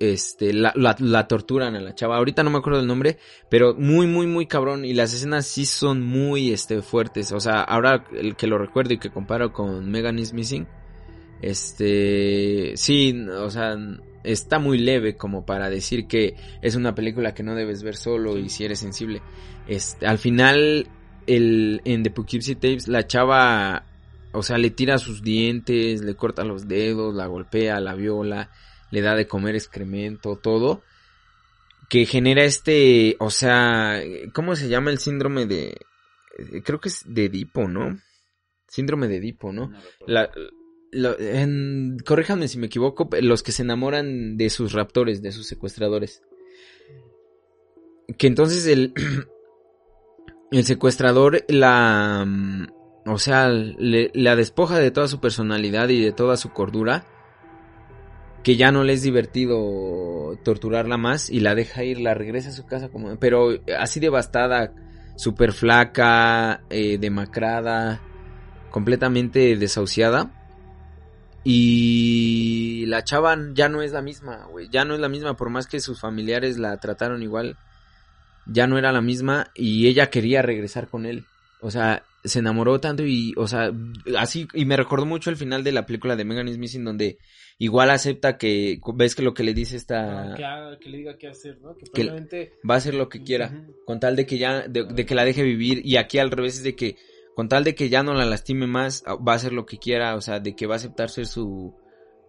este, 0.00 0.52
la, 0.52 0.72
la, 0.74 1.28
torturan 1.28 1.76
a 1.76 1.80
la 1.80 1.94
chava. 1.94 2.16
Ahorita 2.16 2.42
no 2.42 2.50
me 2.50 2.58
acuerdo 2.58 2.78
del 2.78 2.88
nombre, 2.88 3.18
pero 3.48 3.74
muy, 3.74 4.06
muy, 4.06 4.26
muy 4.26 4.46
cabrón. 4.46 4.84
Y 4.84 4.94
las 4.94 5.12
escenas 5.12 5.46
sí 5.46 5.64
son 5.64 6.02
muy, 6.02 6.52
este, 6.52 6.82
fuertes. 6.82 7.30
O 7.32 7.40
sea, 7.40 7.60
ahora 7.62 8.04
el 8.12 8.34
que 8.36 8.46
lo 8.46 8.58
recuerdo 8.58 8.94
y 8.94 8.98
que 8.98 9.10
comparo 9.10 9.52
con 9.52 9.90
Megan 9.90 10.18
is 10.18 10.32
Missing, 10.32 10.66
este, 11.42 12.72
sí, 12.76 13.26
o 13.28 13.50
sea, 13.50 13.76
está 14.24 14.58
muy 14.58 14.78
leve 14.78 15.16
como 15.16 15.44
para 15.44 15.68
decir 15.68 16.06
que 16.06 16.36
es 16.62 16.74
una 16.74 16.94
película 16.94 17.34
que 17.34 17.42
no 17.42 17.54
debes 17.54 17.82
ver 17.82 17.96
solo 17.96 18.38
y 18.38 18.48
si 18.48 18.64
eres 18.64 18.78
sensible. 18.78 19.22
Este, 19.68 20.06
al 20.06 20.18
final, 20.18 20.88
el, 21.26 21.82
en 21.84 22.02
The 22.02 22.10
Poughkeepsie 22.10 22.54
Tapes, 22.54 22.88
la 22.88 23.06
chava 23.06 23.86
o 24.32 24.42
sea, 24.42 24.58
le 24.58 24.70
tira 24.70 24.98
sus 24.98 25.22
dientes, 25.22 26.02
le 26.02 26.14
corta 26.14 26.44
los 26.44 26.68
dedos, 26.68 27.14
la 27.14 27.26
golpea, 27.26 27.80
la 27.80 27.94
viola, 27.94 28.50
le 28.90 29.00
da 29.00 29.14
de 29.14 29.26
comer 29.26 29.54
excremento, 29.54 30.36
todo. 30.36 30.82
Que 31.88 32.06
genera 32.06 32.44
este, 32.44 33.16
o 33.18 33.30
sea, 33.30 34.02
¿cómo 34.32 34.56
se 34.56 34.68
llama 34.68 34.90
el 34.90 34.98
síndrome 34.98 35.46
de... 35.46 35.76
Creo 36.64 36.80
que 36.80 36.88
es 36.88 37.02
de 37.06 37.26
Edipo, 37.26 37.68
¿no? 37.68 37.98
Síndrome 38.66 39.08
de 39.08 39.16
Edipo, 39.16 39.52
¿no? 39.52 39.70
la, 40.06 40.30
corríjanme 42.06 42.48
si 42.48 42.58
me 42.58 42.66
equivoco, 42.66 43.08
los 43.20 43.42
que 43.42 43.52
se 43.52 43.62
enamoran 43.62 44.36
de 44.36 44.50
sus 44.50 44.72
raptores, 44.72 45.22
de 45.22 45.32
sus 45.32 45.46
secuestradores. 45.46 46.22
Que 48.18 48.26
entonces 48.26 48.66
el, 48.66 48.94
el 50.50 50.64
secuestrador 50.64 51.44
la 51.48 52.26
o 53.06 53.18
sea, 53.18 53.48
le, 53.48 54.10
la 54.14 54.36
despoja 54.36 54.78
de 54.78 54.90
toda 54.90 55.08
su 55.08 55.20
personalidad 55.20 55.88
y 55.88 56.00
de 56.00 56.12
toda 56.12 56.36
su 56.36 56.50
cordura. 56.50 57.04
Que 58.42 58.56
ya 58.56 58.72
no 58.72 58.82
le 58.82 58.94
es 58.94 59.02
divertido 59.02 60.36
torturarla 60.42 60.96
más 60.96 61.30
y 61.30 61.40
la 61.40 61.54
deja 61.54 61.84
ir, 61.84 62.00
la 62.00 62.14
regresa 62.14 62.48
a 62.48 62.52
su 62.52 62.66
casa 62.66 62.88
como... 62.88 63.16
Pero 63.16 63.50
así 63.78 64.00
devastada, 64.00 64.72
súper 65.16 65.52
flaca, 65.52 66.62
eh, 66.68 66.98
demacrada, 66.98 68.00
completamente 68.70 69.56
desahuciada. 69.56 70.32
Y 71.44 72.84
la 72.86 73.04
chava 73.04 73.36
ya 73.52 73.68
no 73.68 73.82
es 73.82 73.92
la 73.92 74.02
misma, 74.02 74.46
güey. 74.50 74.68
Ya 74.70 74.84
no 74.84 74.94
es 74.94 75.00
la 75.00 75.08
misma, 75.08 75.36
por 75.36 75.50
más 75.50 75.66
que 75.66 75.80
sus 75.80 76.00
familiares 76.00 76.58
la 76.58 76.76
trataron 76.78 77.22
igual. 77.22 77.56
Ya 78.46 78.66
no 78.66 78.76
era 78.76 78.90
la 78.90 79.00
misma 79.00 79.50
y 79.54 79.86
ella 79.86 80.10
quería 80.10 80.42
regresar 80.42 80.88
con 80.88 81.06
él. 81.06 81.26
O 81.60 81.70
sea, 81.70 82.02
se 82.24 82.38
enamoró 82.38 82.80
tanto 82.80 83.04
y, 83.04 83.34
o 83.36 83.48
sea, 83.48 83.72
así, 84.16 84.46
y 84.54 84.64
me 84.64 84.76
recordó 84.76 85.06
mucho 85.06 85.30
el 85.30 85.36
final 85.36 85.64
de 85.64 85.72
la 85.72 85.86
película 85.86 86.14
de 86.14 86.24
Megan 86.24 86.48
is 86.48 86.58
Missing 86.58 86.84
donde 86.84 87.18
igual 87.58 87.90
acepta 87.90 88.38
que, 88.38 88.80
ves 88.94 89.14
que 89.14 89.22
lo 89.22 89.34
que 89.34 89.42
le 89.42 89.54
dice 89.54 89.76
esta... 89.76 90.32
Ah, 90.32 90.76
que, 90.80 90.88
le 90.88 90.98
diga 90.98 91.16
qué 91.18 91.28
hacer, 91.28 91.60
¿no? 91.60 91.74
Que, 91.76 92.52
va 92.68 92.74
a 92.74 92.78
hacer 92.78 92.94
lo 92.94 93.08
que 93.08 93.22
quiera, 93.22 93.66
con 93.84 93.98
tal 93.98 94.14
de 94.14 94.26
que 94.26 94.38
ya, 94.38 94.68
de, 94.68 95.04
que 95.04 95.14
la 95.14 95.24
deje 95.24 95.42
vivir 95.42 95.80
y 95.84 95.96
aquí 95.96 96.18
al 96.18 96.30
revés 96.30 96.58
es 96.58 96.62
de 96.62 96.76
que, 96.76 96.96
con 97.34 97.48
tal 97.48 97.64
de 97.64 97.74
que 97.74 97.88
ya 97.88 98.02
no 98.02 98.14
la 98.14 98.24
lastime 98.24 98.66
más, 98.66 99.02
ah, 99.06 99.16
va 99.16 99.32
a 99.32 99.36
hacer 99.36 99.52
lo 99.52 99.66
que 99.66 99.78
quiera, 99.78 100.14
o 100.14 100.20
sea, 100.20 100.38
de 100.38 100.54
que 100.54 100.66
va 100.66 100.74
a 100.74 100.76
aceptar 100.76 101.10
ser 101.10 101.26
su, 101.26 101.74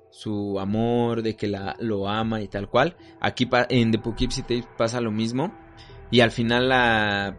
su 0.10 0.60
amor, 0.60 1.22
de 1.22 1.36
que 1.36 1.48
la, 1.48 1.76
lo 1.80 2.08
ama 2.08 2.42
y 2.42 2.48
tal 2.48 2.68
cual. 2.68 2.96
Aquí 3.20 3.48
en 3.70 3.92
The 3.92 4.00
Poughkeepsie 4.00 4.44
Tapes 4.44 4.68
pasa 4.76 5.02
lo 5.02 5.12
mismo 5.12 5.54
y 6.10 6.22
al 6.22 6.32
final 6.32 6.70
la 6.70 7.38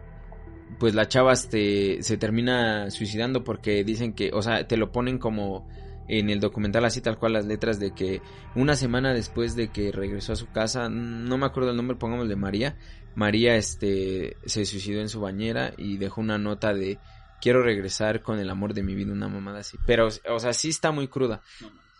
pues 0.79 0.95
la 0.95 1.07
chava 1.07 1.33
este, 1.33 2.01
se 2.01 2.17
termina 2.17 2.89
suicidando 2.91 3.43
porque 3.43 3.83
dicen 3.83 4.13
que, 4.13 4.31
o 4.33 4.41
sea, 4.41 4.67
te 4.67 4.77
lo 4.77 4.91
ponen 4.91 5.17
como 5.17 5.67
en 6.07 6.29
el 6.29 6.39
documental 6.39 6.85
así 6.85 7.01
tal 7.01 7.17
cual 7.17 7.33
las 7.33 7.45
letras 7.45 7.79
de 7.79 7.91
que 7.91 8.21
una 8.53 8.75
semana 8.75 9.13
después 9.13 9.55
de 9.55 9.69
que 9.69 9.91
regresó 9.91 10.33
a 10.33 10.35
su 10.35 10.47
casa, 10.51 10.89
no 10.89 11.37
me 11.37 11.45
acuerdo 11.45 11.71
el 11.71 11.77
nombre, 11.77 11.97
pongámosle 11.97 12.35
María, 12.35 12.77
María 13.15 13.55
este 13.55 14.37
se 14.45 14.65
suicidó 14.65 15.01
en 15.01 15.09
su 15.09 15.21
bañera 15.21 15.73
y 15.77 15.97
dejó 15.97 16.21
una 16.21 16.37
nota 16.37 16.73
de 16.73 16.99
quiero 17.41 17.61
regresar 17.63 18.21
con 18.21 18.39
el 18.39 18.49
amor 18.49 18.73
de 18.73 18.83
mi 18.83 18.95
vida, 18.95 19.13
una 19.13 19.27
mamada 19.27 19.59
así. 19.59 19.77
Pero, 19.85 20.07
o 20.07 20.39
sea, 20.39 20.53
sí 20.53 20.69
está 20.69 20.91
muy 20.91 21.07
cruda. 21.07 21.41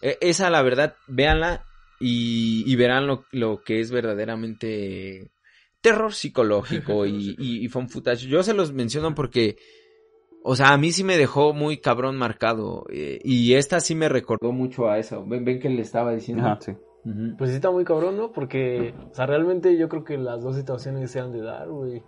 E, 0.01 0.17
esa, 0.21 0.49
la 0.49 0.61
verdad, 0.61 0.95
véanla 1.07 1.63
y, 1.99 2.63
y 2.65 2.75
verán 2.75 3.07
lo, 3.07 3.25
lo, 3.31 3.63
que 3.63 3.79
es 3.79 3.91
verdaderamente 3.91 5.31
terror 5.85 6.13
psicológico 6.13 7.05
y, 7.05 7.35
y, 7.37 7.63
y 7.63 7.67
footage. 7.69 8.27
Yo 8.27 8.41
se 8.41 8.53
los 8.53 8.73
menciono 8.73 9.13
porque 9.13 9.57
o 10.47 10.55
sea, 10.55 10.73
a 10.73 10.77
mí 10.77 10.91
sí 10.91 11.03
me 11.03 11.17
dejó 11.17 11.53
muy 11.53 11.77
cabrón 11.77 12.17
marcado. 12.17 12.85
Eh, 12.89 13.19
y 13.23 13.55
esta 13.55 13.79
sí 13.79 13.95
me 13.95 14.09
recordó 14.09 14.51
mucho 14.51 14.87
a 14.87 14.99
eso. 14.99 15.25
Ven, 15.25 15.43
ven 15.43 15.59
que 15.59 15.69
le 15.69 15.81
estaba 15.81 16.11
diciendo. 16.11 16.45
Ajá, 16.45 16.59
sí. 16.61 16.73
Pues 17.37 17.49
sí 17.49 17.55
está 17.55 17.71
muy 17.71 17.83
cabrón, 17.83 18.15
¿no? 18.15 18.31
Porque, 18.31 18.93
o 19.11 19.13
sea, 19.13 19.25
realmente 19.25 19.75
yo 19.75 19.89
creo 19.89 20.03
que 20.03 20.17
las 20.17 20.43
dos 20.43 20.55
situaciones 20.55 21.09
se 21.09 21.19
han 21.19 21.31
de 21.31 21.41
dar, 21.41 21.67
güey. 21.69 22.03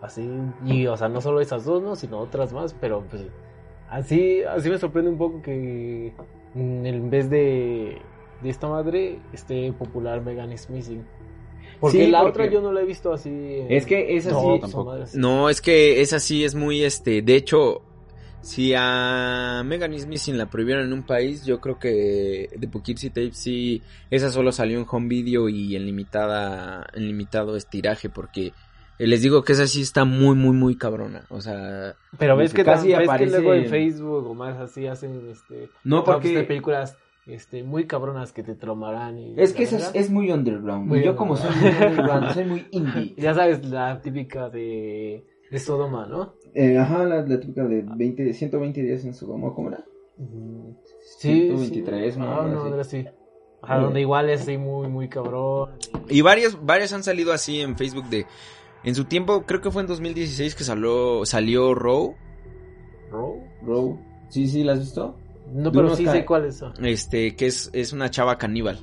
Así, 0.00 0.28
y, 0.64 0.86
o 0.86 0.96
sea, 0.96 1.08
no 1.08 1.20
solo 1.20 1.40
esas 1.40 1.64
dos, 1.64 1.82
¿no? 1.82 1.96
Sino 1.96 2.18
otras 2.18 2.52
más, 2.52 2.74
pero 2.74 3.04
pues 3.08 3.26
así, 3.90 4.42
así 4.44 4.70
me 4.70 4.78
sorprende 4.78 5.10
un 5.10 5.18
poco 5.18 5.42
que 5.42 6.12
en 6.54 7.10
vez 7.10 7.28
de, 7.28 7.98
de 8.40 8.50
esta 8.50 8.68
madre 8.68 9.20
esté 9.32 9.72
popular 9.72 10.24
Megan 10.24 10.56
Smith. 10.56 11.02
Porque 11.82 12.04
Sí, 12.06 12.10
la 12.12 12.22
porque- 12.22 12.42
otra 12.42 12.50
yo 12.52 12.62
no 12.62 12.72
la 12.72 12.80
he 12.80 12.84
visto 12.86 13.12
así. 13.12 13.30
Es 13.68 13.84
que 13.86 14.16
esa 14.16 14.30
No, 14.30 14.54
sí- 14.54 14.60
tampoco. 14.60 14.96
No, 15.14 15.50
es 15.50 15.60
que 15.60 16.00
esa 16.00 16.18
sí 16.20 16.44
es 16.44 16.54
muy, 16.54 16.84
este, 16.84 17.22
de 17.22 17.34
hecho, 17.34 17.82
si 18.40 18.72
a 18.76 19.62
Megan 19.66 19.92
Smith 19.98 20.28
la 20.28 20.46
prohibieron 20.46 20.84
en 20.86 20.92
un 20.92 21.02
país, 21.02 21.44
yo 21.44 21.60
creo 21.60 21.78
que 21.80 22.48
de 22.56 22.68
Poughkeepsie 22.68 23.10
Tape 23.10 23.32
sí, 23.32 23.82
esa 24.10 24.30
solo 24.30 24.52
salió 24.52 24.78
en 24.78 24.86
home 24.88 25.08
video 25.08 25.48
y 25.48 25.74
en 25.74 25.84
limitada, 25.84 26.86
en 26.94 27.06
limitado 27.08 27.56
estiraje, 27.56 28.08
porque 28.08 28.52
les 28.98 29.20
digo 29.20 29.42
que 29.42 29.52
esa 29.54 29.66
sí 29.66 29.82
está 29.82 30.04
muy, 30.04 30.36
muy, 30.36 30.52
muy 30.54 30.76
cabrona, 30.76 31.24
o 31.30 31.40
sea, 31.40 31.96
Pero 32.16 32.36
ves 32.36 32.54
que, 32.54 32.62
Casi 32.64 32.88
ves 32.94 33.08
aparece- 33.08 33.24
que 33.24 33.30
luego 33.40 33.54
en 33.54 33.66
Facebook 33.66 34.26
o 34.28 34.34
más 34.34 34.56
así 34.58 34.86
hacen 34.86 35.28
este 35.30 35.68
No, 35.82 36.04
porque- 36.04 36.32
de 36.36 36.44
películas 36.44 36.96
este 37.26 37.62
muy 37.62 37.86
cabronas 37.86 38.32
que 38.32 38.42
te 38.42 38.54
traumarán 38.54 39.18
y 39.18 39.34
Es 39.36 39.52
que 39.52 39.62
eso 39.64 39.76
es, 39.76 39.90
es 39.94 40.10
muy 40.10 40.30
underground. 40.32 40.86
Muy 40.88 41.04
yo 41.04 41.14
como 41.16 41.36
soy 41.36 41.50
muy 41.56 41.70
underground, 41.70 42.32
soy 42.32 42.44
muy 42.44 42.66
indie. 42.72 43.14
ya 43.16 43.34
sabes 43.34 43.64
la 43.64 44.00
típica 44.00 44.48
de 44.48 45.24
de 45.50 45.58
Sodoma, 45.58 46.06
¿no? 46.06 46.34
Eh, 46.54 46.78
ajá, 46.78 47.04
la, 47.04 47.22
la 47.22 47.38
típica 47.38 47.64
de 47.64 47.82
20, 47.82 48.32
120 48.32 48.82
días 48.82 49.04
en 49.04 49.14
Sodoma, 49.14 49.52
¿cómo 49.54 49.68
era? 49.68 49.84
Sí, 51.18 51.48
123, 51.48 52.14
sí. 52.14 52.20
¿no? 52.20 52.40
Ah, 52.40 52.46
no, 52.46 52.74
así. 52.80 53.04
Ajá, 53.60 53.78
donde 53.78 54.00
igual 54.00 54.28
es 54.30 54.42
así 54.42 54.56
muy 54.58 54.88
muy 54.88 55.08
cabrón. 55.08 55.70
y 56.08 56.20
varios, 56.22 56.64
varios 56.64 56.92
han 56.92 57.02
salido 57.04 57.32
así 57.32 57.60
en 57.60 57.76
Facebook 57.76 58.06
de, 58.08 58.26
en 58.82 58.94
su 58.94 59.04
tiempo, 59.04 59.42
creo 59.46 59.60
que 59.60 59.70
fue 59.70 59.82
en 59.82 59.88
2016 59.88 60.54
que 60.56 60.64
salió, 60.64 61.24
salió 61.24 61.74
Row, 61.74 62.16
¿Row? 63.10 63.40
Row. 63.62 64.00
Sí, 64.30 64.48
sí, 64.48 64.64
¿la 64.64 64.72
has 64.72 64.80
visto? 64.80 65.16
No, 65.52 65.70
pero 65.72 65.94
sí 65.94 66.06
sé 66.06 66.24
cuál 66.24 66.46
es. 66.46 66.62
este, 66.82 67.36
que 67.36 67.46
es, 67.46 67.70
es 67.72 67.92
una 67.92 68.10
chava 68.10 68.38
caníbal. 68.38 68.78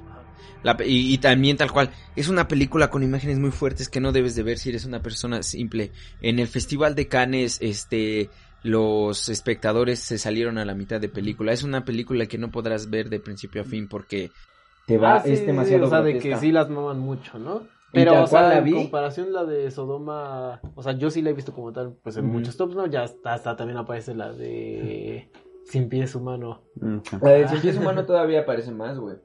La 0.61 0.75
y, 0.85 1.13
y 1.13 1.17
también 1.19 1.55
tal 1.55 1.71
cual, 1.71 1.89
es 2.17 2.27
una 2.27 2.47
película 2.49 2.89
con 2.89 3.01
imágenes 3.01 3.39
muy 3.39 3.51
fuertes 3.51 3.87
que 3.87 4.01
no 4.01 4.11
debes 4.11 4.35
de 4.35 4.43
ver 4.43 4.57
si 4.57 4.69
eres 4.69 4.85
una 4.85 5.01
persona 5.01 5.41
simple. 5.41 5.91
En 6.21 6.37
el 6.39 6.47
Festival 6.47 6.95
de 6.95 7.07
Cannes, 7.07 7.59
este, 7.61 8.29
los 8.61 9.29
espectadores 9.29 9.99
se 9.99 10.17
salieron 10.17 10.57
a 10.57 10.65
la 10.65 10.75
mitad 10.75 10.99
de 10.99 11.07
película. 11.09 11.53
Es 11.53 11.63
una 11.63 11.85
película 11.85 12.25
que 12.25 12.37
no 12.37 12.51
podrás 12.51 12.89
ver 12.89 13.09
de 13.09 13.21
principio 13.21 13.61
a 13.61 13.65
fin 13.65 13.87
porque 13.87 14.31
Te 14.85 14.97
va, 14.97 15.15
Ah, 15.15 15.21
sí, 15.21 15.31
es 15.31 15.39
sí, 15.39 15.45
demasiado 15.45 15.85
o 15.85 15.89
sea, 15.89 16.01
de 16.01 16.17
que 16.17 16.35
sí 16.37 16.51
las 16.51 16.69
maman 16.69 16.99
mucho, 16.99 17.39
¿no? 17.39 17.67
Pero, 17.91 18.21
o 18.23 18.27
sea, 18.27 18.41
la 18.43 18.57
en 18.59 18.63
vi. 18.65 18.73
comparación 18.73 19.33
la 19.33 19.45
de 19.45 19.71
Sodoma, 19.71 20.59
o 20.75 20.83
sea, 20.83 20.91
yo 20.93 21.09
sí 21.09 21.21
la 21.21 21.31
he 21.31 21.33
visto 21.33 21.53
como 21.53 21.71
tal, 21.71 21.95
pues 22.03 22.17
en 22.17 22.25
muchos 22.25 22.55
tops, 22.57 22.75
¿no? 22.75 22.85
Ya 22.85 23.03
hasta, 23.03 23.33
hasta 23.33 23.55
también 23.55 23.77
aparece 23.77 24.13
la 24.13 24.31
de 24.31 25.31
Sin 25.69 25.87
Pies 25.87 26.15
Humano. 26.15 26.63
La 27.21 27.29
de 27.31 27.47
Cien 27.47 27.61
Pies 27.61 27.77
Humano 27.77 28.05
todavía 28.05 28.45
parece 28.45 28.71
más, 28.71 28.97
güey. 28.97 29.15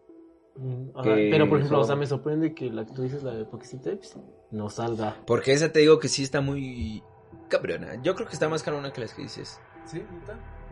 Mm, 0.56 0.90
Que 1.02 1.28
Pero, 1.32 1.48
por 1.48 1.58
ejemplo, 1.58 1.80
o 1.80 1.84
sea, 1.84 1.96
me 1.96 2.06
sorprende 2.06 2.54
que 2.54 2.70
la 2.70 2.86
que 2.86 2.92
tú 2.92 3.02
dices, 3.02 3.22
la 3.24 3.34
de 3.34 3.44
Poxy 3.44 3.78
Tapes, 3.78 4.16
no 4.52 4.70
salga. 4.70 5.16
porque 5.26 5.52
esa 5.52 5.72
te 5.72 5.80
digo 5.80 5.98
que 5.98 6.08
sí 6.08 6.22
está 6.22 6.40
muy 6.40 7.02
cabrona. 7.48 8.00
Yo 8.02 8.14
creo 8.14 8.28
que 8.28 8.34
está 8.34 8.48
más 8.48 8.62
cabrona 8.62 8.92
que 8.92 9.00
las 9.00 9.14
que 9.14 9.22
dices. 9.22 9.58
¿Sí? 9.84 10.02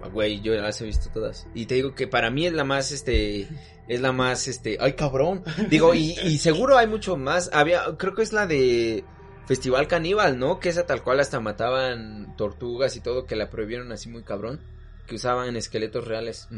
Ah, 0.02 0.08
Güey, 0.08 0.40
yo 0.40 0.54
las 0.54 0.80
he 0.80 0.84
visto 0.84 1.10
todas. 1.12 1.46
Y 1.54 1.66
te 1.66 1.74
digo 1.76 1.94
que 1.94 2.06
para 2.08 2.30
mí 2.30 2.46
es 2.46 2.52
la 2.52 2.64
más, 2.64 2.90
este, 2.92 3.48
es 3.88 4.00
la 4.00 4.12
más, 4.12 4.48
este, 4.48 4.76
ay 4.80 4.92
cabrón. 4.94 5.42
Digo, 5.70 5.94
y, 5.94 6.14
y 6.24 6.38
seguro 6.38 6.76
hay 6.76 6.86
mucho 6.86 7.16
más. 7.16 7.50
Había, 7.52 7.82
creo 7.98 8.14
que 8.14 8.22
es 8.22 8.32
la 8.32 8.46
de 8.46 9.04
Festival 9.46 9.86
Caníbal, 9.88 10.38
¿no? 10.38 10.60
Que 10.60 10.68
esa 10.70 10.86
tal 10.86 11.02
cual 11.02 11.20
hasta 11.20 11.40
mataban 11.40 12.34
tortugas 12.36 12.96
y 12.96 13.00
todo, 13.00 13.26
que 13.26 13.36
la 13.36 13.48
prohibieron 13.50 13.90
así 13.92 14.08
muy 14.08 14.22
cabrón. 14.22 14.60
Que 15.06 15.16
usaban 15.16 15.56
esqueletos 15.56 16.06
reales. 16.06 16.48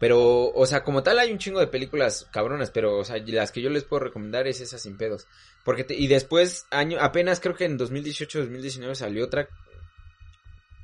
Pero, 0.00 0.50
o 0.52 0.66
sea, 0.66 0.82
como 0.84 1.02
tal 1.02 1.18
hay 1.18 1.32
un 1.32 1.38
chingo 1.38 1.60
de 1.60 1.66
películas 1.68 2.26
cabronas, 2.32 2.70
pero, 2.70 2.98
o 2.98 3.04
sea, 3.04 3.16
las 3.18 3.52
que 3.52 3.62
yo 3.62 3.70
les 3.70 3.84
puedo 3.84 4.00
recomendar 4.04 4.46
es 4.46 4.60
esas 4.60 4.82
sin 4.82 4.96
pedos. 4.96 5.26
Porque, 5.64 5.84
te- 5.84 5.94
y 5.94 6.08
después, 6.08 6.66
año, 6.70 6.98
apenas 7.00 7.40
creo 7.40 7.54
que 7.54 7.64
en 7.64 7.78
2018-2019 7.78 8.94
salió 8.96 9.24
otra 9.24 9.48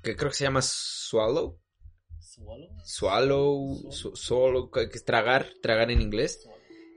que 0.02 0.16
creo 0.16 0.30
que 0.30 0.36
se 0.36 0.44
llama 0.44 0.62
Swallow. 0.62 1.58
Swallow, 2.84 3.90
su- 3.90 4.16
swallow, 4.16 4.70
que 4.70 4.88
es 4.92 5.04
tragar, 5.04 5.48
tragar 5.62 5.90
en 5.90 6.00
inglés. 6.00 6.48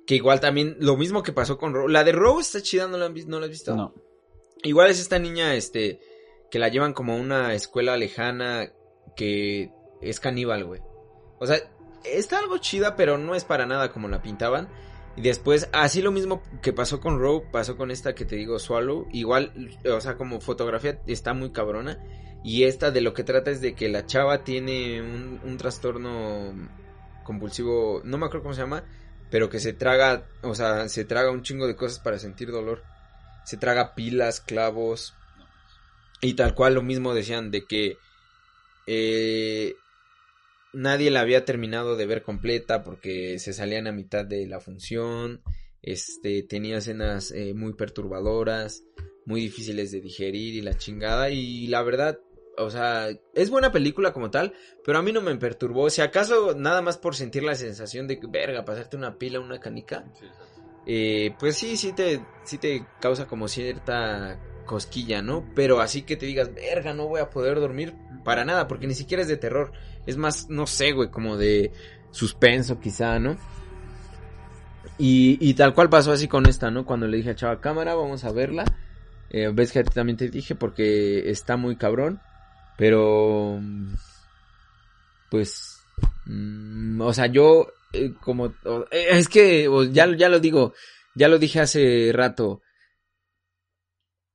Que 0.05 0.15
igual 0.15 0.39
también, 0.39 0.75
lo 0.79 0.97
mismo 0.97 1.23
que 1.23 1.31
pasó 1.33 1.57
con 1.57 1.73
Row. 1.73 1.87
La 1.87 2.03
de 2.03 2.11
Row 2.11 2.39
está 2.39 2.61
chida, 2.61 2.87
¿no 2.87 2.97
la, 2.97 3.05
han 3.05 3.15
no 3.27 3.39
la 3.39 3.45
has 3.45 3.51
visto? 3.51 3.75
No. 3.75 3.93
Igual 4.63 4.89
es 4.91 4.99
esta 4.99 5.19
niña, 5.19 5.55
este, 5.55 5.99
que 6.51 6.59
la 6.59 6.69
llevan 6.69 6.93
como 6.93 7.13
a 7.13 7.17
una 7.17 7.53
escuela 7.53 7.97
lejana 7.97 8.71
que 9.15 9.71
es 10.09 10.19
caníbal, 10.19 10.65
güey. 10.65 10.81
O 11.39 11.47
sea, 11.47 11.57
está 12.03 12.39
algo 12.39 12.57
chida, 12.57 12.95
pero 12.95 13.17
no 13.17 13.35
es 13.35 13.43
para 13.43 13.65
nada 13.65 13.91
como 13.91 14.07
la 14.07 14.21
pintaban. 14.21 14.69
Y 15.15 15.21
después, 15.21 15.69
así 15.73 16.01
lo 16.01 16.11
mismo 16.11 16.41
que 16.61 16.73
pasó 16.73 16.99
con 16.99 17.19
Row, 17.19 17.51
pasó 17.51 17.77
con 17.77 17.91
esta 17.91 18.15
que 18.15 18.25
te 18.25 18.35
digo, 18.35 18.59
Swallow. 18.59 19.07
Igual, 19.11 19.77
o 19.85 20.01
sea, 20.01 20.15
como 20.15 20.41
fotografía 20.41 21.01
está 21.07 21.33
muy 21.33 21.51
cabrona. 21.51 22.03
Y 22.43 22.63
esta 22.63 22.91
de 22.91 23.01
lo 23.01 23.13
que 23.13 23.23
trata 23.23 23.51
es 23.51 23.61
de 23.61 23.75
que 23.75 23.89
la 23.89 24.05
chava 24.05 24.43
tiene 24.43 25.01
un, 25.01 25.39
un 25.43 25.57
trastorno 25.57 26.53
compulsivo, 27.23 28.01
no 28.03 28.17
me 28.17 28.25
acuerdo 28.25 28.43
cómo 28.43 28.55
se 28.55 28.61
llama, 28.61 28.83
pero 29.29 29.49
que 29.49 29.59
se 29.59 29.73
traga, 29.73 30.27
o 30.41 30.53
sea, 30.53 30.89
se 30.89 31.05
traga 31.05 31.31
un 31.31 31.41
chingo 31.41 31.67
de 31.67 31.75
cosas 31.75 31.99
para 31.99 32.19
sentir 32.19 32.51
dolor. 32.51 32.83
Se 33.45 33.57
traga 33.57 33.95
pilas, 33.95 34.41
clavos. 34.41 35.15
Y 36.21 36.35
tal 36.35 36.53
cual 36.53 36.75
lo 36.75 36.81
mismo 36.81 37.13
decían 37.13 37.51
de 37.51 37.65
que 37.65 37.97
eh, 38.87 39.75
nadie 40.73 41.11
la 41.11 41.21
había 41.21 41.45
terminado 41.45 41.95
de 41.95 42.05
ver 42.05 42.23
completa 42.23 42.83
porque 42.83 43.39
se 43.39 43.53
salían 43.53 43.87
a 43.87 43.91
mitad 43.91 44.25
de 44.25 44.47
la 44.47 44.59
función. 44.59 45.41
Este 45.81 46.43
tenía 46.43 46.77
escenas 46.77 47.31
eh, 47.31 47.53
muy 47.53 47.73
perturbadoras, 47.73 48.83
muy 49.25 49.41
difíciles 49.41 49.91
de 49.91 50.01
digerir 50.01 50.55
y 50.55 50.61
la 50.61 50.77
chingada. 50.77 51.29
Y 51.29 51.67
la 51.67 51.83
verdad, 51.83 52.19
o 52.57 52.69
sea, 52.69 53.09
es 53.33 53.49
buena 53.49 53.71
película 53.71 54.13
como 54.13 54.31
tal, 54.31 54.53
pero 54.83 54.97
a 54.97 55.03
mí 55.03 55.11
no 55.11 55.21
me 55.21 55.35
perturbó. 55.35 55.89
Si 55.89 56.01
acaso 56.01 56.55
nada 56.55 56.81
más 56.81 56.97
por 56.97 57.15
sentir 57.15 57.43
la 57.43 57.55
sensación 57.55 58.07
de 58.07 58.19
que, 58.19 58.27
verga, 58.27 58.65
pasarte 58.65 58.97
una 58.97 59.17
pila, 59.17 59.39
una 59.39 59.59
canica. 59.59 60.05
Eh, 60.85 61.33
pues 61.39 61.55
sí, 61.55 61.77
sí 61.77 61.93
te, 61.93 62.25
sí 62.43 62.57
te 62.57 62.85
causa 62.99 63.25
como 63.25 63.47
cierta 63.47 64.39
cosquilla, 64.65 65.21
¿no? 65.21 65.49
Pero 65.55 65.81
así 65.81 66.03
que 66.03 66.15
te 66.15 66.25
digas, 66.25 66.53
verga, 66.53 66.93
no 66.93 67.07
voy 67.07 67.21
a 67.21 67.29
poder 67.29 67.59
dormir 67.59 67.93
para 68.23 68.45
nada, 68.45 68.67
porque 68.67 68.87
ni 68.87 68.93
siquiera 68.93 69.21
es 69.21 69.27
de 69.27 69.37
terror. 69.37 69.73
Es 70.05 70.17
más, 70.17 70.49
no 70.49 70.67
sé, 70.67 70.91
güey, 70.91 71.09
como 71.09 71.37
de 71.37 71.71
suspenso 72.11 72.79
quizá, 72.79 73.19
¿no? 73.19 73.37
Y, 74.97 75.37
y 75.41 75.53
tal 75.55 75.73
cual 75.73 75.89
pasó 75.89 76.11
así 76.11 76.27
con 76.27 76.45
esta, 76.45 76.69
¿no? 76.69 76.85
Cuando 76.85 77.07
le 77.07 77.17
dije 77.17 77.31
a 77.31 77.35
Chava 77.35 77.61
Cámara, 77.61 77.95
vamos 77.95 78.23
a 78.23 78.31
verla. 78.31 78.65
Eh, 79.29 79.49
ves 79.53 79.71
que 79.71 79.83
también 79.83 80.17
te 80.17 80.29
dije 80.29 80.55
porque 80.55 81.29
está 81.29 81.57
muy 81.57 81.75
cabrón. 81.75 82.21
Pero... 82.77 83.57
mm, 83.59 83.93
Pues... 85.31 85.79
mm, 86.25 87.01
o 87.01 87.13
sea, 87.13 87.25
yo... 87.27 87.67
eh, 87.93 88.13
como... 88.21 88.47
eh, 88.91 89.07
es 89.11 89.27
que 89.29 89.67
ya, 89.91 90.15
ya 90.15 90.29
lo 90.29 90.39
digo. 90.39 90.73
Ya 91.15 91.27
lo 91.27 91.39
dije 91.39 91.59
hace 91.59 92.11
rato. 92.13 92.61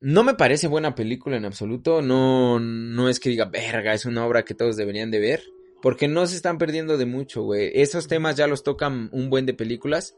No 0.01 0.23
me 0.23 0.35
parece 0.35 0.69
buena 0.69 0.95
película 0.95 1.37
en 1.37 1.45
absoluto. 1.45 2.03
No, 2.03 2.59
no 2.61 3.09
es 3.09 3.21
que 3.21 3.31
diga, 3.31 3.45
verga, 3.47 3.95
es 3.95 4.07
una 4.07 4.25
obra 4.27 4.45
que 4.45 4.55
todos 4.55 4.77
deberían 4.77 5.11
de 5.11 5.19
ver. 5.21 5.43
Porque 5.81 6.09
no 6.09 6.26
se 6.26 6.37
están 6.37 6.59
perdiendo 6.59 6.97
de 6.99 7.07
mucho, 7.07 7.43
güey. 7.43 7.70
Esos 7.74 8.09
temas 8.09 8.37
ya 8.37 8.47
los 8.47 8.62
tocan 8.62 9.09
un 9.12 9.31
buen 9.31 9.47
de 9.47 9.55
películas. 9.55 10.16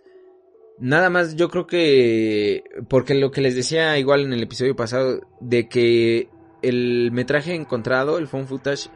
Nada 0.78 1.10
más, 1.10 1.36
yo 1.36 1.50
creo 1.50 1.66
que. 1.66 2.64
Porque 2.88 3.14
lo 3.14 3.30
que 3.30 3.42
les 3.42 3.54
decía 3.54 3.98
igual 3.98 4.22
en 4.22 4.32
el 4.32 4.42
episodio 4.42 4.74
pasado. 4.74 5.20
De 5.40 5.68
que 5.68 6.28
el 6.62 7.10
metraje 7.12 7.54
encontrado, 7.54 8.18
el 8.18 8.28
phone 8.28 8.46
footage. 8.46 8.88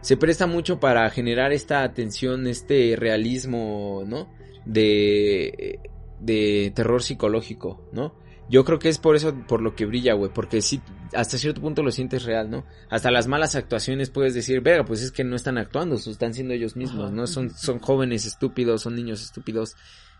se 0.00 0.16
presta 0.16 0.46
mucho 0.46 0.80
para 0.80 1.08
generar 1.10 1.52
esta 1.52 1.82
atención, 1.82 2.46
este 2.46 2.96
realismo, 2.96 4.04
¿no? 4.06 4.32
De, 4.64 5.78
de 6.20 6.72
terror 6.74 7.02
psicológico, 7.02 7.88
¿no? 7.92 8.14
Yo 8.50 8.64
creo 8.64 8.78
que 8.78 8.88
es 8.90 8.98
por 8.98 9.16
eso, 9.16 9.34
por 9.48 9.62
lo 9.62 9.74
que 9.74 9.86
brilla, 9.86 10.12
güey, 10.14 10.30
porque 10.32 10.60
sí, 10.60 10.82
hasta 11.14 11.38
cierto 11.38 11.60
punto 11.62 11.82
lo 11.82 11.90
sientes 11.90 12.24
real, 12.24 12.50
¿no? 12.50 12.66
Hasta 12.90 13.10
las 13.10 13.26
malas 13.26 13.54
actuaciones 13.54 14.10
puedes 14.10 14.34
decir, 14.34 14.60
verga, 14.60 14.84
pues 14.84 15.00
es 15.02 15.10
que 15.10 15.24
no 15.24 15.36
están 15.36 15.56
actuando, 15.58 15.94
están 15.96 16.34
siendo 16.34 16.52
ellos 16.52 16.76
mismos, 16.76 17.12
¿no? 17.12 17.26
Son, 17.26 17.50
son 17.50 17.78
jóvenes 17.78 18.26
estúpidos, 18.26 18.82
son 18.82 18.94
niños 18.94 19.22
estúpidos, 19.22 19.74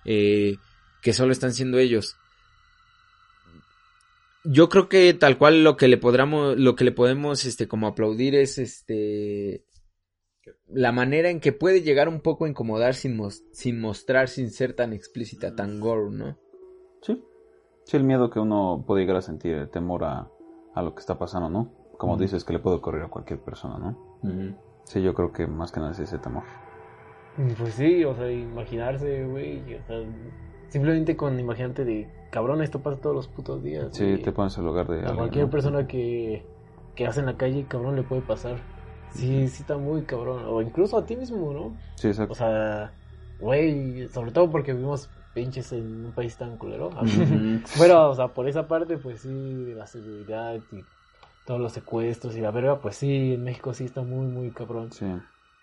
eh, 0.05 0.57
que 1.03 1.13
solo 1.13 1.33
están 1.33 1.53
siendo 1.53 1.79
ellos. 1.79 2.17
Yo 4.45 4.69
creo 4.69 4.89
que 4.89 5.13
tal 5.15 5.39
cual 5.39 5.63
lo 5.63 5.77
que 5.77 5.87
le 5.89 5.99
podamos, 5.99 6.57
lo 6.59 6.75
que 6.75 6.85
le 6.85 6.93
podemos, 6.93 7.45
este, 7.45 7.69
como 7.69 7.87
aplaudir 7.87 8.35
es, 8.35 8.59
este, 8.59 9.65
la 10.69 10.91
manera 10.91 11.29
en 11.31 11.39
que 11.41 11.53
puede 11.53 11.83
llegar 11.83 12.09
un 12.09 12.21
poco 12.23 12.45
a 12.45 12.49
incomodar 12.49 12.95
sin, 12.95 13.17
mos- 13.17 13.43
sin 13.53 13.81
mostrar, 13.81 14.29
sin 14.29 14.51
ser 14.51 14.73
tan 14.73 14.93
explícita, 14.93 15.55
tan 15.55 15.79
gore, 15.81 16.11
¿no? 16.17 16.39
Sí. 17.85 17.97
El 17.97 18.05
miedo 18.05 18.31
que 18.31 18.41
uno 18.41 18.85
puede 18.87 19.03
llegar 19.03 19.17
a 19.17 19.23
sentir, 19.23 19.55
el 19.55 19.69
temor 19.69 20.05
a, 20.05 20.29
a 20.75 20.83
lo 20.83 20.95
que 20.95 21.01
está 21.01 21.19
pasando, 21.19 21.49
¿no? 21.51 21.69
Como 21.99 22.17
dices, 22.17 22.45
que 22.45 22.53
le 22.53 22.59
puede 22.59 22.77
ocurrir 22.77 23.03
a 23.03 23.09
cualquier 23.09 23.39
persona, 23.41 23.79
¿no? 23.79 23.97
Sí, 24.85 25.03
yo 25.03 25.15
creo 25.15 25.33
que 25.33 25.47
más 25.47 25.71
que 25.71 25.81
nada 25.81 25.93
es 25.93 26.01
ese 26.01 26.19
temor. 26.19 26.43
Pues 27.59 27.75
sí, 27.75 28.05
o 28.05 28.15
sea, 28.15 28.31
imaginarse, 28.31 29.25
güey. 29.25 29.61
O 29.77 29.87
sea, 29.87 30.03
simplemente 30.69 31.17
con 31.17 31.39
imaginarte 31.39 31.85
de 31.85 32.11
cabrón, 32.31 32.63
esto 32.63 32.81
pasa 32.81 33.01
todos 33.01 33.15
los 33.15 33.29
putos 33.29 33.63
días. 33.63 33.89
Sí, 33.93 34.19
te 34.19 34.33
pones 34.33 34.57
en 34.59 34.65
lugar 34.65 34.89
de 34.89 34.97
A 34.97 35.01
alguien, 35.01 35.17
cualquier 35.17 35.45
¿no? 35.45 35.51
persona 35.51 35.87
que, 35.87 36.45
que 36.95 37.07
hace 37.07 37.21
en 37.21 37.27
la 37.27 37.37
calle, 37.37 37.67
cabrón, 37.69 37.97
le 37.97 38.03
puede 38.03 38.23
pasar. 38.23 38.57
Sí, 39.11 39.47
sí 39.49 39.63
está 39.63 39.77
muy 39.79 40.03
cabrón. 40.03 40.45
O 40.47 40.61
incluso 40.61 40.99
a 40.99 41.05
ti 41.07 41.17
mismo, 41.17 41.53
¿no? 41.53 41.77
Sí, 41.97 42.09
exacto. 42.09 42.33
O 42.33 42.35
sea, 42.35 42.93
güey, 43.41 44.09
sobre 44.09 44.33
todo 44.33 44.51
porque 44.51 44.73
vivimos 44.73 45.09
pinches 45.35 45.73
en 45.73 46.07
un 46.07 46.13
país 46.13 46.37
tan 46.37 46.57
culero. 46.57 46.91
Bueno, 47.79 48.11
o 48.11 48.15
sea, 48.15 48.29
por 48.29 48.49
esa 48.49 48.67
parte, 48.69 48.99
pues 48.99 49.21
sí, 49.21 49.73
la 49.75 49.87
seguridad 49.87 50.55
y 50.73 50.85
todos 51.47 51.61
los 51.61 51.73
secuestros 51.73 52.37
y 52.37 52.41
la 52.41 52.51
verga, 52.51 52.81
pues 52.81 52.97
sí, 52.97 53.35
en 53.35 53.45
México 53.45 53.75
sí 53.75 53.85
está 53.85 54.03
muy, 54.03 54.27
muy 54.27 54.51
cabrón. 54.51 54.93
Sí, 54.93 55.07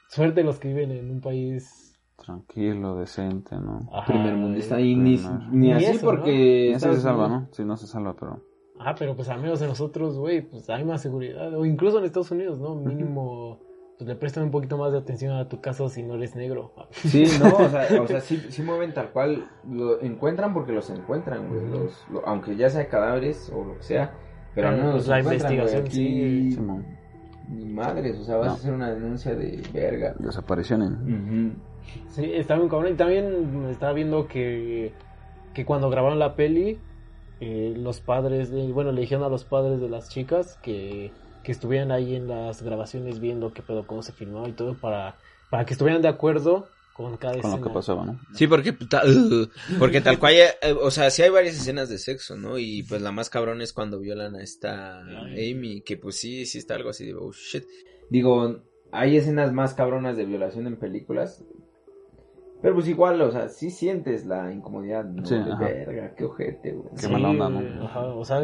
Suerte 0.07 0.43
los 0.43 0.59
que 0.59 0.69
viven 0.69 0.91
en 0.91 1.11
un 1.11 1.21
país... 1.21 1.95
tranquilo, 2.17 2.95
decente, 2.95 3.55
¿no? 3.55 3.87
ajá, 3.93 4.07
Primer 4.07 4.35
mundista. 4.35 4.79
Y 4.81 4.95
ni, 4.95 5.19
ni 5.51 5.71
así 5.71 5.85
eso, 5.85 6.05
¿no? 6.05 6.11
porque... 6.11 6.71
Ese 6.71 6.93
se 6.95 7.01
salva, 7.01 7.27
¿no? 7.27 7.47
Sí, 7.51 7.63
no 7.63 7.77
se 7.77 7.87
salva, 7.87 8.15
pero... 8.19 8.43
Ajá, 8.79 8.95
pero 8.97 9.15
pues 9.15 9.29
al 9.29 9.41
menos 9.41 9.59
de 9.59 9.67
nosotros, 9.67 10.17
güey, 10.17 10.41
pues 10.41 10.69
hay 10.69 10.83
más 10.85 11.01
seguridad. 11.01 11.53
O 11.53 11.65
incluso 11.65 11.99
en 11.99 12.05
Estados 12.05 12.31
Unidos, 12.31 12.59
¿no? 12.59 12.75
Mínimo, 12.75 13.59
pues 13.99 14.07
le 14.07 14.15
prestan 14.15 14.45
un 14.45 14.51
poquito 14.51 14.77
más 14.77 14.91
de 14.93 14.97
atención 14.97 15.33
a 15.35 15.47
tu 15.49 15.59
caso 15.59 15.89
si 15.89 16.01
no 16.03 16.15
eres 16.15 16.33
negro. 16.35 16.71
Sí, 16.91 17.25
no, 17.37 17.49
o 17.53 17.67
sea, 17.69 17.85
o 18.01 18.07
sea 18.07 18.21
sí, 18.21 18.41
sí 18.49 18.63
mueven 18.63 18.93
tal 18.93 19.09
cual. 19.11 19.49
Lo 19.69 20.01
encuentran 20.01 20.53
porque 20.53 20.71
los 20.71 20.89
encuentran, 20.89 21.49
güey. 21.49 21.67
Los, 21.69 22.05
lo- 22.09 22.25
aunque 22.25 22.55
ya 22.55 22.69
sea 22.69 22.87
cadáveres 22.87 23.51
o 23.53 23.63
lo 23.65 23.75
que 23.77 23.83
sea. 23.83 24.13
Pero 24.55 24.71
menos 24.71 24.83
pues, 24.85 24.95
los 24.95 25.07
la 25.09 25.19
encuentran, 25.19 25.51
güey. 25.51 25.59
investigación 25.59 25.85
Aquí, 25.85 26.47
sigue. 26.47 26.51
Simón, 26.55 26.85
Ni 27.49 27.65
madres, 27.65 28.17
o 28.19 28.23
sea, 28.23 28.37
vas 28.37 28.45
No. 28.47 28.51
a 28.53 28.55
hacer 28.55 28.73
una 28.73 28.89
denuncia 28.93 29.35
de 29.35 29.61
verga. 29.73 30.15
desapariciones. 30.17 30.91
Ujú. 30.91 31.51
Sí, 32.07 32.31
está 32.33 32.55
muy 32.55 32.69
cabrón. 32.69 32.93
Y 32.93 32.95
también 32.95 33.65
estaba 33.69 33.91
viendo 33.91 34.27
que, 34.29 34.93
que 35.53 35.65
cuando 35.65 35.89
grabaron 35.89 36.19
la 36.19 36.35
peli, 36.37 36.79
eh, 37.41 37.73
los 37.75 37.99
padres, 37.99 38.49
de, 38.49 38.71
bueno, 38.71 38.93
le 38.93 39.01
dijeron 39.01 39.25
a 39.25 39.29
los 39.29 39.43
padres 39.43 39.81
de 39.81 39.89
las 39.89 40.07
chicas 40.09 40.57
que, 40.61 41.11
que 41.43 41.51
estuvieran 41.51 41.91
ahí 41.91 42.15
en 42.15 42.27
las 42.27 42.61
grabaciones 42.61 43.19
viendo 43.19 43.53
qué 43.53 43.61
pedo, 43.61 43.87
cómo 43.87 44.01
se 44.03 44.11
filmaba 44.11 44.47
y 44.49 44.53
todo, 44.53 44.75
para, 44.75 45.17
para 45.49 45.65
que 45.65 45.73
estuvieran 45.73 46.01
de 46.01 46.07
acuerdo 46.09 46.67
con 46.93 47.15
cada 47.17 47.33
Con 47.39 47.41
lo 47.43 47.47
escena. 47.55 47.67
que 47.67 47.73
pasaba, 47.73 48.05
¿no? 48.05 48.19
Sí, 48.33 48.45
porque, 48.47 48.73
ta- 48.73 49.03
porque 49.79 50.01
tal 50.01 50.19
cual, 50.19 50.33
eh, 50.33 50.51
o 50.81 50.91
sea, 50.91 51.09
sí 51.09 51.21
hay 51.21 51.29
varias 51.29 51.55
escenas 51.55 51.87
de 51.89 51.97
sexo, 51.97 52.35
¿no? 52.35 52.57
Y 52.57 52.83
pues 52.83 53.01
la 53.01 53.11
más 53.13 53.29
cabrón 53.29 53.61
es 53.61 53.71
cuando 53.71 53.99
violan 53.99 54.35
a 54.35 54.43
esta 54.43 54.99
Amy, 54.99 55.81
que 55.85 55.95
pues 55.97 56.17
sí, 56.17 56.45
sí 56.45 56.57
está 56.57 56.75
algo 56.75 56.89
así 56.89 57.05
de, 57.05 57.13
oh 57.15 57.31
shit. 57.31 57.63
Digo, 58.09 58.63
hay 58.91 59.15
escenas 59.15 59.53
más 59.53 59.73
cabronas 59.75 60.17
de 60.17 60.25
violación 60.25 60.67
en 60.67 60.77
películas. 60.77 61.43
Pero 62.61 62.75
pues 62.75 62.87
igual, 62.87 63.21
o 63.21 63.31
sea, 63.31 63.47
sí 63.47 63.69
sientes 63.71 64.25
la 64.25 64.51
incomodidad, 64.51 65.05
¿no? 65.05 65.25
Sí, 65.25 65.35
de 65.35 65.51
ajá. 65.51 65.65
verga, 65.65 66.13
qué 66.15 66.25
ojete, 66.25 66.73
güey. 66.73 66.95
Qué 66.99 67.07
mala 67.07 67.29
onda, 67.29 67.49
¿no? 67.49 67.85
Ajá, 67.85 68.01
o 68.01 68.25
sea, 68.25 68.41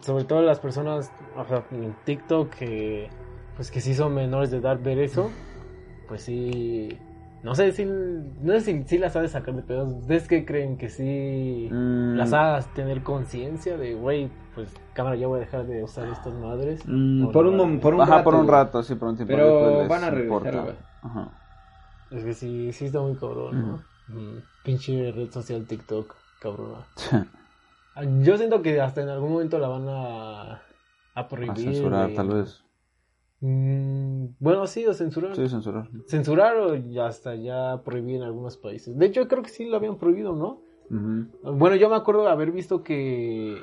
sobre 0.00 0.24
todo 0.24 0.42
las 0.42 0.58
personas 0.58 1.10
ajá, 1.36 1.64
en 1.72 1.92
TikTok 2.04 2.54
que, 2.54 3.10
pues 3.56 3.70
que 3.70 3.80
sí 3.80 3.94
son 3.94 4.14
menores 4.14 4.50
de 4.50 4.58
edad 4.58 4.78
ver 4.82 4.98
eso, 4.98 5.30
pues 6.08 6.22
sí, 6.22 6.88
no 7.42 7.54
sé 7.54 7.72
si, 7.72 7.84
no 7.84 8.52
sé 8.54 8.60
si, 8.60 8.82
si 8.84 8.98
las 8.98 9.14
ha 9.16 9.20
de 9.20 9.28
sacar 9.28 9.54
de 9.54 9.62
pedos. 9.62 9.92
¿Ustedes 9.92 10.26
qué 10.28 10.44
creen 10.46 10.78
que 10.78 10.88
sí 10.88 11.68
Mm, 11.70 12.16
las 12.16 12.32
hagas 12.32 12.72
tener 12.72 13.02
conciencia 13.02 13.76
de, 13.76 13.94
güey, 13.94 14.30
pues 14.54 14.74
cámara, 14.94 15.16
ya 15.16 15.26
voy 15.26 15.38
a 15.38 15.40
dejar 15.40 15.66
de 15.66 15.84
usar 15.84 16.06
estas 16.06 16.32
madres? 16.34 16.80
Mm, 16.86 17.30
por, 17.30 17.46
un, 17.46 17.80
por 17.80 17.94
un 17.94 18.00
Ajá, 18.00 18.16
rato. 18.16 18.24
por 18.24 18.34
un 18.34 18.48
rato, 18.48 18.82
sí, 18.82 18.94
por 18.94 19.08
un 19.08 19.16
tiempo. 19.16 19.34
Pero 19.34 19.86
van 19.88 20.04
a 20.04 20.10
regresar. 20.10 20.76
Ajá. 21.02 21.28
Es 22.10 22.24
que 22.24 22.34
sí, 22.34 22.72
sí 22.72 22.86
está 22.86 23.00
muy 23.00 23.16
cabrón, 23.16 23.60
¿no? 23.60 23.82
Mm, 24.08 24.38
Pinche 24.64 25.12
red 25.12 25.30
social 25.30 25.66
TikTok, 25.66 26.14
cabrona. 26.40 26.86
Ah, 27.94 28.04
Yo 28.22 28.36
siento 28.38 28.62
que 28.62 28.80
hasta 28.80 29.02
en 29.02 29.08
algún 29.08 29.32
momento 29.32 29.58
la 29.58 29.68
van 29.68 29.86
a, 29.88 30.62
a 31.14 31.28
prohibir. 31.28 31.50
A 31.52 31.56
censurar, 31.56 32.14
tal 32.14 32.28
vez. 32.28 32.62
Mm, 33.40 34.26
bueno, 34.40 34.66
sí, 34.66 34.86
o 34.86 34.94
censurar. 34.94 35.36
Sí, 35.36 35.48
censurar. 35.48 35.88
Censurar 36.06 36.56
o 36.56 36.74
ya 36.74 37.06
hasta 37.06 37.34
ya 37.34 37.82
prohibir 37.84 38.16
en 38.16 38.22
algunos 38.22 38.56
países. 38.56 38.96
De 38.98 39.06
hecho, 39.06 39.28
creo 39.28 39.42
que 39.42 39.50
sí 39.50 39.66
lo 39.66 39.76
habían 39.76 39.98
prohibido, 39.98 40.34
¿no? 40.34 40.60
Bueno, 41.42 41.76
yo 41.76 41.88
me 41.90 41.96
acuerdo 41.96 42.22
de 42.22 42.30
haber 42.30 42.50
visto 42.50 42.82
que, 42.82 43.62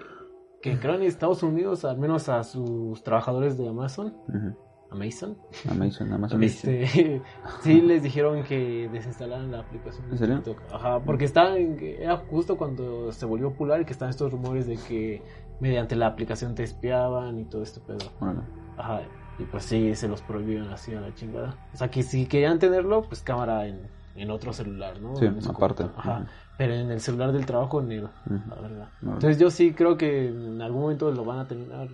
que 0.61 0.77
creo 0.79 0.95
en 0.95 1.01
Estados 1.01 1.41
Unidos, 1.43 1.83
al 1.83 1.97
menos 1.97 2.29
a 2.29 2.43
sus 2.43 3.03
trabajadores 3.03 3.57
de 3.57 3.67
Amazon, 3.67 4.13
Ujú. 4.27 4.55
Amazon, 4.91 5.37
Amazon, 5.69 6.13
Amazon. 6.13 6.43
este, 6.43 7.21
sí 7.61 7.81
les 7.81 8.03
dijeron 8.03 8.43
que 8.43 8.87
desinstalaran 8.91 9.51
la 9.51 9.59
aplicación 9.59 10.11
¿En 10.11 10.17
serio? 10.17 10.35
TikTok. 10.41 10.61
Ajá, 10.73 10.99
porque 11.03 11.25
estaban, 11.25 11.77
era 11.81 12.17
justo 12.17 12.57
cuando 12.57 13.11
se 13.11 13.25
volvió 13.25 13.49
popular 13.51 13.81
y 13.81 13.85
que 13.85 13.93
estaban 13.93 14.11
estos 14.11 14.31
rumores 14.31 14.67
de 14.67 14.77
que 14.77 15.21
mediante 15.59 15.95
la 15.95 16.07
aplicación 16.07 16.55
te 16.55 16.63
espiaban 16.63 17.39
y 17.39 17.45
todo 17.45 17.63
este 17.63 17.79
pedo. 17.81 17.97
Bueno, 18.19 18.43
Ajá, 18.77 19.01
y 19.39 19.43
pues 19.45 19.63
sí, 19.65 19.95
se 19.95 20.07
los 20.07 20.21
prohibieron 20.21 20.69
así 20.69 20.93
a 20.93 21.01
la 21.01 21.13
chingada. 21.13 21.57
O 21.73 21.77
sea, 21.77 21.89
que 21.89 22.03
si 22.03 22.25
querían 22.25 22.59
tenerlo, 22.59 23.01
pues 23.03 23.21
cámara 23.21 23.67
en, 23.67 23.89
en 24.15 24.31
otro 24.31 24.53
celular, 24.53 24.99
¿no? 25.01 25.15
sí, 25.15 25.27
aparte. 25.49 25.83
Ajá, 25.97 26.25
pero 26.57 26.73
en 26.73 26.91
el 26.91 26.99
celular 27.01 27.31
del 27.31 27.45
trabajo, 27.45 27.77
Ujú. 27.77 28.09
la 28.49 28.61
verdad. 28.61 28.89
Entonces 29.01 29.39
yo 29.39 29.49
sí 29.49 29.73
creo 29.73 29.97
que 29.97 30.27
en 30.27 30.61
algún 30.61 30.81
momento 30.83 31.11
lo 31.11 31.25
van 31.25 31.39
a 31.39 31.47
terminar 31.47 31.89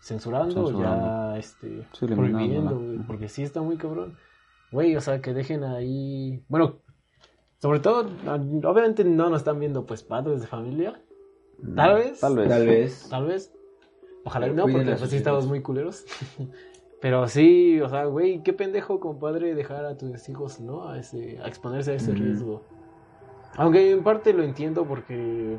censurando, 0.00 0.80
ya 0.80 1.38
este, 1.38 1.86
Sí, 1.92 2.06
prohibiendo, 2.06 2.78
güey, 2.78 2.98
porque 3.06 3.28
sí 3.28 3.42
está 3.42 3.62
muy 3.62 3.76
cabrón. 3.76 4.16
Güey, 4.72 4.96
o 4.96 5.00
sea, 5.00 5.20
que 5.20 5.34
dejen 5.34 5.64
ahí... 5.64 6.42
Bueno, 6.48 6.80
sobre 7.58 7.80
todo, 7.80 8.08
obviamente 8.64 9.04
no 9.04 9.30
nos 9.30 9.40
están 9.40 9.58
viendo 9.58 9.84
pues 9.84 10.02
padres 10.02 10.40
de 10.40 10.46
familia, 10.46 11.00
Tal 11.74 11.94
vez. 11.94 12.20
Tal 12.20 12.36
vez. 12.36 12.48
Tal 12.48 12.66
vez. 12.66 13.08
tal 13.08 13.26
vez. 13.26 13.52
Ojalá 14.24 14.46
y 14.46 14.50
Pero 14.50 14.66
no, 14.66 14.72
porque 14.72 14.92
pues 14.96 15.10
sí 15.10 15.16
estamos 15.16 15.46
muy 15.46 15.62
culeros. 15.62 16.04
Pero 17.00 17.26
sí, 17.28 17.80
o 17.80 17.88
sea, 17.88 18.04
güey, 18.04 18.42
qué 18.42 18.52
pendejo 18.52 19.00
como 19.00 19.18
padre 19.18 19.54
dejar 19.54 19.86
a 19.86 19.96
tus 19.96 20.28
hijos, 20.28 20.60
¿no? 20.60 20.88
A, 20.88 20.98
ese, 20.98 21.38
a 21.42 21.48
exponerse 21.48 21.92
a 21.92 21.94
ese 21.94 22.12
riesgo. 22.12 22.62
Aunque 23.56 23.90
en 23.90 24.02
parte 24.02 24.34
lo 24.34 24.42
entiendo 24.42 24.84
porque, 24.84 25.58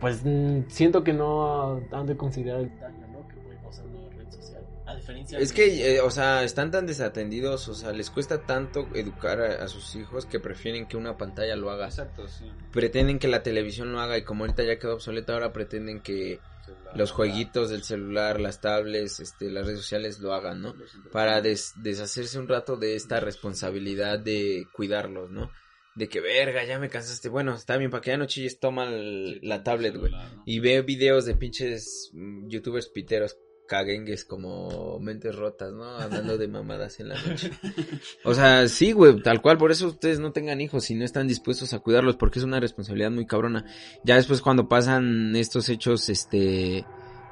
pues, 0.00 0.22
mm, 0.24 0.62
siento 0.68 1.04
que 1.04 1.12
no 1.12 1.80
han 1.92 2.06
de 2.06 2.16
considerar 2.16 2.60
el 2.60 2.78
daño, 2.80 3.06
¿no? 3.08 3.28
Que 3.28 3.36
puede 3.36 3.58
causar 3.60 3.86
una 3.86 4.08
red 4.16 4.30
social. 4.30 4.64
A 4.86 4.96
diferencia 4.96 5.38
Es 5.38 5.50
de- 5.50 5.54
que, 5.54 5.94
eh, 5.96 6.00
o 6.00 6.10
sea, 6.10 6.42
están 6.42 6.70
tan 6.70 6.86
desatendidos, 6.86 7.68
o 7.68 7.74
sea, 7.74 7.92
les 7.92 8.10
cuesta 8.10 8.42
tanto 8.46 8.88
educar 8.94 9.40
a, 9.40 9.64
a 9.64 9.68
sus 9.68 9.94
hijos 9.94 10.26
que 10.26 10.40
prefieren 10.40 10.86
que 10.86 10.96
una 10.96 11.16
pantalla 11.16 11.54
lo 11.56 11.70
haga. 11.70 11.86
Exacto, 11.86 12.26
sí. 12.26 12.50
Pretenden 12.72 13.18
que 13.18 13.28
la 13.28 13.42
televisión 13.42 13.92
lo 13.92 14.00
haga 14.00 14.16
y 14.18 14.22
como 14.24 14.44
ahorita 14.44 14.62
ya 14.64 14.78
quedó 14.78 14.94
obsoleta, 14.94 15.32
ahora 15.34 15.52
pretenden 15.52 16.00
que 16.00 16.40
los 16.94 17.12
jueguitos 17.12 17.70
del 17.70 17.82
celular, 17.84 18.40
las 18.40 18.60
tablets, 18.60 19.20
este, 19.20 19.50
las 19.50 19.66
redes 19.66 19.80
sociales 19.80 20.18
lo 20.20 20.34
hagan, 20.34 20.60
¿no? 20.62 20.74
Para 21.12 21.40
des- 21.40 21.72
deshacerse 21.76 22.38
un 22.38 22.48
rato 22.48 22.76
de 22.76 22.96
esta 22.96 23.20
responsabilidad 23.20 24.18
de 24.18 24.66
cuidarlos, 24.72 25.30
¿no? 25.30 25.50
De 25.96 26.08
que, 26.08 26.20
verga, 26.20 26.64
ya 26.64 26.78
me 26.78 26.88
cansaste. 26.88 27.28
Bueno, 27.28 27.54
está 27.54 27.76
bien, 27.76 27.90
para 27.90 28.00
que 28.00 28.10
ya 28.10 28.16
no 28.16 28.26
chilles, 28.26 28.60
toma 28.60 28.84
el- 28.86 29.40
la 29.42 29.62
tablet, 29.64 29.96
güey. 29.96 30.12
Y 30.46 30.60
ve 30.60 30.82
videos 30.82 31.24
de 31.26 31.34
pinches 31.34 32.10
mm, 32.14 32.48
youtubers 32.48 32.88
piteros 32.88 33.36
caguengues 33.66 34.24
como 34.24 34.98
mentes 34.98 35.34
rotas, 35.34 35.72
¿no? 35.72 35.84
Hablando 35.84 36.36
de 36.38 36.48
mamadas 36.48 36.98
en 37.00 37.08
la 37.10 37.20
noche. 37.22 37.50
O 38.24 38.34
sea, 38.34 38.66
sí, 38.68 38.90
güey, 38.92 39.22
tal 39.22 39.40
cual, 39.40 39.58
por 39.58 39.70
eso 39.70 39.86
ustedes 39.88 40.18
no 40.20 40.32
tengan 40.32 40.60
hijos 40.60 40.84
si 40.84 40.94
no 40.96 41.04
están 41.04 41.28
dispuestos 41.28 41.72
a 41.72 41.78
cuidarlos, 41.78 42.16
porque 42.16 42.38
es 42.40 42.44
una 42.44 42.58
responsabilidad 42.60 43.10
muy 43.12 43.26
cabrona. 43.26 43.64
Ya 44.04 44.16
después 44.16 44.40
cuando 44.40 44.68
pasan 44.68 45.34
estos 45.36 45.68
hechos, 45.68 46.08
este, 46.08 46.84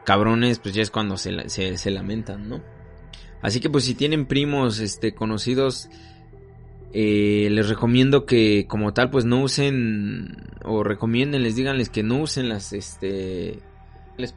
cabrones, 0.05 0.59
pues 0.61 0.75
ya 0.75 0.83
es 0.83 0.91
cuando 0.93 1.17
se, 1.17 1.49
se, 1.49 1.77
se 1.77 1.91
lamentan, 1.91 2.49
¿no? 2.49 2.63
Así 3.43 3.59
que 3.61 3.69
pues 3.71 3.85
si 3.85 3.95
tienen 3.95 4.27
primos, 4.27 4.79
este, 4.79 5.15
conocidos, 5.15 5.89
eh, 6.93 7.49
les 7.51 7.68
recomiendo 7.68 8.24
que 8.24 8.66
como 8.66 8.95
tal 8.95 9.11
pues 9.11 9.24
no 9.24 9.43
usen 9.43 10.49
o 10.64 10.82
recomienden, 10.82 11.43
les 11.43 11.57
díganles 11.57 11.91
que 11.91 12.03
no 12.03 12.20
usen 12.20 12.49
las, 12.49 12.72
este, 12.72 13.59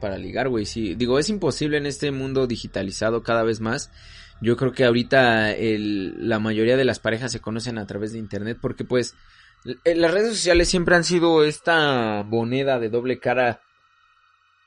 para 0.00 0.18
ligar, 0.18 0.48
güey. 0.48 0.64
Sí, 0.64 0.94
digo, 0.94 1.18
es 1.18 1.28
imposible 1.28 1.78
en 1.78 1.86
este 1.86 2.10
mundo 2.10 2.46
digitalizado 2.46 3.22
cada 3.22 3.42
vez 3.42 3.60
más. 3.60 3.90
Yo 4.40 4.56
creo 4.56 4.72
que 4.72 4.84
ahorita 4.84 5.52
el, 5.52 6.28
la 6.28 6.38
mayoría 6.38 6.76
de 6.76 6.84
las 6.84 6.98
parejas 6.98 7.32
se 7.32 7.40
conocen 7.40 7.78
a 7.78 7.86
través 7.86 8.12
de 8.12 8.18
internet 8.18 8.58
porque 8.60 8.84
pues 8.84 9.14
eh, 9.84 9.94
las 9.94 10.12
redes 10.12 10.30
sociales 10.30 10.68
siempre 10.68 10.96
han 10.96 11.04
sido 11.04 11.44
esta 11.44 12.24
moneda 12.24 12.78
de 12.78 12.88
doble 12.88 13.18
cara, 13.18 13.60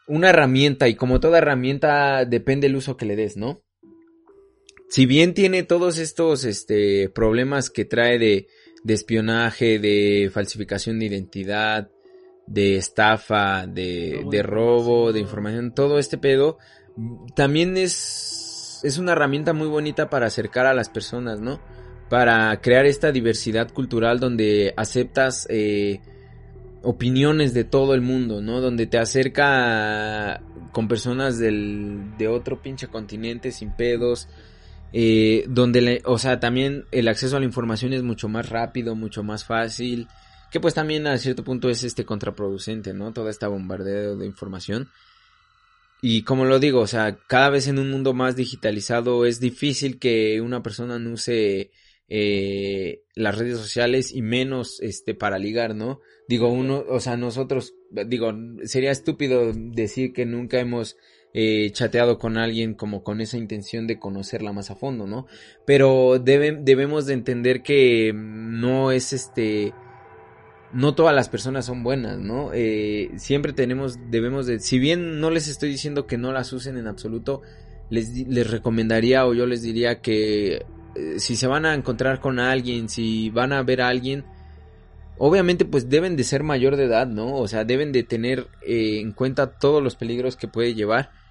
una 0.07 0.29
herramienta 0.29 0.87
y 0.87 0.95
como 0.95 1.19
toda 1.19 1.39
herramienta 1.39 2.25
depende 2.25 2.67
el 2.67 2.75
uso 2.75 2.95
que 2.95 3.05
le 3.05 3.15
des, 3.15 3.37
¿no? 3.37 3.64
Si 4.89 5.05
bien 5.05 5.33
tiene 5.33 5.63
todos 5.63 5.97
estos 5.97 6.45
este, 6.45 7.09
problemas 7.09 7.69
que 7.69 7.85
trae 7.85 8.19
de, 8.19 8.47
de 8.83 8.93
espionaje, 8.93 9.79
de 9.79 10.29
falsificación 10.31 10.99
de 10.99 11.05
identidad, 11.07 11.89
de 12.47 12.77
estafa, 12.77 13.65
de, 13.67 14.25
de 14.29 14.43
robo, 14.43 15.11
de 15.11 15.19
información, 15.19 15.73
todo 15.73 15.97
este 15.97 16.17
pedo, 16.17 16.57
también 17.35 17.77
es, 17.77 18.81
es 18.83 18.97
una 18.97 19.13
herramienta 19.13 19.53
muy 19.53 19.67
bonita 19.67 20.09
para 20.09 20.27
acercar 20.27 20.65
a 20.65 20.73
las 20.73 20.89
personas, 20.89 21.41
¿no? 21.41 21.59
Para 22.09 22.61
crear 22.61 22.85
esta 22.85 23.11
diversidad 23.11 23.71
cultural 23.73 24.19
donde 24.19 24.73
aceptas 24.77 25.47
eh, 25.49 25.99
opiniones 26.83 27.53
de 27.53 27.63
todo 27.63 27.95
el 27.95 28.01
mundo, 28.01 28.41
¿no? 28.41 28.61
Donde 28.61 28.85
te 28.85 28.99
acerca 28.99 30.41
con 30.71 30.87
personas 30.87 31.39
del, 31.39 32.15
de 32.17 32.27
otro 32.27 32.61
pinche 32.61 32.87
continente 32.87 33.51
sin 33.51 33.75
pedos. 33.75 34.29
Eh, 34.97 35.43
donde, 35.49 35.81
le, 35.81 36.01
o 36.05 36.17
sea, 36.17 36.39
también 36.39 36.85
el 36.91 37.09
acceso 37.09 37.35
a 37.35 37.39
la 37.39 37.45
información 37.45 37.91
es 37.91 38.01
mucho 38.01 38.29
más 38.29 38.47
rápido, 38.47 38.95
mucho 38.95 39.23
más 39.23 39.43
fácil 39.43 40.07
que 40.55 40.61
pues 40.61 40.73
también 40.73 41.05
a 41.05 41.17
cierto 41.17 41.43
punto 41.43 41.69
es 41.69 41.83
este 41.83 42.05
contraproducente, 42.05 42.93
¿no? 42.93 43.11
Toda 43.11 43.29
esta 43.29 43.49
bombardeo 43.49 44.15
de 44.15 44.25
información. 44.25 44.89
Y 46.01 46.21
como 46.21 46.45
lo 46.45 46.59
digo, 46.59 46.79
o 46.79 46.87
sea, 46.87 47.17
cada 47.27 47.49
vez 47.49 47.67
en 47.67 47.77
un 47.77 47.91
mundo 47.91 48.13
más 48.13 48.37
digitalizado 48.37 49.25
es 49.25 49.41
difícil 49.41 49.99
que 49.99 50.39
una 50.39 50.63
persona 50.63 50.97
no 50.97 51.11
use 51.11 51.71
eh, 52.07 53.01
las 53.15 53.37
redes 53.37 53.57
sociales 53.57 54.13
y 54.13 54.21
menos 54.21 54.79
este 54.79 55.13
para 55.13 55.39
ligar, 55.39 55.75
¿no? 55.75 55.99
Digo, 56.29 56.47
uno, 56.47 56.85
o 56.87 57.01
sea, 57.01 57.17
nosotros, 57.17 57.73
digo, 58.07 58.31
sería 58.63 58.91
estúpido 58.91 59.51
decir 59.53 60.13
que 60.13 60.25
nunca 60.25 60.61
hemos 60.61 60.95
eh, 61.37 61.69
chateado 61.73 62.17
con 62.17 62.37
alguien 62.37 62.75
como 62.75 63.03
con 63.03 63.19
esa 63.19 63.35
intención 63.35 63.87
de 63.87 63.99
conocerla 63.99 64.53
más 64.53 64.71
a 64.71 64.75
fondo, 64.75 65.05
¿no? 65.05 65.27
Pero 65.65 66.17
debemos 66.17 67.05
de 67.07 67.13
entender 67.13 67.61
que 67.61 68.13
no 68.15 68.93
es 68.93 69.11
este 69.11 69.73
no 70.71 70.95
todas 70.95 71.13
las 71.13 71.27
personas 71.27 71.65
son 71.65 71.83
buenas, 71.83 72.19
¿no? 72.19 72.51
Eh, 72.53 73.11
siempre 73.17 73.51
tenemos, 73.51 73.99
debemos 74.09 74.45
de, 74.45 74.61
si 74.61 74.79
bien 74.79 75.19
no 75.19 75.29
les 75.29 75.49
estoy 75.49 75.69
diciendo 75.69 76.07
que 76.07 76.17
no 76.17 76.31
las 76.31 76.53
usen 76.53 76.77
en 76.77 76.87
absoluto, 76.87 77.41
les, 77.89 78.49
recomendaría 78.49 79.25
o 79.25 79.33
yo 79.33 79.45
les 79.45 79.61
diría 79.61 80.01
que 80.01 80.65
eh, 80.95 81.15
si 81.17 81.35
se 81.35 81.47
van 81.47 81.65
a 81.65 81.73
encontrar 81.73 82.21
con 82.21 82.39
alguien, 82.39 82.87
si 82.87 83.29
van 83.29 83.51
a 83.51 83.61
ver 83.61 83.81
a 83.81 83.89
alguien, 83.89 84.23
obviamente 85.17 85.65
pues 85.65 85.89
deben 85.89 86.15
de 86.15 86.23
ser 86.23 86.43
mayor 86.43 86.77
de 86.77 86.85
edad, 86.85 87.07
¿no? 87.07 87.35
O 87.35 87.47
sea, 87.49 87.65
deben 87.65 87.91
de 87.91 88.03
tener 88.03 88.47
eh, 88.65 88.99
en 89.01 89.11
cuenta 89.11 89.57
todos 89.57 89.83
los 89.83 89.95
peligros 89.95 90.37
que 90.37 90.47
puede 90.47 90.75
llevar. 90.75 91.24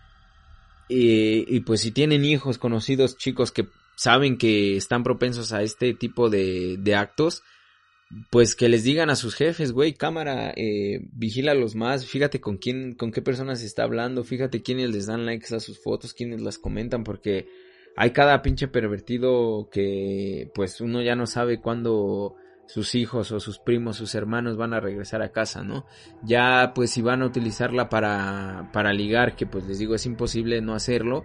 Y 0.89 1.61
pues 1.61 1.81
si 1.81 1.91
tienen 1.91 2.25
hijos, 2.25 2.59
conocidos, 2.59 3.17
chicos 3.17 3.53
que 3.53 3.67
saben 3.97 4.37
que 4.39 4.77
están 4.77 5.03
propensos 5.03 5.53
a 5.53 5.63
este 5.63 5.95
tipo 5.95 6.31
de, 6.31 6.77
de 6.79 6.95
actos, 6.95 7.43
pues 8.31 8.55
que 8.55 8.69
les 8.69 8.85
digan 8.85 9.11
a 9.11 9.17
sus 9.17 9.35
jefes, 9.35 9.73
güey, 9.73 9.95
cámara, 9.95 10.53
eh, 10.57 11.01
vigílalos 11.13 11.75
más, 11.75 12.07
fíjate 12.07 12.41
con 12.41 12.59
quién, 12.59 12.95
con 12.95 13.11
qué 13.11 13.23
personas 13.23 13.63
está 13.63 13.85
hablando, 13.85 14.25
fíjate 14.25 14.63
quiénes 14.63 14.91
les 14.91 15.07
dan 15.07 15.27
likes 15.27 15.55
a 15.55 15.61
sus 15.61 15.83
fotos, 15.83 16.15
quiénes 16.15 16.41
las 16.41 16.59
comentan, 16.59 17.03
porque 17.03 17.49
hay 17.97 18.11
cada 18.11 18.43
pinche 18.43 18.69
pervertido 18.69 19.69
que 19.73 20.51
pues 20.55 20.81
uno 20.81 21.03
ya 21.03 21.17
no 21.17 21.27
sabe 21.27 21.61
cuándo 21.61 22.37
sus 22.67 22.95
hijos 22.95 23.31
o 23.33 23.41
sus 23.41 23.59
primos, 23.59 23.97
sus 23.97 24.15
hermanos 24.15 24.57
van 24.57 24.73
a 24.73 24.81
regresar 24.81 25.23
a 25.23 25.33
casa, 25.33 25.63
¿no? 25.63 25.87
Ya 26.23 26.73
pues 26.75 26.91
si 26.91 27.03
van 27.03 27.23
a 27.23 27.27
utilizarla 27.27 27.89
para, 27.89 28.71
para 28.73 28.93
ligar, 28.93 29.37
que 29.37 29.47
pues 29.47 29.67
les 29.67 29.79
digo 29.79 29.95
es 29.95 30.07
imposible 30.07 30.61
no 30.61 30.75
hacerlo, 30.75 31.25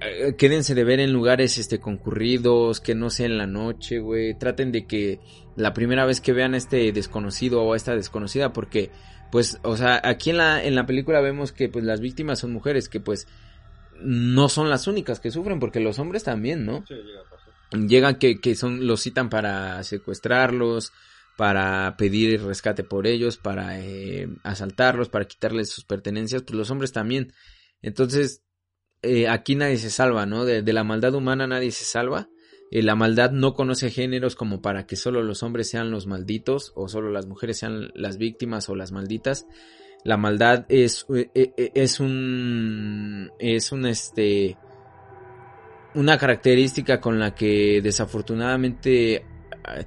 eh, 0.00 0.34
quédense 0.36 0.74
de 0.74 0.84
ver 0.84 1.00
en 1.00 1.12
lugares 1.12 1.58
este 1.58 1.80
concurridos, 1.80 2.80
que 2.80 2.94
no 2.94 3.10
sea 3.10 3.26
en 3.26 3.38
la 3.38 3.46
noche, 3.46 3.98
güey. 3.98 4.34
Traten 4.34 4.72
de 4.72 4.86
que 4.86 5.20
la 5.56 5.72
primera 5.72 6.04
vez 6.04 6.20
que 6.20 6.32
vean 6.32 6.54
a 6.54 6.56
este 6.56 6.92
desconocido 6.92 7.62
o 7.62 7.72
a 7.72 7.76
esta 7.76 7.94
desconocida, 7.94 8.52
porque 8.52 8.90
pues, 9.30 9.58
o 9.62 9.76
sea, 9.76 10.00
aquí 10.04 10.30
en 10.30 10.36
la, 10.36 10.62
en 10.62 10.74
la 10.74 10.86
película 10.86 11.20
vemos 11.20 11.52
que 11.52 11.68
pues 11.68 11.84
las 11.84 12.00
víctimas 12.00 12.38
son 12.38 12.52
mujeres 12.52 12.88
que 12.88 13.00
pues 13.00 13.26
no 14.00 14.48
son 14.48 14.68
las 14.68 14.86
únicas 14.86 15.20
que 15.20 15.30
sufren, 15.30 15.58
porque 15.58 15.80
los 15.80 15.98
hombres 15.98 16.22
también, 16.24 16.64
¿no? 16.64 16.84
Sí. 16.86 16.94
Llegan 17.72 18.16
que, 18.16 18.40
que 18.40 18.54
son, 18.54 18.86
los 18.86 19.02
citan 19.02 19.30
para 19.30 19.82
secuestrarlos, 19.82 20.92
para 21.36 21.96
pedir 21.96 22.42
rescate 22.42 22.84
por 22.84 23.06
ellos, 23.06 23.38
para 23.38 23.80
eh, 23.80 24.28
asaltarlos, 24.42 25.08
para 25.08 25.24
quitarles 25.24 25.70
sus 25.70 25.84
pertenencias, 25.84 26.42
pues 26.42 26.54
los 26.54 26.70
hombres 26.70 26.92
también. 26.92 27.32
Entonces, 27.80 28.42
eh, 29.02 29.28
aquí 29.28 29.56
nadie 29.56 29.78
se 29.78 29.90
salva, 29.90 30.26
¿no? 30.26 30.44
De, 30.44 30.62
la 30.72 30.84
maldad 30.84 31.14
humana 31.14 31.46
nadie 31.46 31.70
se 31.72 31.84
salva. 31.84 32.28
Eh, 32.70 32.82
la 32.82 32.94
maldad 32.94 33.32
no 33.32 33.54
conoce 33.54 33.90
géneros 33.90 34.36
como 34.36 34.62
para 34.62 34.86
que 34.86 34.96
solo 34.96 35.22
los 35.22 35.42
hombres 35.42 35.68
sean 35.68 35.90
los 35.90 36.06
malditos 36.06 36.72
o 36.74 36.88
solo 36.88 37.10
las 37.10 37.26
mujeres 37.26 37.58
sean 37.58 37.90
las 37.94 38.18
víctimas 38.18 38.68
o 38.68 38.76
las 38.76 38.92
malditas. 38.92 39.46
La 40.04 40.16
maldad 40.16 40.66
es, 40.68 41.06
eh, 41.34 41.52
es 41.74 42.00
un, 42.00 43.30
es 43.38 43.72
un, 43.72 43.86
este, 43.86 44.56
una 45.94 46.18
característica 46.18 47.00
con 47.00 47.18
la 47.18 47.34
que 47.34 47.80
desafortunadamente 47.82 49.24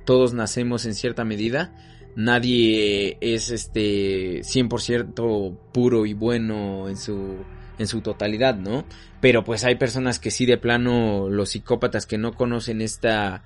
todos 0.05 0.33
nacemos 0.33 0.85
en 0.85 0.95
cierta 0.95 1.23
medida. 1.23 1.73
Nadie 2.15 3.17
es 3.19 3.49
este 3.49 4.41
100% 4.41 5.57
puro 5.73 6.05
y 6.05 6.13
bueno 6.13 6.87
en 6.87 6.97
su 6.97 7.37
en 7.77 7.87
su 7.87 7.99
totalidad, 7.99 8.55
¿no? 8.55 8.85
Pero 9.19 9.43
pues 9.43 9.65
hay 9.65 9.75
personas 9.75 10.17
que 10.17 10.31
sí 10.31 10.45
de 10.45 10.57
plano, 10.57 11.27
los 11.29 11.49
psicópatas 11.49 12.05
que 12.05 12.17
no 12.17 12.33
conocen 12.33 12.81
esta, 12.81 13.43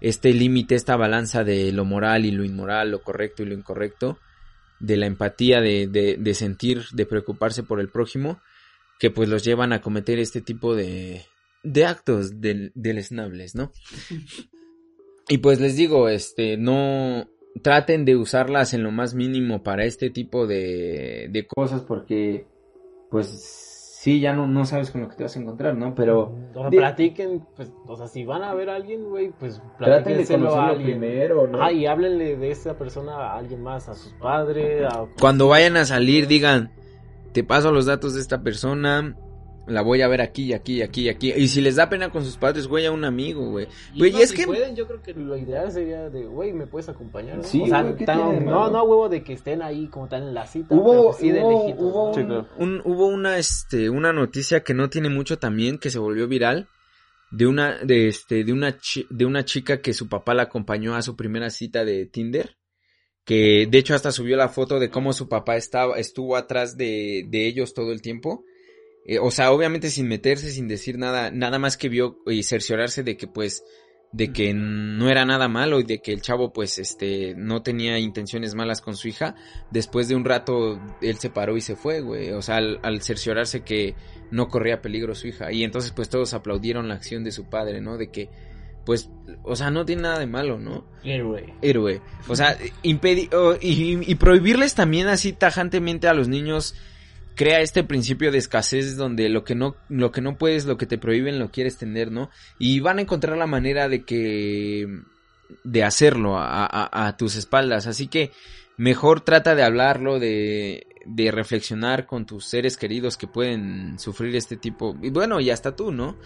este 0.00 0.32
límite, 0.32 0.76
esta 0.76 0.94
balanza 0.96 1.42
de 1.42 1.72
lo 1.72 1.84
moral 1.84 2.24
y 2.24 2.30
lo 2.30 2.44
inmoral, 2.44 2.92
lo 2.92 3.02
correcto 3.02 3.42
y 3.42 3.46
lo 3.46 3.54
incorrecto, 3.54 4.18
de 4.78 4.96
la 4.96 5.06
empatía, 5.06 5.60
de, 5.60 5.88
de, 5.88 6.16
de 6.18 6.34
sentir, 6.34 6.84
de 6.92 7.04
preocuparse 7.04 7.64
por 7.64 7.80
el 7.80 7.88
prójimo, 7.88 8.40
que 9.00 9.10
pues 9.10 9.28
los 9.28 9.42
llevan 9.42 9.72
a 9.72 9.80
cometer 9.80 10.20
este 10.20 10.40
tipo 10.40 10.76
de, 10.76 11.26
de 11.64 11.84
actos 11.84 12.40
del, 12.40 12.72
deleznables, 12.74 13.54
¿no? 13.54 13.72
Y 15.28 15.38
pues 15.38 15.60
les 15.60 15.76
digo, 15.76 16.08
este, 16.08 16.56
no 16.56 17.26
traten 17.62 18.04
de 18.04 18.16
usarlas 18.16 18.74
en 18.74 18.82
lo 18.82 18.90
más 18.90 19.14
mínimo 19.14 19.62
para 19.62 19.84
este 19.84 20.10
tipo 20.10 20.46
de, 20.46 21.28
de 21.30 21.46
cosas 21.46 21.82
porque 21.82 22.46
pues 23.10 23.74
sí, 24.04 24.20
ya 24.20 24.34
no, 24.34 24.46
no 24.46 24.66
sabes 24.66 24.90
con 24.90 25.00
lo 25.00 25.08
que 25.08 25.16
te 25.16 25.22
vas 25.22 25.34
a 25.34 25.40
encontrar, 25.40 25.74
¿no? 25.76 25.94
Pero... 25.94 26.34
O 26.54 26.60
sea, 26.60 26.68
platiquen, 26.68 27.46
pues, 27.56 27.72
o 27.86 27.96
sea, 27.96 28.06
si 28.06 28.22
van 28.24 28.42
a 28.42 28.52
ver 28.52 28.68
a 28.68 28.74
alguien, 28.74 29.08
güey, 29.08 29.30
pues 29.30 29.62
traten 29.78 30.18
de 30.18 30.26
conocerlo 30.26 30.54
a 30.56 30.68
alguien. 30.68 30.98
primero, 30.98 31.46
¿no? 31.46 31.62
Ah, 31.62 31.72
y 31.72 31.86
háblenle 31.86 32.36
de 32.36 32.50
esa 32.50 32.76
persona 32.76 33.14
a 33.14 33.38
alguien 33.38 33.62
más, 33.62 33.88
a 33.88 33.94
sus 33.94 34.12
padres, 34.14 34.84
a... 34.84 35.06
Cuando 35.18 35.48
vayan 35.48 35.78
a 35.78 35.86
salir, 35.86 36.26
digan, 36.26 36.70
te 37.32 37.44
paso 37.44 37.72
los 37.72 37.86
datos 37.86 38.14
de 38.14 38.20
esta 38.20 38.42
persona, 38.42 39.16
la 39.66 39.82
voy 39.82 40.02
a 40.02 40.08
ver 40.08 40.20
aquí, 40.20 40.52
aquí, 40.52 40.82
aquí, 40.82 41.08
aquí. 41.08 41.32
Y 41.32 41.48
si 41.48 41.60
les 41.60 41.76
da 41.76 41.88
pena 41.88 42.10
con 42.10 42.24
sus 42.24 42.36
padres, 42.36 42.66
güey, 42.66 42.86
a 42.86 42.92
un 42.92 43.04
amigo, 43.04 43.50
güey. 43.50 43.66
Güey, 43.96 44.16
y, 44.16 44.22
es 44.22 44.30
si 44.30 44.36
que. 44.36 44.46
pueden, 44.46 44.76
yo 44.76 44.86
creo 44.86 45.02
que 45.02 45.14
lo 45.14 45.36
ideal 45.36 45.72
sería 45.72 46.10
de, 46.10 46.26
güey, 46.26 46.52
¿me 46.52 46.66
puedes 46.66 46.88
acompañar? 46.88 47.42
Sí, 47.44 47.62
o 47.62 47.66
sea, 47.66 47.82
no, 47.82 48.70
no, 48.70 48.84
huevo 48.84 49.08
de 49.08 49.22
que 49.22 49.32
estén 49.32 49.62
ahí 49.62 49.88
como 49.88 50.06
están 50.06 50.22
en 50.24 50.34
la 50.34 50.46
cita. 50.46 50.74
Hubo, 50.74 51.12
sí 51.14 51.32
hubo, 51.32 51.66
de 51.66 51.74
hubo, 51.78 52.46
un, 52.58 52.82
hubo 52.84 53.06
una, 53.06 53.38
este, 53.38 53.88
una 53.88 54.12
noticia 54.12 54.62
que 54.62 54.74
no 54.74 54.90
tiene 54.90 55.08
mucho 55.08 55.38
también, 55.38 55.78
que 55.78 55.90
se 55.90 55.98
volvió 55.98 56.28
viral. 56.28 56.68
De 57.30 57.46
una, 57.48 57.78
de 57.78 58.06
este, 58.06 58.44
de 58.44 58.52
una, 58.52 58.78
de 59.10 59.24
una 59.24 59.44
chica 59.44 59.80
que 59.80 59.92
su 59.92 60.08
papá 60.08 60.34
la 60.34 60.44
acompañó 60.44 60.94
a 60.94 61.02
su 61.02 61.16
primera 61.16 61.50
cita 61.50 61.84
de 61.84 62.06
Tinder. 62.06 62.58
Que 63.24 63.66
de 63.68 63.78
hecho 63.78 63.94
hasta 63.94 64.12
subió 64.12 64.36
la 64.36 64.50
foto 64.50 64.78
de 64.78 64.90
cómo 64.90 65.12
su 65.12 65.28
papá 65.28 65.56
estaba, 65.56 65.98
estuvo 65.98 66.36
atrás 66.36 66.76
de, 66.76 67.24
de 67.26 67.46
ellos 67.48 67.74
todo 67.74 67.90
el 67.90 68.02
tiempo 68.02 68.44
eh, 69.04 69.18
o 69.18 69.30
sea, 69.30 69.52
obviamente 69.52 69.90
sin 69.90 70.08
meterse, 70.08 70.50
sin 70.50 70.68
decir 70.68 70.98
nada, 70.98 71.30
nada 71.30 71.58
más 71.58 71.76
que 71.76 71.88
vio 71.88 72.18
y 72.26 72.42
cerciorarse 72.42 73.02
de 73.02 73.16
que 73.16 73.26
pues 73.26 73.62
de 74.12 74.32
que 74.32 74.54
no 74.54 75.10
era 75.10 75.24
nada 75.24 75.48
malo 75.48 75.80
y 75.80 75.82
de 75.82 76.00
que 76.00 76.12
el 76.12 76.22
chavo 76.22 76.52
pues 76.52 76.78
este 76.78 77.34
no 77.36 77.62
tenía 77.62 77.98
intenciones 77.98 78.54
malas 78.54 78.80
con 78.80 78.96
su 78.96 79.08
hija, 79.08 79.34
después 79.72 80.06
de 80.06 80.14
un 80.14 80.24
rato 80.24 80.80
él 81.02 81.18
se 81.18 81.30
paró 81.30 81.56
y 81.56 81.60
se 81.60 81.74
fue, 81.74 82.00
güey, 82.00 82.30
o 82.30 82.40
sea, 82.40 82.56
al, 82.56 82.78
al, 82.84 83.02
cerciorarse 83.02 83.62
que 83.62 83.96
no 84.30 84.46
corría 84.46 84.80
peligro 84.80 85.16
su 85.16 85.26
hija 85.26 85.50
y 85.52 85.64
entonces 85.64 85.90
pues 85.90 86.08
todos 86.08 86.32
aplaudieron 86.32 86.86
la 86.86 86.94
acción 86.94 87.24
de 87.24 87.32
su 87.32 87.50
padre, 87.50 87.80
¿no? 87.80 87.98
De 87.98 88.10
que 88.10 88.30
pues, 88.86 89.10
o 89.42 89.56
sea, 89.56 89.70
no 89.70 89.84
tiene 89.84 90.02
nada 90.02 90.18
de 90.18 90.26
malo, 90.26 90.58
¿no? 90.58 90.86
Héroe. 91.02 91.54
Héroe. 91.62 92.00
O 92.28 92.36
sea, 92.36 92.56
impedir 92.82 93.30
y, 93.60 94.10
y 94.10 94.14
prohibirles 94.14 94.74
también 94.74 95.08
así 95.08 95.32
tajantemente 95.32 96.06
a 96.06 96.14
los 96.14 96.28
niños 96.28 96.74
crea 97.34 97.60
este 97.60 97.84
principio 97.84 98.30
de 98.30 98.38
escasez 98.38 98.96
donde 98.96 99.28
lo 99.28 99.44
que 99.44 99.54
no 99.54 99.76
lo 99.88 100.12
que 100.12 100.20
no 100.20 100.36
puedes, 100.36 100.66
lo 100.66 100.76
que 100.78 100.86
te 100.86 100.98
prohíben 100.98 101.38
lo 101.38 101.50
quieres 101.50 101.76
tener, 101.76 102.10
¿no? 102.10 102.30
Y 102.58 102.80
van 102.80 102.98
a 102.98 103.02
encontrar 103.02 103.36
la 103.36 103.46
manera 103.46 103.88
de 103.88 104.04
que 104.04 104.88
de 105.62 105.84
hacerlo 105.84 106.36
a, 106.38 107.14
tus 107.18 107.36
espaldas, 107.36 107.86
así 107.86 108.08
que 108.08 108.32
mejor 108.76 109.20
trata 109.20 109.54
de 109.54 109.62
hablarlo, 109.62 110.18
de, 110.18 110.86
de 111.04 111.30
reflexionar 111.30 112.06
con 112.06 112.26
tus 112.26 112.46
seres 112.46 112.76
queridos 112.76 113.16
que 113.16 113.26
pueden 113.26 113.98
sufrir 113.98 114.34
este 114.36 114.56
tipo, 114.56 114.96
y 115.02 115.10
bueno, 115.10 115.40
y 115.40 115.50
hasta 115.50 115.76
tú, 115.76 115.92
¿no? 115.92 116.16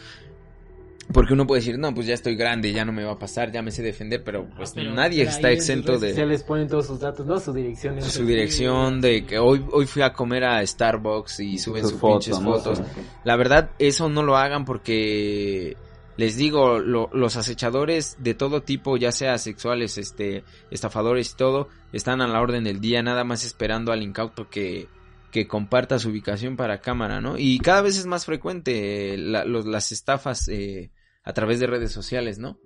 Porque 1.13 1.33
uno 1.33 1.47
puede 1.47 1.61
decir, 1.61 1.79
no, 1.79 1.95
pues 1.95 2.07
ya 2.07 2.13
estoy 2.15 2.37
grande, 2.37 2.71
ya 2.73 2.85
no 2.85 2.93
me 2.93 3.03
va 3.03 3.13
a 3.13 3.19
pasar, 3.19 3.51
ya 3.51 3.63
me 3.63 3.71
sé 3.71 3.83
defender, 3.83 4.23
pero 4.23 4.47
pues 4.57 4.73
Pero- 4.75 4.93
nadie 4.93 5.21
pero 5.25 5.31
está 5.31 5.51
exento 5.51 5.93
de... 5.93 5.99
redes 5.99 6.11
sociales 6.13 6.43
ponen 6.43 6.69
todos 6.69 6.87
sus 6.87 7.01
datos, 7.01 7.27
¿no? 7.27 7.41
Su 7.41 7.53
dirección. 7.55 8.01
su 8.03 8.27
dirección 8.27 9.01
de 9.01 9.25
que 9.25 9.39
hoy 9.39 9.65
hoy 9.73 9.87
fui 9.87 10.03
a 10.03 10.13
comer 10.13 10.45
a 10.45 10.67
Starbucks 10.67 11.41
y 11.41 11.59
suben 11.59 11.83
Sus 11.83 11.95
pinches 11.95 12.39
¿no? 12.41 12.53
fotos. 12.53 12.83
La 13.25 13.37
verdad, 13.37 13.71
eso 13.79 14.09
no 14.11 14.23
lo 14.23 14.37
hagan 14.37 14.65
porque 14.67 15.77
les 16.19 16.37
digo, 16.37 16.79
lo- 16.79 17.09
los 17.13 17.37
acechadores 17.37 18.17
de 18.19 18.35
todo 18.35 18.63
tipo, 18.63 18.97
ya 18.97 19.13
sea 19.13 19.39
sexuales, 19.39 19.97
este, 19.99 20.45
estafadores 20.71 21.31
y 21.33 21.37
todo, 21.37 21.69
están 21.93 22.21
a 22.21 22.27
la 22.29 22.41
orden 22.41 22.65
del 22.65 22.81
día, 22.81 23.03
nada 23.03 23.25
más 23.25 23.45
esperando 23.45 23.93
al 23.93 24.03
incauto 24.03 24.49
que 24.51 24.89
que 25.31 25.47
comparta 25.47 25.99
su 25.99 26.09
ubicación 26.09 26.57
para 26.57 26.81
cámara, 26.81 27.21
¿no? 27.21 27.37
Y 27.37 27.59
cada 27.59 27.83
vez 27.83 27.99
es 27.99 28.07
más 28.07 28.25
frecuente 28.25 29.13
eh, 29.13 29.19
la- 29.19 29.45
los- 29.45 29.67
las 29.67 29.93
estafas 29.93 30.49
eh, 30.49 30.89
a 31.29 31.33
través 31.35 31.61
de 31.61 31.67
redes 31.67 31.93
sociales, 31.93 32.39
¿no? 32.39 32.57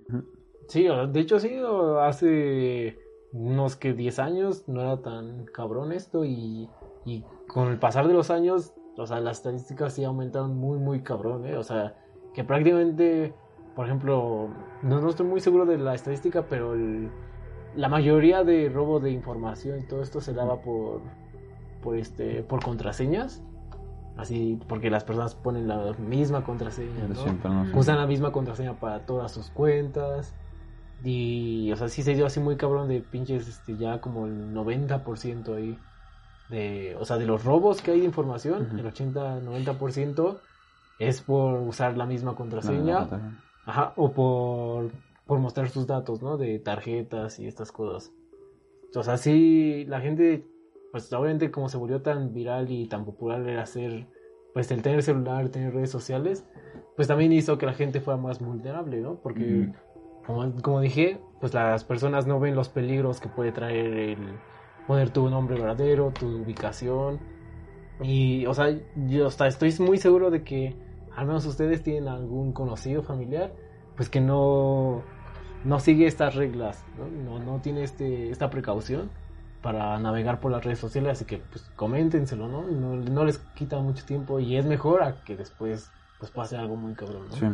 Sí, 0.69 0.87
de 1.11 1.19
hecho 1.19 1.37
sí, 1.39 1.51
hace 1.99 2.97
unos 3.33 3.75
que 3.75 3.93
10 3.93 4.19
años 4.19 4.63
no 4.67 4.79
era 4.81 5.01
tan 5.01 5.45
cabrón 5.45 5.91
esto 5.91 6.23
y, 6.23 6.69
y 7.05 7.25
con 7.47 7.67
el 7.67 7.77
pasar 7.77 8.07
de 8.07 8.13
los 8.13 8.29
años, 8.31 8.73
o 8.97 9.05
sea, 9.05 9.19
las 9.19 9.37
estadísticas 9.39 9.93
sí 9.93 10.05
aumentaron 10.05 10.55
muy, 10.55 10.79
muy 10.79 11.01
cabrón, 11.03 11.45
¿eh? 11.45 11.57
O 11.57 11.63
sea, 11.63 11.97
que 12.33 12.45
prácticamente, 12.45 13.33
por 13.75 13.85
ejemplo, 13.85 14.47
no, 14.81 15.01
no 15.01 15.09
estoy 15.09 15.25
muy 15.25 15.41
seguro 15.41 15.65
de 15.65 15.77
la 15.77 15.93
estadística, 15.93 16.47
pero 16.47 16.73
el- 16.73 17.09
la 17.75 17.89
mayoría 17.89 18.43
de 18.45 18.69
robo 18.69 18.99
de 19.01 19.11
información 19.11 19.79
y 19.79 19.87
todo 19.87 20.01
esto 20.03 20.21
se 20.21 20.33
daba 20.33 20.61
por, 20.61 21.01
por, 21.81 21.97
este, 21.97 22.43
por 22.43 22.63
contraseñas. 22.63 23.43
Así, 24.15 24.59
porque 24.67 24.89
las 24.89 25.03
personas 25.03 25.33
ponen 25.33 25.67
la 25.67 25.93
misma 25.93 26.43
contraseña, 26.43 27.07
¿no? 27.07 27.77
Usan 27.77 27.97
la 27.97 28.05
misma 28.05 28.31
contraseña 28.31 28.79
para 28.79 29.05
todas 29.05 29.31
sus 29.31 29.49
cuentas. 29.49 30.35
Y, 31.03 31.71
o 31.71 31.75
sea, 31.75 31.89
sí 31.89 32.03
se 32.03 32.13
dio 32.13 32.25
así 32.25 32.39
muy 32.39 32.55
cabrón 32.55 32.87
de 32.87 33.01
pinches, 33.01 33.47
este, 33.47 33.75
ya 33.75 33.99
como 34.01 34.27
el 34.27 34.53
90% 34.53 35.55
ahí. 35.55 35.77
De, 36.49 36.95
o 36.99 37.05
sea, 37.05 37.17
de 37.17 37.25
los 37.25 37.43
robos 37.43 37.81
que 37.81 37.91
hay 37.91 38.01
de 38.01 38.05
información, 38.05 38.77
el 38.77 38.85
80-90% 38.85 40.39
es 40.99 41.21
por 41.21 41.59
usar 41.61 41.97
la 41.97 42.05
misma 42.05 42.35
contraseña. 42.35 43.05
No, 43.05 43.17
no. 43.17 43.37
Ajá, 43.65 43.93
o 43.95 44.11
por, 44.11 44.91
por 45.25 45.39
mostrar 45.39 45.69
sus 45.69 45.87
datos, 45.87 46.21
¿no? 46.21 46.37
De 46.37 46.59
tarjetas 46.59 47.39
y 47.39 47.47
estas 47.47 47.71
cosas. 47.71 48.11
O 48.95 49.03
sea, 49.03 49.17
sí, 49.17 49.85
la 49.85 50.01
gente, 50.01 50.45
pues 50.93 51.11
obviamente 51.11 51.49
como 51.49 51.69
se 51.69 51.77
volvió 51.77 52.03
tan 52.03 52.35
viral 52.35 52.69
y 52.69 52.85
tan 52.85 53.03
popular 53.03 53.41
el 53.41 53.57
hacer, 53.57 54.05
pues 54.53 54.69
el 54.69 54.83
tener 54.83 55.01
celular, 55.01 55.49
tener 55.49 55.73
redes 55.73 55.89
sociales, 55.89 56.45
pues 56.95 57.07
también 57.07 57.33
hizo 57.33 57.57
que 57.57 57.65
la 57.65 57.73
gente 57.73 57.99
fuera 57.99 58.21
más 58.21 58.37
vulnerable, 58.37 59.01
¿no? 59.01 59.15
Porque, 59.15 59.73
como, 60.23 60.53
como 60.61 60.81
dije, 60.81 61.19
pues 61.41 61.51
las 61.55 61.83
personas 61.83 62.27
no 62.27 62.39
ven 62.39 62.53
los 62.53 62.69
peligros 62.69 63.19
que 63.19 63.27
puede 63.27 63.51
traer 63.51 63.87
el 63.87 64.17
poner 64.85 65.09
tu 65.09 65.27
nombre 65.31 65.59
verdadero, 65.59 66.11
tu 66.11 66.27
ubicación. 66.27 67.19
Y, 67.99 68.45
o 68.45 68.53
sea, 68.53 68.67
yo 69.07 69.25
hasta 69.25 69.47
estoy 69.47 69.73
muy 69.79 69.97
seguro 69.97 70.29
de 70.29 70.43
que 70.43 70.75
al 71.15 71.25
menos 71.25 71.43
ustedes 71.47 71.81
tienen 71.81 72.07
algún 72.07 72.53
conocido 72.53 73.01
familiar, 73.01 73.51
pues 73.95 74.09
que 74.09 74.21
no, 74.21 75.01
no 75.65 75.79
sigue 75.79 76.05
estas 76.05 76.35
reglas, 76.35 76.85
¿no? 76.99 77.07
No, 77.07 77.43
no 77.43 77.61
tiene 77.61 77.81
este, 77.81 78.29
esta 78.29 78.51
precaución 78.51 79.09
para 79.63 79.97
navegar 79.97 80.39
por 80.39 80.51
las 80.51 80.63
redes 80.63 80.77
sociales, 80.77 81.13
así 81.13 81.25
que 81.25 81.37
pues 81.37 81.63
coméntenselo, 81.75 82.47
¿no? 82.47 82.67
No, 82.67 83.25
les 83.25 83.39
quita 83.55 83.79
mucho 83.79 84.05
tiempo 84.05 84.39
y 84.39 84.57
es 84.57 84.65
mejor 84.65 85.01
a 85.01 85.23
que 85.23 85.35
después 85.35 85.89
pues 86.19 86.29
pase 86.29 86.57
algo 86.57 86.75
muy 86.75 86.93
cabrón, 86.93 87.27
¿no? 87.29 87.35
Sí. 87.35 87.45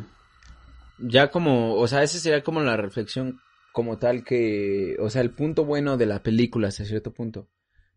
ya 0.97 1.29
como, 1.29 1.75
o 1.75 1.87
sea, 1.87 2.03
esa 2.03 2.17
sería 2.17 2.43
como 2.43 2.61
la 2.61 2.75
reflexión 2.75 3.39
como 3.71 3.99
tal 3.99 4.23
que, 4.23 4.97
o 4.99 5.09
sea, 5.09 5.21
el 5.21 5.31
punto 5.31 5.63
bueno 5.63 5.95
de 5.95 6.07
la 6.07 6.23
película 6.23 6.67
hasta 6.67 6.83
cierto 6.83 7.13
punto, 7.13 7.47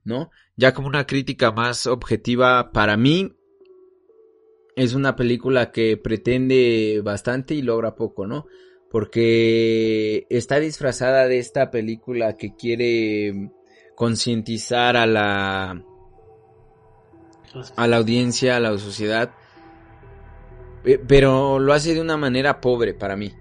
¿no? 0.05 0.31
Ya 0.57 0.75
como 0.75 0.89
una 0.89 1.07
crítica 1.07 1.51
más 1.51 1.87
objetiva 1.87 2.71
para 2.71 2.97
mí 2.99 3.35
es 4.77 4.95
una 4.95 5.17
película 5.17 5.73
que 5.73 5.97
pretende 5.97 7.01
bastante 7.03 7.55
y 7.55 7.63
logra 7.63 7.95
poco, 7.95 8.27
¿no? 8.27 8.47
Porque 8.91 10.27
está 10.29 10.61
disfrazada 10.61 11.27
de 11.27 11.39
esta 11.39 11.71
película 11.71 12.37
que 12.37 12.55
quiere 12.55 13.51
concientizar 13.95 14.97
a 14.97 15.07
la 15.07 15.83
a 17.77 17.87
la 17.87 17.97
audiencia, 17.99 18.57
a 18.57 18.61
la 18.61 18.77
sociedad, 18.79 19.31
eh, 20.85 20.99
pero 21.07 21.59
lo 21.59 21.73
hace 21.75 21.95
de 21.95 22.01
una 22.01 22.17
manera 22.17 22.61
pobre 22.61 22.95
para 22.95 23.15
mí, 23.17 23.33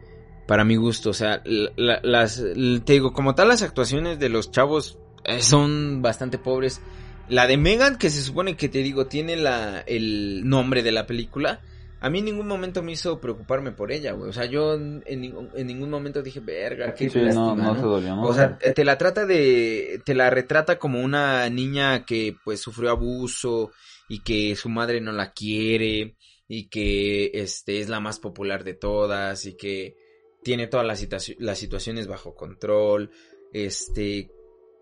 para 0.48 0.64
mi 0.66 0.76
gusto, 0.76 1.12
o 1.12 1.14
sea, 1.14 1.42
la- 1.46 1.72
la- 1.78 2.00
las, 2.04 2.44
te 2.84 2.94
digo, 2.94 3.14
como 3.14 3.36
tal 3.36 3.48
las 3.48 3.62
actuaciones 3.62 4.20
de 4.20 4.30
los 4.30 4.52
chavos 4.52 4.98
eh, 5.24 5.42
son 5.42 6.02
bastante 6.02 6.38
pobres. 6.38 6.82
La 7.30 7.48
de 7.48 7.56
Megan, 7.56 7.98
que 7.98 8.10
se 8.10 8.22
supone 8.22 8.58
que 8.58 8.68
te 8.68 8.80
digo, 8.80 9.06
tiene 9.08 9.38
la, 9.38 9.80
el 9.80 10.42
nombre 10.50 10.84
de 10.84 10.92
la 10.92 11.08
película, 11.08 11.62
a 12.02 12.10
mí 12.10 12.20
en 12.20 12.26
ningún 12.26 12.48
momento 12.48 12.84
me 12.84 12.92
hizo 12.92 13.22
preocuparme 13.22 13.72
por 13.72 13.92
ella, 13.92 14.12
güey, 14.14 14.30
o 14.30 14.34
sea, 14.34 14.46
yo 14.46 14.74
en, 14.74 15.04
en 15.06 15.22
ningún- 15.22 15.50
en 15.56 15.68
ningún 15.68 15.90
momento 15.90 16.22
dije, 16.22 16.40
verga, 16.42 16.94
qué 16.94 17.10
Sí, 17.10 17.20
lástima, 17.20 17.56
no 17.56 17.74
¿no?". 17.74 17.76
te 17.76 17.82
dolió, 17.82 18.16
¿no? 18.16 18.24
O 18.28 18.34
sea, 18.34 18.58
te 18.58 18.84
la 18.84 18.98
trata 18.98 19.26
de, 19.26 20.02
te 20.04 20.14
la 20.16 20.30
retrata 20.30 20.78
como 20.80 21.00
una 21.02 21.48
niña 21.50 22.04
que 22.06 22.36
pues 22.44 22.60
sufrió 22.60 22.90
abuso 22.90 23.72
y 24.10 24.20
que 24.24 24.56
su 24.56 24.68
madre 24.68 25.00
no 25.00 25.12
la 25.14 25.32
quiere 25.32 26.18
y 26.48 26.68
que 26.70 27.32
este 27.34 27.80
es 27.80 27.88
la 27.88 28.00
más 28.02 28.20
popular 28.20 28.64
de 28.66 28.74
todas 28.74 29.46
y 29.46 29.56
que 29.56 29.96
tiene 30.44 30.68
todas 30.68 30.86
las, 30.86 31.36
las 31.40 31.58
situaciones 31.60 32.08
bajo 32.08 32.34
control, 32.36 33.12
este 33.54 34.32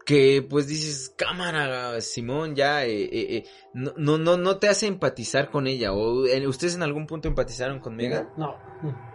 que 0.10 0.41
pues 0.41 0.66
dices 0.66 1.14
cámara 1.16 2.01
Simón 2.01 2.55
ya 2.55 2.84
eh, 2.84 3.03
eh, 3.03 3.10
eh, 3.36 3.45
no, 3.76 3.93
no 3.95 4.18
no 4.18 4.38
no 4.38 4.57
te 4.57 4.68
hace 4.68 4.88
empatizar 4.88 5.51
con 5.51 5.68
ella 5.68 5.93
o 5.93 6.26
eh, 6.26 6.47
ustedes 6.47 6.74
en 6.74 6.82
algún 6.82 7.05
punto 7.05 7.28
empatizaron 7.28 7.80
con 7.80 7.95
Megan 7.95 8.28
No, 8.36 8.57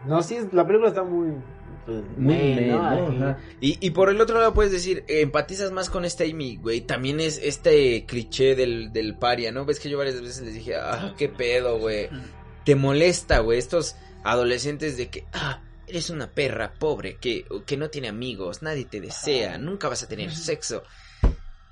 no, 0.07 0.22
sí, 0.22 0.38
la 0.53 0.64
película 0.64 0.90
está 0.90 1.03
muy... 1.03 1.32
Pues, 1.84 2.01
Muy 2.16 2.34
meh, 2.34 2.66
¿no? 2.70 3.11
¿no? 3.11 3.36
Y, 3.61 3.84
y 3.84 3.90
por 3.90 4.09
el 4.09 4.20
otro 4.20 4.38
lado 4.38 4.55
puedes 4.55 4.70
decir, 4.70 5.05
eh, 5.09 5.22
empatizas 5.22 5.72
más 5.72 5.90
con 5.90 6.05
este 6.05 6.30
Amy, 6.30 6.57
güey. 6.57 6.80
También 6.80 7.18
es 7.18 7.40
este 7.42 8.07
cliché 8.07 8.55
del, 8.55 8.92
del 8.92 9.18
paria, 9.18 9.51
¿no? 9.51 9.64
Ves 9.66 9.80
que 9.80 9.90
yo 9.90 9.99
varias 9.99 10.20
veces 10.20 10.42
les 10.42 10.55
dije, 10.55 10.76
ah, 10.76 11.12
qué 11.18 11.28
pedo, 11.28 11.78
güey. 11.78 12.09
Te 12.64 12.74
molesta, 12.76 13.40
güey, 13.40 13.59
estos 13.59 13.97
adolescentes 14.22 14.97
de 14.97 15.11
que, 15.11 15.26
ah, 15.34 15.61
eres 15.87 16.11
una 16.11 16.30
perra 16.32 16.74
pobre, 16.74 17.16
que, 17.16 17.45
que 17.66 17.76
no 17.76 17.91
tiene 17.91 18.09
amigos, 18.09 18.62
nadie 18.62 18.85
te 18.85 19.01
desea, 19.01 19.59
nunca 19.59 19.89
vas 19.89 20.03
a 20.03 20.09
tener 20.09 20.35
sexo. 20.35 20.82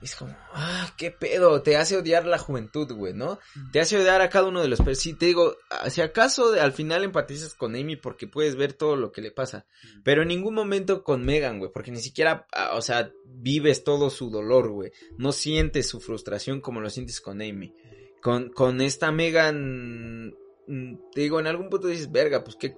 Es 0.00 0.16
como, 0.16 0.36
ah, 0.52 0.92
qué 0.98 1.12
pedo, 1.12 1.62
te 1.62 1.76
hace 1.76 1.96
odiar 1.96 2.26
la 2.26 2.36
juventud, 2.38 2.92
güey, 2.92 3.14
¿no? 3.14 3.38
Te 3.72 3.78
hace 3.80 3.96
odiar 3.96 4.20
a 4.20 4.28
cada 4.30 4.48
uno 4.48 4.60
de 4.60 4.66
los... 4.66 4.80
per- 4.80 4.96
Sí, 4.96 5.14
te 5.14 5.26
digo, 5.26 5.56
si 5.90 6.00
acaso 6.00 6.54
al 6.60 6.72
final 6.72 7.04
empatizas 7.04 7.54
con 7.54 7.76
Amy 7.76 7.94
porque 7.94 8.26
puedes 8.26 8.56
ver 8.56 8.72
todo 8.72 8.96
lo 8.96 9.12
que 9.12 9.20
le 9.20 9.30
pasa. 9.30 9.64
Pero 10.02 10.22
en 10.22 10.28
ningún 10.28 10.54
momento 10.54 11.04
con 11.04 11.24
Megan, 11.24 11.60
güey, 11.60 11.70
porque 11.72 11.92
ni 11.92 12.00
siquiera, 12.00 12.48
ah, 12.52 12.72
o 12.74 12.82
sea, 12.82 13.12
vives 13.26 13.84
todo 13.84 14.10
su 14.10 14.28
dolor, 14.28 14.70
güey. 14.72 14.90
No 15.18 15.30
sientes 15.30 15.88
su 15.88 16.00
frustración 16.00 16.60
como 16.60 16.80
lo 16.80 16.90
sientes 16.90 17.20
con 17.20 17.40
Amy. 17.40 17.72
Con, 18.20 18.50
con 18.50 18.80
esta 18.80 19.12
Megan, 19.12 20.30
mm, 20.66 20.96
te 21.14 21.20
digo, 21.20 21.38
en 21.38 21.46
algún 21.46 21.68
punto 21.70 21.86
dices, 21.86 22.10
verga, 22.10 22.42
pues 22.42 22.56
que 22.56 22.74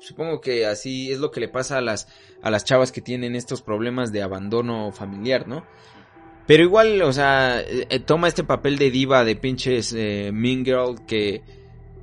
supongo 0.00 0.40
que 0.40 0.66
así 0.66 1.10
es 1.10 1.18
lo 1.18 1.30
que 1.30 1.40
le 1.40 1.48
pasa 1.48 1.78
a 1.78 1.80
las, 1.80 2.08
a 2.42 2.50
las 2.50 2.64
chavas 2.64 2.92
que 2.92 3.00
tienen 3.00 3.34
estos 3.34 3.62
problemas 3.62 4.12
de 4.12 4.22
abandono 4.22 4.92
familiar, 4.92 5.48
¿no? 5.48 5.64
Pero 6.46 6.62
igual, 6.62 7.02
o 7.02 7.12
sea, 7.12 7.60
eh, 7.60 7.86
eh, 7.90 7.98
toma 7.98 8.28
este 8.28 8.44
papel 8.44 8.78
de 8.78 8.90
diva 8.90 9.24
de 9.24 9.34
pinches 9.34 9.92
eh, 9.96 10.30
Girl 10.32 11.04
que, 11.06 11.42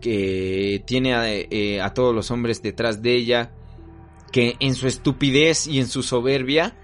que 0.01 0.83
tiene 0.85 1.13
a, 1.13 1.31
eh, 1.31 1.79
a 1.81 1.93
todos 1.93 2.13
los 2.13 2.29
hombres 2.29 2.61
detrás 2.61 3.01
de 3.01 3.15
ella. 3.15 3.51
que 4.33 4.57
en 4.59 4.73
su 4.75 4.87
estupidez 4.87 5.67
y 5.67 5.79
en 5.79 5.87
su 5.87 6.03
soberbia, 6.03 6.75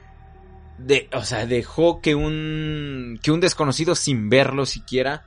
de, 0.78 1.10
o 1.14 1.24
sea, 1.24 1.46
dejó 1.48 2.00
que 2.00 2.16
un, 2.16 3.20
que 3.22 3.32
un 3.32 3.42
desconocido 3.42 3.96
sin 3.96 4.30
verlo 4.30 4.66
siquiera 4.66 5.26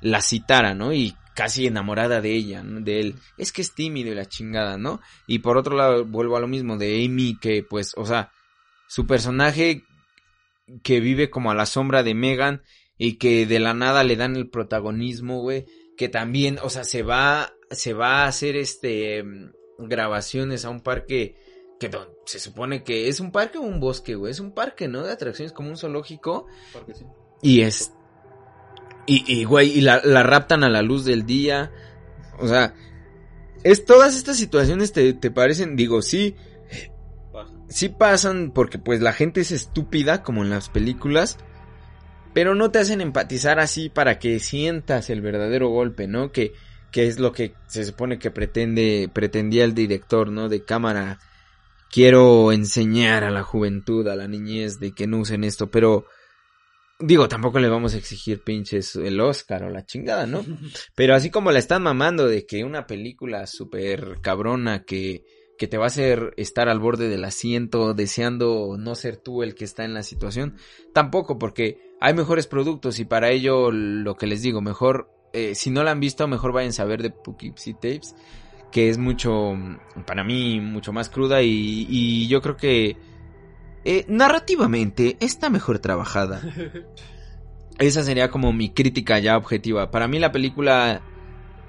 la 0.00 0.22
citara, 0.22 0.74
¿no? 0.74 0.92
Y 0.92 1.14
casi 1.34 1.66
enamorada 1.66 2.20
de 2.20 2.32
ella, 2.32 2.62
¿no? 2.62 2.80
de 2.80 3.00
él. 3.00 3.14
Es 3.38 3.52
que 3.52 3.62
es 3.62 3.74
tímido 3.74 4.12
y 4.12 4.14
la 4.14 4.26
chingada, 4.26 4.78
¿no? 4.78 5.00
Y 5.26 5.40
por 5.40 5.56
otro 5.56 5.76
lado, 5.76 6.04
vuelvo 6.04 6.36
a 6.36 6.40
lo 6.40 6.48
mismo 6.48 6.76
de 6.76 7.04
Amy, 7.04 7.38
que 7.40 7.62
pues, 7.62 7.92
o 7.96 8.06
sea, 8.06 8.32
su 8.88 9.06
personaje 9.06 9.84
que 10.82 11.00
vive 11.00 11.30
como 11.30 11.50
a 11.50 11.54
la 11.54 11.66
sombra 11.66 12.02
de 12.02 12.14
Megan 12.14 12.62
y 12.98 13.14
que 13.14 13.46
de 13.46 13.58
la 13.58 13.74
nada 13.74 14.04
le 14.04 14.16
dan 14.16 14.36
el 14.36 14.48
protagonismo, 14.48 15.40
güey, 15.40 15.66
que 15.96 16.08
también, 16.08 16.58
o 16.62 16.70
sea, 16.70 16.84
se 16.84 17.02
va, 17.02 17.54
se 17.70 17.92
va 17.92 18.22
a 18.22 18.26
hacer 18.26 18.56
este 18.56 19.24
grabaciones 19.78 20.64
a 20.64 20.70
un 20.70 20.80
parque 20.80 21.36
que 21.78 21.90
se 22.26 22.38
supone 22.38 22.84
que 22.84 23.08
es 23.08 23.20
un 23.20 23.32
parque 23.32 23.56
o 23.56 23.62
un 23.62 23.80
bosque, 23.80 24.14
güey, 24.14 24.30
es 24.30 24.40
un 24.40 24.52
parque, 24.52 24.86
¿no? 24.86 25.02
De 25.02 25.12
atracciones 25.12 25.52
como 25.52 25.70
un 25.70 25.78
zoológico. 25.78 26.46
Y 27.42 27.62
es 27.62 27.92
y, 29.10 29.24
y 29.26 29.42
güey, 29.42 29.76
y 29.76 29.80
la, 29.80 30.00
la, 30.04 30.22
raptan 30.22 30.62
a 30.62 30.68
la 30.68 30.82
luz 30.82 31.04
del 31.04 31.26
día. 31.26 31.72
O 32.38 32.46
sea, 32.46 32.74
es 33.64 33.84
todas 33.84 34.16
estas 34.16 34.36
situaciones 34.36 34.92
te, 34.92 35.12
te 35.14 35.32
parecen, 35.32 35.74
digo, 35.74 36.00
sí, 36.00 36.36
sí 37.68 37.88
pasan 37.88 38.52
porque 38.52 38.78
pues 38.78 39.00
la 39.00 39.12
gente 39.12 39.40
es 39.40 39.50
estúpida 39.50 40.22
como 40.22 40.44
en 40.44 40.50
las 40.50 40.68
películas, 40.68 41.38
pero 42.34 42.54
no 42.54 42.70
te 42.70 42.78
hacen 42.78 43.00
empatizar 43.00 43.58
así 43.58 43.88
para 43.88 44.20
que 44.20 44.38
sientas 44.38 45.10
el 45.10 45.22
verdadero 45.22 45.70
golpe, 45.70 46.06
¿no? 46.06 46.30
Que, 46.30 46.52
que 46.92 47.08
es 47.08 47.18
lo 47.18 47.32
que 47.32 47.54
se 47.66 47.84
supone 47.84 48.20
que 48.20 48.30
pretende, 48.30 49.10
pretendía 49.12 49.64
el 49.64 49.74
director, 49.74 50.30
¿no? 50.30 50.48
De 50.48 50.64
cámara. 50.64 51.18
Quiero 51.90 52.52
enseñar 52.52 53.24
a 53.24 53.32
la 53.32 53.42
juventud, 53.42 54.06
a 54.06 54.14
la 54.14 54.28
niñez 54.28 54.78
de 54.78 54.92
que 54.92 55.08
no 55.08 55.18
usen 55.18 55.42
esto, 55.42 55.68
pero 55.68 56.06
digo, 57.00 57.28
tampoco 57.28 57.58
le 57.58 57.68
vamos 57.68 57.94
a 57.94 57.98
exigir 57.98 58.42
pinches 58.42 58.96
el 58.96 59.20
Oscar 59.20 59.64
o 59.64 59.70
la 59.70 59.84
chingada, 59.84 60.26
¿no? 60.26 60.44
Pero 60.94 61.14
así 61.14 61.30
como 61.30 61.50
la 61.50 61.58
están 61.58 61.82
mamando 61.82 62.26
de 62.26 62.46
que 62.46 62.64
una 62.64 62.86
película 62.86 63.46
súper 63.46 64.20
cabrona 64.20 64.84
que 64.84 65.24
que 65.60 65.68
te 65.68 65.76
va 65.76 65.84
a 65.84 65.88
hacer 65.88 66.32
estar 66.38 66.70
al 66.70 66.80
borde 66.80 67.10
del 67.10 67.22
asiento 67.22 67.92
deseando 67.92 68.76
no 68.78 68.94
ser 68.94 69.18
tú 69.18 69.42
el 69.42 69.54
que 69.54 69.66
está 69.66 69.84
en 69.84 69.92
la 69.92 70.02
situación. 70.02 70.56
Tampoco, 70.94 71.38
porque 71.38 71.92
hay 72.00 72.14
mejores 72.14 72.46
productos 72.46 72.98
y 72.98 73.04
para 73.04 73.28
ello 73.28 73.70
lo 73.70 74.14
que 74.14 74.26
les 74.26 74.40
digo, 74.40 74.62
mejor, 74.62 75.10
eh, 75.34 75.54
si 75.54 75.70
no 75.70 75.84
la 75.84 75.90
han 75.90 76.00
visto, 76.00 76.26
mejor 76.26 76.52
vayan 76.52 76.72
a 76.78 76.84
ver 76.86 77.02
de 77.02 77.10
Poughkeepsie 77.10 77.74
Tapes, 77.74 78.16
que 78.72 78.88
es 78.88 78.96
mucho, 78.96 79.52
para 80.06 80.24
mí, 80.24 80.60
mucho 80.60 80.94
más 80.94 81.10
cruda 81.10 81.42
y, 81.42 81.86
y 81.90 82.26
yo 82.26 82.40
creo 82.40 82.56
que 82.56 82.96
eh, 83.84 84.04
narrativamente 84.08 85.16
está 85.20 85.50
mejor 85.50 85.78
trabajada. 85.78 86.42
Esa 87.78 88.02
sería 88.02 88.30
como 88.30 88.52
mi 88.52 88.70
crítica 88.70 89.18
ya 89.18 89.36
objetiva. 89.36 89.90
Para 89.90 90.06
mí 90.06 90.18
la 90.18 90.32
película 90.32 91.02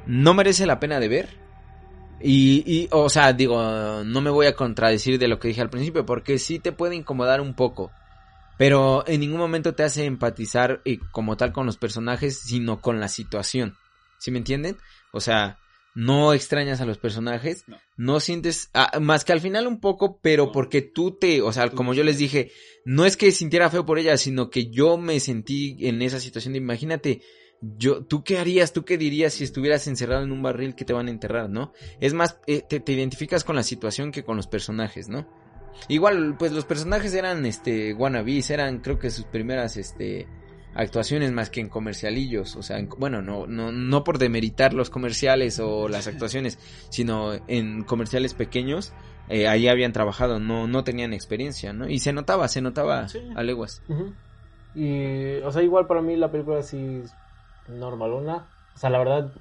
no 0.06 0.34
merece 0.34 0.66
la 0.66 0.80
pena 0.80 1.00
de 1.00 1.08
ver 1.08 1.42
y, 2.24 2.64
y, 2.66 2.88
o 2.92 3.10
sea, 3.10 3.34
digo, 3.34 4.04
no 4.04 4.22
me 4.22 4.30
voy 4.30 4.46
a 4.46 4.56
contradecir 4.56 5.18
de 5.18 5.28
lo 5.28 5.40
que 5.40 5.48
dije 5.48 5.62
al 5.62 5.70
principio, 5.70 6.06
porque 6.06 6.38
sí 6.38 6.60
te 6.60 6.72
puede 6.72 6.96
incomodar 6.96 7.42
un 7.42 7.56
poco. 7.56 7.92
Pero 8.58 9.04
en 9.08 9.22
ningún 9.22 9.40
momento 9.40 9.74
te 9.74 9.84
hace 9.84 10.06
empatizar 10.06 10.82
y 10.86 10.98
como 10.98 11.36
tal 11.36 11.52
con 11.52 11.66
los 11.66 11.78
personajes, 11.78 12.40
sino 12.40 12.80
con 12.80 13.00
la 13.00 13.08
situación. 13.08 13.76
¿Sí 14.20 14.30
me 14.30 14.38
entienden? 14.38 14.78
O 15.12 15.20
sea, 15.20 15.58
no 15.94 16.34
extrañas 16.34 16.82
a 16.82 16.86
los 16.86 16.98
personajes, 16.98 17.66
no, 17.98 18.20
sientes, 18.20 18.70
ah, 18.74 19.00
más 19.00 19.26
que 19.26 19.34
al 19.34 19.42
final 19.42 19.68
un 19.68 19.80
poco, 19.80 20.20
pero 20.22 20.52
porque 20.52 20.82
tú 20.82 21.18
te, 21.18 21.42
o 21.42 21.52
sea, 21.52 21.70
como 21.70 21.94
yo 21.94 22.04
les 22.04 22.18
dije, 22.18 22.52
no 22.86 23.06
es 23.06 23.18
que 23.18 23.32
sintiera 23.32 23.70
feo 23.70 23.86
por 23.86 24.00
ella, 24.00 24.18
sino 24.18 24.50
que 24.50 24.72
yo 24.72 24.98
me 24.98 25.20
sentí 25.20 25.78
en 25.88 26.02
esa 26.02 26.20
situación 26.20 26.54
de, 26.54 26.60
imagínate, 26.60 27.22
yo, 27.62 28.04
¿tú 28.04 28.24
qué 28.24 28.40
harías? 28.40 28.74
¿Tú 28.74 28.84
qué 28.86 28.98
dirías 28.98 29.34
si 29.34 29.44
estuvieras 29.44 29.86
encerrado 29.88 30.24
en 30.24 30.32
un 30.32 30.42
barril 30.42 30.76
que 30.76 30.86
te 30.86 30.94
van 30.94 31.08
a 31.08 31.12
enterrar, 31.12 31.50
no? 31.50 31.74
Es 32.00 32.14
más, 32.14 32.40
eh, 32.48 32.62
te, 32.68 32.92
identificas 32.92 33.44
con 33.44 33.56
la 33.56 33.64
situación 33.64 34.12
que 34.12 34.24
con 34.24 34.36
los 34.36 34.48
personajes, 34.48 35.10
¿no? 35.10 35.28
Igual, 35.88 36.36
pues 36.38 36.52
los 36.52 36.66
personajes 36.66 37.14
eran, 37.14 37.46
este, 37.46 37.94
wannabes, 37.94 38.50
eran 38.50 38.80
creo 38.80 38.98
que 38.98 39.12
sus 39.12 39.26
primeras, 39.26 39.78
este, 39.78 40.28
actuaciones 40.74 41.32
más 41.32 41.50
que 41.50 41.60
en 41.60 41.70
comercialillos, 41.70 42.56
o 42.56 42.64
sea, 42.64 42.78
bueno, 42.98 43.22
no, 43.22 43.48
no, 43.48 43.72
no 43.72 44.04
por 44.04 44.18
demeritar 44.18 44.74
los 44.74 44.90
comerciales 44.90 45.60
o 45.60 45.88
las 45.88 46.08
actuaciones, 46.08 46.60
sino 46.90 47.34
en 47.48 47.84
comerciales 47.84 48.34
pequeños, 48.34 48.94
eh, 49.30 49.48
ahí 49.48 49.68
habían 49.68 49.94
trabajado, 49.94 50.40
no, 50.40 50.68
no 50.68 50.84
tenían 50.84 51.14
experiencia, 51.14 51.74
¿no? 51.74 51.88
Y 51.88 52.00
se 52.00 52.14
notaba, 52.14 52.48
se 52.48 52.62
notaba 52.62 53.08
a 53.36 53.44
leguas. 53.44 53.82
Y, 54.76 55.38
o 55.38 55.52
sea, 55.52 55.62
igual 55.62 55.88
para 55.88 56.02
mí 56.02 56.16
la 56.16 56.32
película 56.32 56.62
sí 56.64 57.02
normalona. 57.68 58.48
O 58.76 58.78
sea, 58.78 58.90
la 58.90 59.00
verdad, 59.00 59.34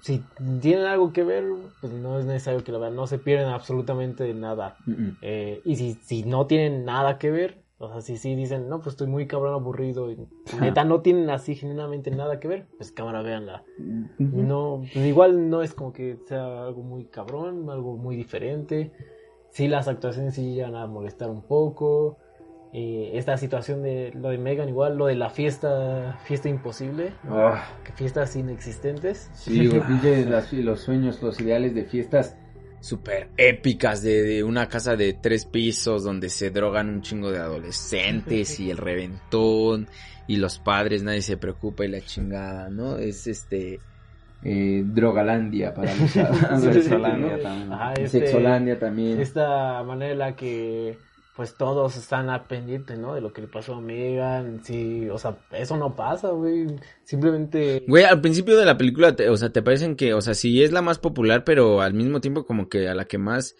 si 0.00 0.24
tienen 0.60 0.86
algo 0.86 1.12
que 1.12 1.24
ver, 1.24 1.44
pues 1.80 1.92
no 1.92 2.18
es 2.18 2.24
necesario 2.24 2.64
que 2.64 2.72
lo 2.72 2.80
vean. 2.80 2.96
No 2.96 3.06
se 3.06 3.18
pierden 3.18 3.48
absolutamente 3.48 4.32
nada. 4.34 4.76
Eh, 5.20 5.60
y 5.64 5.76
si, 5.76 5.94
si 5.94 6.22
no 6.24 6.46
tienen 6.46 6.84
nada 6.84 7.18
que 7.18 7.30
ver, 7.30 7.61
o 7.82 7.88
sea, 7.88 8.00
si 8.00 8.16
sí 8.16 8.34
dicen, 8.36 8.68
no, 8.68 8.78
pues 8.78 8.94
estoy 8.94 9.08
muy 9.08 9.26
cabrón 9.26 9.54
aburrido 9.54 10.10
y 10.10 10.18
neta 10.60 10.84
no 10.84 11.00
tienen 11.00 11.30
así 11.30 11.56
genuinamente 11.56 12.10
nada 12.12 12.38
que 12.38 12.46
ver, 12.46 12.66
pues 12.76 12.92
cámara, 12.92 13.22
véanla. 13.22 13.64
No, 14.18 14.82
pues 14.92 15.04
igual 15.04 15.50
no 15.50 15.62
es 15.62 15.74
como 15.74 15.92
que 15.92 16.18
sea 16.26 16.64
algo 16.64 16.82
muy 16.82 17.06
cabrón, 17.06 17.68
algo 17.70 17.96
muy 17.96 18.14
diferente. 18.16 18.92
Sí, 19.50 19.66
las 19.66 19.88
actuaciones 19.88 20.34
sí 20.34 20.54
llegan 20.54 20.76
a 20.76 20.86
molestar 20.86 21.28
un 21.28 21.42
poco. 21.42 22.18
Eh, 22.72 23.10
esta 23.18 23.36
situación 23.36 23.82
de 23.82 24.12
lo 24.14 24.30
de 24.30 24.38
Megan, 24.38 24.68
igual 24.68 24.96
lo 24.96 25.06
de 25.06 25.14
la 25.14 25.28
fiesta, 25.28 26.18
fiesta 26.24 26.48
imposible, 26.48 27.12
ah. 27.28 27.64
fiestas 27.96 28.34
inexistentes. 28.34 29.30
Sí, 29.34 29.68
los 30.62 30.80
sueños, 30.80 31.20
los 31.20 31.38
ideales 31.40 31.74
de 31.74 31.84
fiestas 31.84 32.38
super 32.82 33.28
épicas 33.36 34.02
de, 34.02 34.42
una 34.42 34.68
casa 34.68 34.96
de 34.96 35.14
tres 35.14 35.46
pisos 35.46 36.02
donde 36.02 36.28
se 36.28 36.50
drogan 36.50 36.88
un 36.88 37.02
chingo 37.02 37.30
de 37.30 37.38
adolescentes 37.38 38.58
y 38.58 38.70
el 38.70 38.76
reventón 38.76 39.88
y 40.26 40.36
los 40.36 40.58
padres, 40.58 41.02
nadie 41.02 41.22
se 41.22 41.36
preocupa 41.36 41.84
y 41.84 41.88
la 41.88 42.00
chingada, 42.00 42.68
¿no? 42.68 42.98
Es 42.98 43.26
este... 43.26 43.80
Eh, 44.44 44.82
Drogalandia 44.84 45.72
para 45.72 45.94
los 45.94 46.10
Sexolandia 46.74 47.40
también. 47.40 47.72
Este, 47.96 48.08
Sexolandia 48.08 48.78
también. 48.78 49.20
Esta 49.20 49.84
manera 49.84 50.12
en 50.12 50.18
la 50.18 50.34
que 50.34 50.98
pues 51.42 51.56
todos 51.56 51.96
están 51.96 52.30
a 52.30 52.46
pendiente, 52.46 52.96
¿no? 52.96 53.16
De 53.16 53.20
lo 53.20 53.32
que 53.32 53.40
le 53.40 53.48
pasó 53.48 53.74
a 53.74 53.80
Megan, 53.80 54.60
sí, 54.62 55.08
o 55.10 55.18
sea, 55.18 55.38
eso 55.50 55.76
no 55.76 55.96
pasa, 55.96 56.28
güey, 56.28 56.68
simplemente... 57.02 57.82
Güey, 57.88 58.04
al 58.04 58.20
principio 58.20 58.56
de 58.56 58.64
la 58.64 58.78
película, 58.78 59.12
o 59.28 59.36
sea, 59.36 59.50
te 59.50 59.60
parecen 59.60 59.96
que, 59.96 60.14
o 60.14 60.20
sea, 60.20 60.34
sí 60.34 60.62
es 60.62 60.70
la 60.70 60.82
más 60.82 61.00
popular, 61.00 61.42
pero 61.42 61.80
al 61.80 61.94
mismo 61.94 62.20
tiempo 62.20 62.46
como 62.46 62.68
que 62.68 62.88
a 62.88 62.94
la 62.94 63.06
que 63.06 63.18
más, 63.18 63.56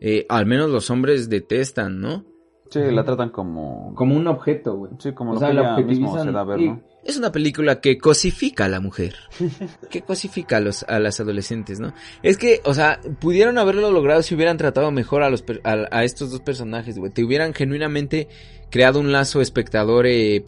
eh, 0.00 0.24
al 0.30 0.46
menos 0.46 0.70
los 0.70 0.88
hombres 0.88 1.28
detestan, 1.28 2.00
¿no? 2.00 2.24
Sí, 2.70 2.80
la 2.80 3.04
tratan 3.04 3.28
como... 3.28 3.94
Como 3.94 4.16
un 4.16 4.26
objeto, 4.26 4.76
güey. 4.76 4.92
Sí, 4.98 5.12
como 5.12 5.34
lo 5.34 5.40
que 5.40 5.50
ella 5.50 5.76
mismo 5.76 6.18
se 6.18 6.32
da 6.32 6.40
a 6.40 6.44
ver, 6.44 6.60
¿no? 6.60 6.82
Es 7.08 7.16
una 7.16 7.32
película 7.32 7.80
que 7.80 7.96
cosifica 7.96 8.66
a 8.66 8.68
la 8.68 8.80
mujer. 8.80 9.16
que 9.90 10.02
cosifica 10.02 10.58
a 10.58 10.60
los 10.60 10.82
a 10.82 10.98
las 10.98 11.20
adolescentes, 11.20 11.80
¿no? 11.80 11.94
Es 12.22 12.36
que, 12.36 12.60
o 12.64 12.74
sea, 12.74 13.00
pudieron 13.18 13.56
haberlo 13.56 13.90
logrado 13.90 14.22
si 14.22 14.34
hubieran 14.34 14.58
tratado 14.58 14.90
mejor 14.90 15.22
a 15.22 15.30
los 15.30 15.42
a, 15.64 16.04
estos 16.04 16.30
dos 16.30 16.42
personajes, 16.42 16.98
güey. 16.98 17.10
Te 17.10 17.24
hubieran 17.24 17.54
genuinamente 17.54 18.28
creado 18.70 19.00
un 19.00 19.10
lazo 19.10 19.40
espectador 19.40 20.06
eh. 20.06 20.44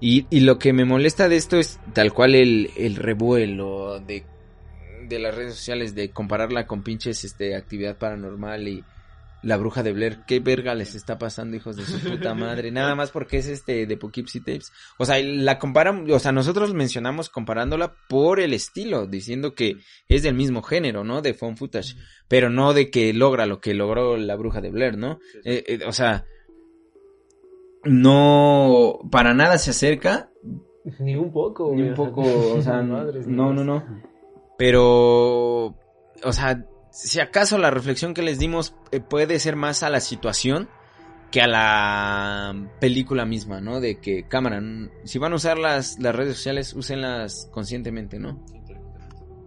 Y, 0.00 0.26
y 0.30 0.40
lo 0.40 0.58
que 0.58 0.72
me 0.72 0.86
molesta 0.86 1.28
de 1.28 1.36
esto 1.36 1.58
es 1.58 1.78
tal 1.92 2.14
cual 2.14 2.36
el, 2.36 2.70
el 2.78 2.96
revuelo 2.96 4.00
de 4.00 4.24
de 5.10 5.18
las 5.18 5.34
redes 5.34 5.56
sociales 5.56 5.94
de 5.94 6.10
compararla 6.10 6.66
con 6.66 6.82
pinches 6.82 7.22
este 7.24 7.54
actividad 7.54 7.98
paranormal 7.98 8.66
y 8.66 8.84
la 9.42 9.56
bruja 9.56 9.82
de 9.82 9.92
Blair, 9.92 10.20
¿qué 10.26 10.40
verga 10.40 10.74
les 10.74 10.94
está 10.94 11.18
pasando, 11.18 11.56
hijos 11.56 11.76
de 11.76 11.84
su 11.84 11.98
puta 11.98 12.34
madre? 12.34 12.70
Nada 12.70 12.94
más 12.94 13.10
porque 13.10 13.38
es 13.38 13.48
este 13.48 13.86
de 13.86 13.96
Poughkeepsie 13.96 14.40
Tapes. 14.40 14.72
O 14.98 15.04
sea, 15.04 15.22
la 15.22 15.58
comparan, 15.58 16.08
o 16.10 16.18
sea, 16.18 16.32
nosotros 16.32 16.74
mencionamos 16.74 17.28
comparándola 17.28 17.94
por 18.08 18.40
el 18.40 18.52
estilo, 18.52 19.06
diciendo 19.06 19.54
que 19.54 19.76
es 20.08 20.22
del 20.22 20.34
mismo 20.34 20.62
género, 20.62 21.04
¿no? 21.04 21.22
De 21.22 21.34
phone 21.34 21.56
footage, 21.56 21.96
pero 22.28 22.50
no 22.50 22.72
de 22.72 22.90
que 22.90 23.12
logra 23.12 23.46
lo 23.46 23.60
que 23.60 23.74
logró 23.74 24.16
la 24.16 24.36
bruja 24.36 24.60
de 24.60 24.70
Blair, 24.70 24.96
¿no? 24.96 25.18
Eh, 25.44 25.64
eh, 25.66 25.80
o 25.86 25.92
sea, 25.92 26.24
no, 27.84 29.00
para 29.10 29.34
nada 29.34 29.58
se 29.58 29.70
acerca. 29.70 30.30
Ni 31.00 31.16
un 31.16 31.32
poco, 31.32 31.72
Ni 31.74 31.82
un 31.82 31.94
poco, 31.94 32.22
o 32.56 32.62
sea, 32.62 32.82
no, 32.82 33.04
no, 33.52 33.64
no. 33.64 33.84
Pero, 34.56 35.66
o 35.66 36.32
sea, 36.32 36.64
si 36.92 37.20
acaso 37.20 37.58
la 37.58 37.70
reflexión 37.70 38.12
que 38.12 38.22
les 38.22 38.38
dimos 38.38 38.74
eh, 38.90 39.00
puede 39.00 39.38
ser 39.38 39.56
más 39.56 39.82
a 39.82 39.90
la 39.90 40.00
situación 40.00 40.68
que 41.30 41.40
a 41.40 41.46
la 41.46 42.54
película 42.78 43.24
misma, 43.24 43.62
¿no? 43.62 43.80
De 43.80 43.98
que 43.98 44.28
cámara, 44.28 44.60
si 45.04 45.18
van 45.18 45.32
a 45.32 45.36
usar 45.36 45.56
las, 45.56 45.98
las 45.98 46.14
redes 46.14 46.36
sociales, 46.36 46.74
úsenlas 46.74 47.48
conscientemente, 47.50 48.18
¿no? 48.18 48.38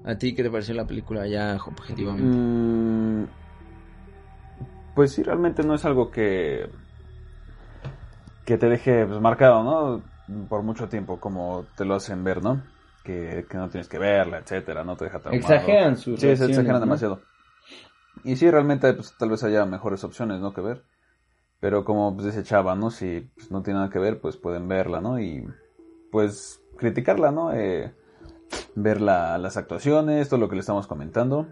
¿A 0.04 0.18
ti 0.18 0.34
qué 0.34 0.41
te 0.41 0.50
pareció 0.50 0.74
la 0.74 0.88
película 0.88 1.28
ya 1.28 1.56
objetivamente? 1.64 2.36
Mm, 2.36 3.28
pues 4.96 5.12
sí, 5.12 5.22
realmente 5.22 5.62
no 5.64 5.76
es 5.76 5.86
algo 5.86 6.10
que, 6.10 6.68
que 8.46 8.58
te 8.58 8.68
deje 8.68 9.06
pues, 9.06 9.22
marcado, 9.22 9.64
¿no? 9.64 10.48
Por 10.48 10.64
mucho 10.64 10.89
tiempo, 10.89 11.20
como 11.20 11.68
te 11.78 11.86
lo 11.86 11.93
hacen 11.93 12.24
ver, 12.24 12.41
¿no? 12.41 12.64
Que, 13.04 13.46
que 13.48 13.58
no 13.58 13.70
tienes 13.70 13.88
que 13.88 14.00
verla, 14.00 14.39
etcétera, 14.39 14.84
no 14.84 14.98
te 14.98 15.06
deja 15.06 15.20
traumado. 15.20 15.39
Exageran 15.39 15.98
sus 15.98 16.20
Sí, 16.20 16.36
se 16.36 16.46
exageran 16.46 16.74
¿no? 16.74 16.80
demasiado. 16.80 17.22
Y 18.24 18.36
sí, 18.38 18.49
realmente, 18.49 18.91
pues 18.93 19.16
tal 19.18 19.30
vez 19.30 19.43
haya 19.43 19.66
mejores 19.66 20.03
opciones, 20.03 20.39
¿no? 20.39 20.53
Que 20.53 20.61
ver. 20.61 20.84
Pero 21.59 21.86
como 21.86 22.13
pues, 22.16 22.26
dice 22.28 22.43
Chava, 22.43 22.76
¿no? 22.76 22.91
Si 22.91 23.30
pues, 23.36 23.51
no 23.51 23.61
tiene 23.63 23.80
nada 23.80 23.91
que 23.91 23.99
ver, 23.99 24.20
pues 24.20 24.38
pueden 24.38 24.68
verla, 24.68 25.01
¿no? 25.01 25.20
Y 25.20 25.47
pues 26.11 26.61
criticarla, 26.78 27.32
¿no? 27.32 27.53
Eh, 27.53 27.93
ver 28.76 29.01
la- 29.01 29.38
las 29.38 29.57
actuaciones, 29.57 30.30
todo 30.30 30.39
lo 30.39 30.49
que 30.49 30.55
le 30.55 30.61
estamos 30.61 30.88
comentando. 30.88 31.47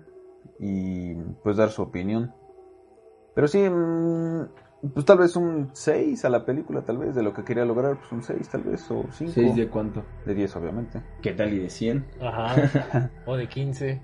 Y 0.60 1.16
pues 1.44 1.58
dar 1.58 1.70
su 1.70 1.82
opinión. 1.82 2.34
Pero 3.34 3.48
sí, 3.48 3.60
mm, 3.70 4.44
pues 4.94 5.06
tal 5.06 5.18
vez 5.18 5.36
un 5.36 5.70
6 5.74 6.26
a 6.26 6.30
la 6.30 6.46
película, 6.46 6.82
tal 6.84 6.98
vez, 6.98 7.16
de 7.16 7.24
lo 7.24 7.34
que 7.34 7.44
quería 7.44 7.66
lograr, 7.66 7.98
pues 7.98 8.12
un 8.12 8.22
6 8.22 8.50
tal 8.50 8.64
vez, 8.64 8.90
o 8.92 9.06
5. 9.12 9.32
¿Seis 9.34 9.56
de 9.56 9.70
cuánto? 9.70 10.04
De 10.26 10.34
10, 10.36 10.56
obviamente. 10.56 11.02
¿Qué 11.22 11.32
tal 11.34 11.54
y 11.54 11.60
de 11.60 11.70
100? 11.70 12.06
Ajá. 12.22 13.10
o 13.26 13.36
de 13.36 13.48
15. 13.48 14.02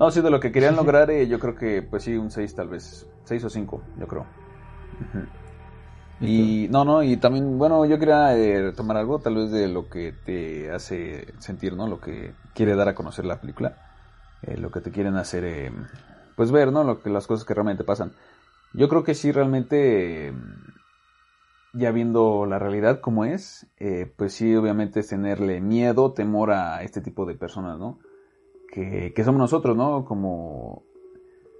No, 0.00 0.10
sí, 0.10 0.20
de 0.22 0.30
lo 0.30 0.40
que 0.40 0.50
querían 0.50 0.76
lograr, 0.76 1.10
eh, 1.10 1.28
yo 1.28 1.38
creo 1.38 1.54
que, 1.54 1.82
pues 1.82 2.04
sí, 2.04 2.16
un 2.16 2.30
6 2.30 2.54
tal 2.54 2.68
vez. 2.68 3.06
6 3.24 3.44
o 3.44 3.50
5, 3.50 3.90
yo 3.96 4.06
creo. 4.06 4.32
Y 6.20 6.66
no, 6.70 6.84
no, 6.84 7.02
y 7.04 7.16
también, 7.16 7.58
bueno, 7.58 7.84
yo 7.86 7.98
quería 7.98 8.36
eh, 8.36 8.60
retomar 8.62 8.96
algo, 8.96 9.20
tal 9.20 9.36
vez 9.36 9.50
de 9.52 9.68
lo 9.68 9.88
que 9.88 10.12
te 10.12 10.70
hace 10.72 11.34
sentir, 11.40 11.76
¿no? 11.76 11.86
Lo 11.86 12.00
que 12.00 12.34
quiere 12.54 12.74
dar 12.74 12.88
a 12.88 12.94
conocer 12.96 13.24
la 13.24 13.40
película. 13.40 13.78
Eh, 14.42 14.56
lo 14.58 14.70
que 14.72 14.80
te 14.80 14.90
quieren 14.92 15.16
hacer, 15.16 15.44
eh, 15.44 15.72
pues 16.36 16.52
ver, 16.52 16.72
¿no? 16.72 16.84
Lo 16.84 17.02
que, 17.02 17.10
las 17.10 17.26
cosas 17.28 17.44
que 17.46 17.54
realmente 17.54 17.84
pasan. 17.84 18.14
Yo 18.72 18.88
creo 18.88 19.04
que 19.04 19.14
sí, 19.14 19.32
realmente, 19.32 20.28
eh, 20.28 20.34
ya 21.72 21.90
viendo 21.92 22.46
la 22.46 22.58
realidad 22.58 23.00
como 23.00 23.24
es, 23.24 23.66
eh, 23.78 24.12
pues 24.16 24.32
sí, 24.34 24.54
obviamente 24.56 25.00
es 25.00 25.08
tenerle 25.08 25.60
miedo, 25.60 26.12
temor 26.12 26.50
a 26.52 26.82
este 26.82 27.00
tipo 27.00 27.26
de 27.26 27.34
personas, 27.34 27.78
¿no? 27.78 28.00
Que, 28.70 29.12
somos 29.24 29.38
nosotros, 29.40 29.76
¿no? 29.76 30.04
Como, 30.04 30.84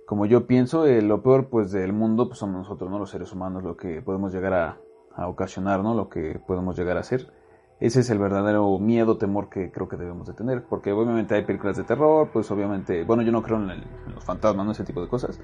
como 0.06 0.26
yo 0.26 0.46
pienso, 0.46 0.86
eh, 0.86 1.02
lo 1.02 1.22
peor 1.22 1.48
pues 1.48 1.72
del 1.72 1.92
mundo 1.92 2.28
pues 2.28 2.38
somos 2.38 2.56
nosotros, 2.56 2.90
¿no? 2.90 2.98
Los 2.98 3.10
seres 3.10 3.32
humanos, 3.32 3.64
lo 3.64 3.76
que 3.76 4.02
podemos 4.02 4.32
llegar 4.32 4.54
a, 4.54 5.26
ocasionar, 5.26 5.82
¿no? 5.82 5.94
Lo 5.94 6.08
que 6.08 6.40
podemos 6.46 6.76
llegar 6.78 6.96
a 6.96 7.00
hacer. 7.00 7.32
Ese 7.80 8.00
es 8.00 8.10
el 8.10 8.18
verdadero 8.18 8.78
miedo, 8.78 9.18
temor 9.18 9.48
que 9.48 9.72
creo 9.72 9.88
que 9.88 9.96
debemos 9.96 10.28
de 10.28 10.34
tener. 10.34 10.64
Porque 10.64 10.92
obviamente 10.92 11.34
hay 11.34 11.44
películas 11.44 11.76
de 11.76 11.84
terror, 11.84 12.30
pues 12.32 12.50
obviamente, 12.52 13.04
bueno, 13.04 13.22
yo 13.22 13.32
no 13.32 13.42
creo 13.42 13.56
en 13.56 13.84
los 14.14 14.24
fantasmas, 14.24 14.64
¿no? 14.64 14.72
Ese 14.72 14.84
tipo 14.84 15.00
de 15.00 15.08
cosas. 15.08 15.40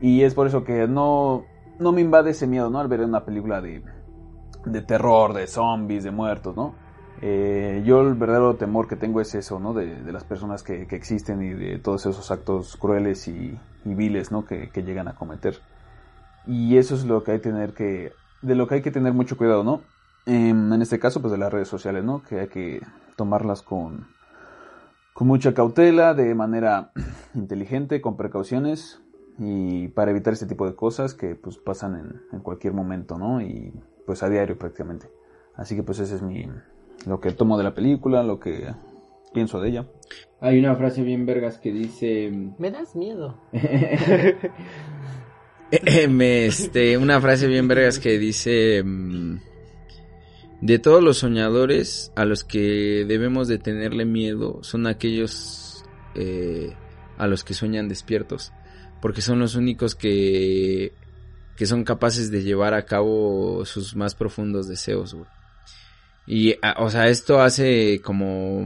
Y 0.00 0.22
es 0.22 0.34
por 0.34 0.46
eso 0.46 0.62
que 0.64 0.86
no, 0.86 1.44
no 1.80 1.92
me 1.92 2.00
invade 2.00 2.30
ese 2.30 2.46
miedo, 2.46 2.70
¿no? 2.70 2.78
Al 2.78 2.88
ver 2.88 3.00
una 3.00 3.24
película 3.24 3.60
de, 3.60 3.82
de 4.64 4.82
terror, 4.82 5.32
de 5.32 5.46
zombies, 5.46 6.04
de 6.04 6.10
muertos, 6.10 6.56
¿no? 6.56 6.74
Eh, 7.22 7.82
yo 7.84 8.00
el 8.00 8.14
verdadero 8.14 8.56
temor 8.56 8.88
que 8.88 8.96
tengo 8.96 9.20
es 9.20 9.34
eso, 9.34 9.58
¿no? 9.58 9.74
De, 9.74 10.00
las 10.10 10.24
personas 10.24 10.62
que, 10.62 10.82
existen 10.90 11.42
y 11.42 11.50
de 11.50 11.78
todos 11.78 12.06
esos 12.06 12.30
actos 12.30 12.76
crueles 12.76 13.28
y, 13.28 13.58
viles, 13.84 14.32
¿no? 14.32 14.44
Que, 14.44 14.70
que 14.70 14.82
llegan 14.82 15.08
a 15.08 15.14
cometer. 15.14 15.58
Y 16.46 16.78
eso 16.78 16.94
es 16.94 17.04
lo 17.04 17.22
que 17.22 17.32
hay 17.32 17.38
tener 17.38 17.74
que, 17.74 18.12
de 18.42 18.54
lo 18.54 18.66
que 18.66 18.76
hay 18.76 18.82
que 18.82 18.90
tener 18.90 19.12
mucho 19.12 19.36
cuidado, 19.36 19.64
¿no? 19.64 19.82
Em, 20.26 20.72
en 20.72 20.82
este 20.82 20.98
caso, 20.98 21.20
pues 21.20 21.32
de 21.32 21.38
las 21.38 21.52
redes 21.52 21.68
sociales, 21.68 22.04
¿no? 22.04 22.22
Que 22.22 22.40
hay 22.40 22.48
que 22.48 22.80
tomarlas 23.16 23.62
con, 23.62 24.06
con 25.12 25.26
mucha 25.26 25.52
cautela, 25.54 26.14
de 26.14 26.34
manera 26.34 26.92
inteligente, 27.34 28.00
con 28.00 28.16
precauciones 28.16 29.02
y 29.38 29.88
para 29.88 30.10
evitar 30.10 30.32
este 30.32 30.46
tipo 30.46 30.66
de 30.66 30.74
cosas 30.74 31.14
que 31.14 31.34
pues 31.34 31.56
pasan 31.56 31.94
en, 31.96 32.22
en 32.32 32.40
cualquier 32.40 32.74
momento, 32.74 33.18
¿no? 33.18 33.40
Y 33.40 33.72
pues 34.06 34.22
a 34.22 34.28
diario 34.28 34.58
prácticamente. 34.58 35.10
Así 35.54 35.76
que 35.76 35.82
pues 35.82 35.98
ese 35.98 36.14
es 36.14 36.22
mi 36.22 36.46
lo 37.06 37.20
que 37.20 37.32
tomo 37.32 37.58
de 37.58 37.64
la 37.64 37.74
película, 37.74 38.22
lo 38.22 38.38
que 38.38 38.72
pienso 39.32 39.60
de 39.60 39.70
ella. 39.70 39.86
Hay 40.40 40.58
una 40.58 40.74
frase 40.76 41.02
bien 41.02 41.26
vergas 41.26 41.58
que 41.58 41.72
dice... 41.72 42.30
Me 42.58 42.70
das 42.70 42.96
miedo. 42.96 43.40
Me, 46.08 46.46
este, 46.46 46.98
una 46.98 47.20
frase 47.20 47.46
bien 47.46 47.68
vergas 47.68 47.98
que 47.98 48.18
dice... 48.18 48.82
mm, 48.82 49.36
De 50.62 50.78
todos 50.78 51.02
los 51.02 51.18
soñadores 51.18 52.12
a 52.16 52.24
los 52.24 52.44
que 52.44 53.04
debemos 53.06 53.48
de 53.48 53.58
tenerle 53.58 54.04
miedo 54.04 54.58
son 54.62 54.86
aquellos 54.86 55.84
eh, 56.14 56.74
a 57.18 57.26
los 57.26 57.44
que 57.44 57.54
sueñan 57.54 57.88
despiertos. 57.88 58.52
Porque 59.00 59.22
son 59.22 59.38
los 59.38 59.54
únicos 59.54 59.94
que, 59.94 60.92
que 61.56 61.66
son 61.66 61.84
capaces 61.84 62.30
de 62.30 62.42
llevar 62.42 62.74
a 62.74 62.84
cabo 62.84 63.64
sus 63.64 63.96
más 63.96 64.14
profundos 64.14 64.68
deseos, 64.68 65.14
güey. 65.14 65.26
Y, 66.26 66.54
o 66.78 66.90
sea, 66.90 67.08
esto 67.08 67.40
hace 67.40 68.00
como, 68.02 68.64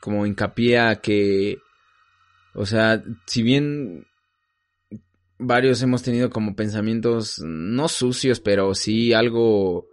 como 0.00 0.26
hincapié 0.26 0.78
a 0.78 1.00
que, 1.00 1.58
o 2.54 2.66
sea, 2.66 3.02
si 3.26 3.42
bien 3.42 4.06
varios 5.38 5.82
hemos 5.82 6.02
tenido 6.02 6.30
como 6.30 6.54
pensamientos 6.54 7.40
no 7.44 7.88
sucios, 7.88 8.40
pero 8.40 8.74
sí 8.74 9.12
algo 9.12 9.88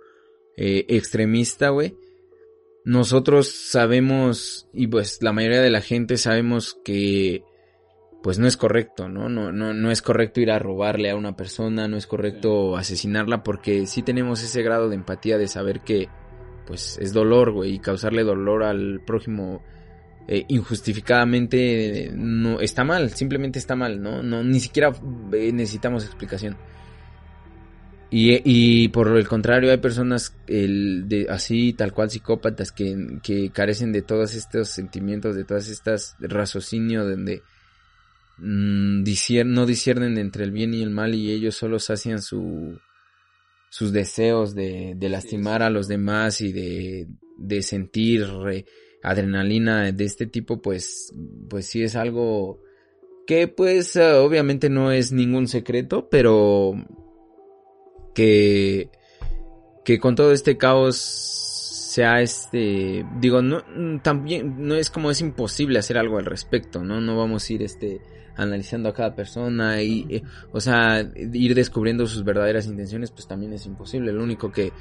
eh, 0.58 0.86
extremista, 0.90 1.70
güey. 1.70 1.96
Nosotros 2.86 3.48
sabemos, 3.48 4.68
y 4.74 4.88
pues 4.88 5.22
la 5.22 5.34
mayoría 5.34 5.62
de 5.62 5.70
la 5.70 5.82
gente 5.82 6.18
sabemos 6.18 6.78
que 6.84 7.44
pues 8.22 8.38
no 8.38 8.48
es 8.48 8.58
correcto, 8.58 9.08
¿no? 9.08 9.30
No, 9.30 9.52
no, 9.52 9.74
no 9.74 9.92
es 9.92 10.02
correcto 10.02 10.42
ir 10.42 10.52
a 10.52 10.60
robarle 10.60 11.10
a 11.10 11.16
una 11.16 11.36
persona, 11.36 11.88
no 11.88 11.98
es 11.98 12.06
correcto 12.06 12.76
asesinarla, 12.76 13.44
porque 13.44 13.86
sí 13.86 14.02
tenemos 14.02 14.44
ese 14.44 14.62
grado 14.62 14.90
de 14.90 14.96
empatía 14.96 15.38
de 15.38 15.48
saber 15.48 15.82
que 15.82 16.10
pues 16.68 16.98
es 17.02 17.14
dolor, 17.14 17.52
güey, 17.52 17.76
y 17.76 17.80
causarle 17.80 18.24
dolor 18.24 18.64
al 18.64 19.02
prójimo 19.06 19.64
eh, 20.28 20.46
injustificadamente 20.50 22.12
no 22.14 22.60
está 22.60 22.84
mal, 22.84 23.10
simplemente 23.12 23.58
está 23.58 23.76
mal, 23.76 24.02
¿no? 24.02 24.22
No 24.22 24.44
ni 24.44 24.60
siquiera 24.60 24.94
eh, 25.34 25.52
necesitamos 25.52 26.06
explicación. 26.06 26.58
Y, 28.12 28.42
y 28.44 28.90
por 28.90 29.08
el 29.18 29.28
contrario, 29.28 29.72
hay 29.72 29.78
personas 29.78 30.36
el, 30.48 31.08
de, 31.08 31.28
así, 31.30 31.74
tal 31.74 31.94
cual 31.94 32.10
psicópatas, 32.10 32.72
que, 32.72 33.20
que 33.24 33.52
carecen 33.52 33.92
de 33.92 34.02
todos 34.02 34.36
estos 34.36 34.70
sentimientos, 34.70 35.36
de 35.36 35.46
todas 35.46 35.70
estas 35.70 36.16
raciocinio, 36.20 37.06
donde 37.06 37.44
mm, 38.40 39.04
disier- 39.04 39.46
no 39.46 39.66
disciernen 39.66 40.18
entre 40.18 40.44
el 40.44 40.52
bien 40.52 40.74
y 40.74 40.82
el 40.82 40.90
mal 40.90 41.16
y 41.16 41.32
ellos 41.32 41.56
solo 41.56 41.80
sacian 41.80 42.22
su, 42.22 42.80
sus 43.70 43.92
deseos 43.92 44.56
de, 44.56 44.94
de 44.96 45.10
lastimar 45.10 45.62
a 45.64 45.70
los 45.70 45.88
demás 45.88 46.42
y 46.42 46.52
de, 46.52 47.08
de 47.38 47.62
sentir 47.62 48.26
adrenalina 49.04 49.92
de 49.92 50.06
este 50.06 50.26
tipo, 50.26 50.62
pues, 50.62 51.14
pues 51.50 51.68
sí 51.68 51.84
es 51.84 51.96
algo 51.96 52.60
que 53.28 53.48
pues 53.48 53.96
eh, 53.96 54.14
obviamente 54.14 54.70
no 54.70 54.92
es 54.92 55.12
ningún 55.12 55.48
secreto, 55.48 56.10
pero 56.10 56.74
que, 58.16 58.90
que 59.86 60.00
con 60.00 60.16
todo 60.16 60.32
este 60.32 60.58
caos 60.58 60.98
sea 60.98 62.22
este, 62.22 63.06
digo, 63.20 63.42
no, 63.42 63.64
mm, 63.76 64.00
también, 64.00 64.68
no 64.68 64.76
es 64.76 64.90
como 64.90 65.12
es 65.12 65.22
imposible 65.22 65.80
hacer 65.80 65.98
algo 65.98 66.18
al 66.18 66.26
respecto, 66.26 66.84
¿no? 66.84 67.02
No 67.02 67.18
vamos 67.18 67.50
a 67.50 67.54
ir 67.54 67.64
este, 67.64 68.00
analizando 68.40 68.90
a 68.90 68.94
cada 68.94 69.16
persona 69.16 69.82
y, 69.82 70.06
eh, 70.10 70.24
o 70.52 70.60
sea, 70.60 71.08
ir 71.16 71.56
descubriendo 71.56 72.08
sus 72.08 72.24
verdaderas 72.24 72.66
intenciones, 72.66 73.12
pues 73.12 73.28
también 73.28 73.54
es 73.54 73.66
imposible. 73.66 74.12
Lo 74.12 74.24
único 74.24 74.52
que 74.52 74.72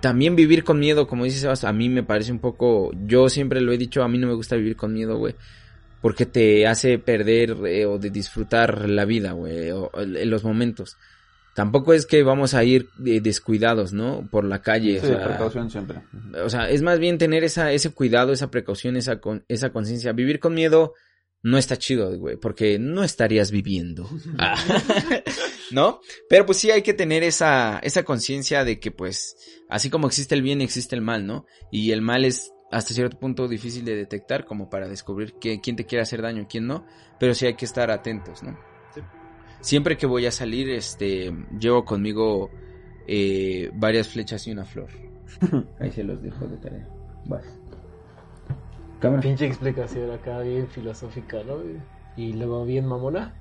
también 0.00 0.36
vivir 0.36 0.64
con 0.64 0.78
miedo, 0.78 1.06
como 1.06 1.24
dice 1.24 1.38
Sebas, 1.38 1.64
a 1.64 1.72
mí 1.72 1.88
me 1.88 2.02
parece 2.02 2.32
un 2.32 2.38
poco, 2.38 2.92
yo 3.06 3.28
siempre 3.28 3.60
lo 3.60 3.72
he 3.72 3.78
dicho, 3.78 4.02
a 4.02 4.08
mí 4.08 4.18
no 4.18 4.28
me 4.28 4.34
gusta 4.34 4.56
vivir 4.56 4.76
con 4.76 4.92
miedo, 4.92 5.18
güey. 5.18 5.34
Porque 6.00 6.24
te 6.24 6.66
hace 6.66 6.98
perder 6.98 7.56
eh, 7.66 7.84
o 7.84 7.98
de 7.98 8.10
disfrutar 8.10 8.88
la 8.88 9.04
vida, 9.04 9.32
güey, 9.32 9.70
o, 9.70 9.90
o 9.92 10.00
los 10.02 10.44
momentos. 10.44 10.96
Tampoco 11.54 11.92
es 11.92 12.06
que 12.06 12.22
vamos 12.22 12.54
a 12.54 12.62
ir 12.64 12.88
eh, 13.04 13.20
descuidados, 13.20 13.92
¿no? 13.92 14.26
Por 14.30 14.44
la 14.44 14.62
calle. 14.62 15.00
Sí, 15.00 15.06
o 15.06 15.08
sea, 15.08 15.24
precaución 15.24 15.70
siempre. 15.70 16.00
O 16.42 16.48
sea, 16.48 16.70
es 16.70 16.80
más 16.80 16.98
bien 16.98 17.18
tener 17.18 17.42
esa, 17.42 17.72
ese 17.72 17.90
cuidado, 17.90 18.32
esa 18.32 18.50
precaución, 18.50 18.96
esa, 18.96 19.20
con, 19.20 19.44
esa 19.48 19.70
conciencia. 19.70 20.12
Vivir 20.12 20.38
con 20.38 20.54
miedo 20.54 20.94
no 21.42 21.56
está 21.56 21.76
chido, 21.76 22.16
güey, 22.18 22.36
porque 22.36 22.78
no 22.78 23.02
estarías 23.02 23.50
viviendo. 23.50 24.08
Ah. 24.38 24.56
¿No? 25.72 26.00
Pero 26.28 26.46
pues 26.46 26.58
sí 26.58 26.72
hay 26.72 26.82
que 26.82 26.94
tener 26.94 27.22
esa, 27.22 27.78
esa 27.78 28.02
conciencia 28.02 28.64
de 28.64 28.80
que 28.80 28.90
pues, 28.90 29.36
así 29.68 29.88
como 29.88 30.08
existe 30.08 30.34
el 30.34 30.42
bien, 30.42 30.60
existe 30.60 30.96
el 30.96 31.02
mal, 31.02 31.26
¿no? 31.26 31.46
Y 31.70 31.92
el 31.92 32.02
mal 32.02 32.24
es 32.24 32.52
hasta 32.72 32.92
cierto 32.92 33.18
punto 33.18 33.46
difícil 33.46 33.84
de 33.84 33.94
detectar 33.94 34.44
como 34.44 34.68
para 34.68 34.88
descubrir 34.88 35.34
que, 35.34 35.60
quién 35.60 35.76
te 35.76 35.86
quiere 35.86 36.02
hacer 36.02 36.22
daño 36.22 36.42
y 36.42 36.46
quién 36.46 36.66
no, 36.66 36.86
pero 37.20 37.34
sí 37.34 37.46
hay 37.46 37.54
que 37.54 37.66
estar 37.66 37.90
atentos, 37.90 38.42
¿no? 38.42 38.58
Siempre 39.60 39.96
que 39.96 40.06
voy 40.06 40.26
a 40.26 40.32
salir, 40.32 40.70
este, 40.70 41.32
llevo 41.58 41.84
conmigo 41.84 42.50
eh, 43.06 43.70
varias 43.74 44.08
flechas 44.08 44.46
y 44.46 44.52
una 44.52 44.64
flor. 44.64 44.88
Ahí 45.78 45.92
se 45.92 46.02
los 46.02 46.22
dejo 46.22 46.46
de 46.46 46.56
tarea. 46.56 46.88
Vas. 47.26 47.59
Cámara. 49.00 49.22
Pinche 49.22 49.46
explicación 49.46 50.10
acá 50.10 50.40
bien 50.40 50.68
filosófica, 50.68 51.42
¿no? 51.44 51.56
Y 52.16 52.32
luego 52.34 52.64
bien 52.64 52.86
mamona. 52.86 53.34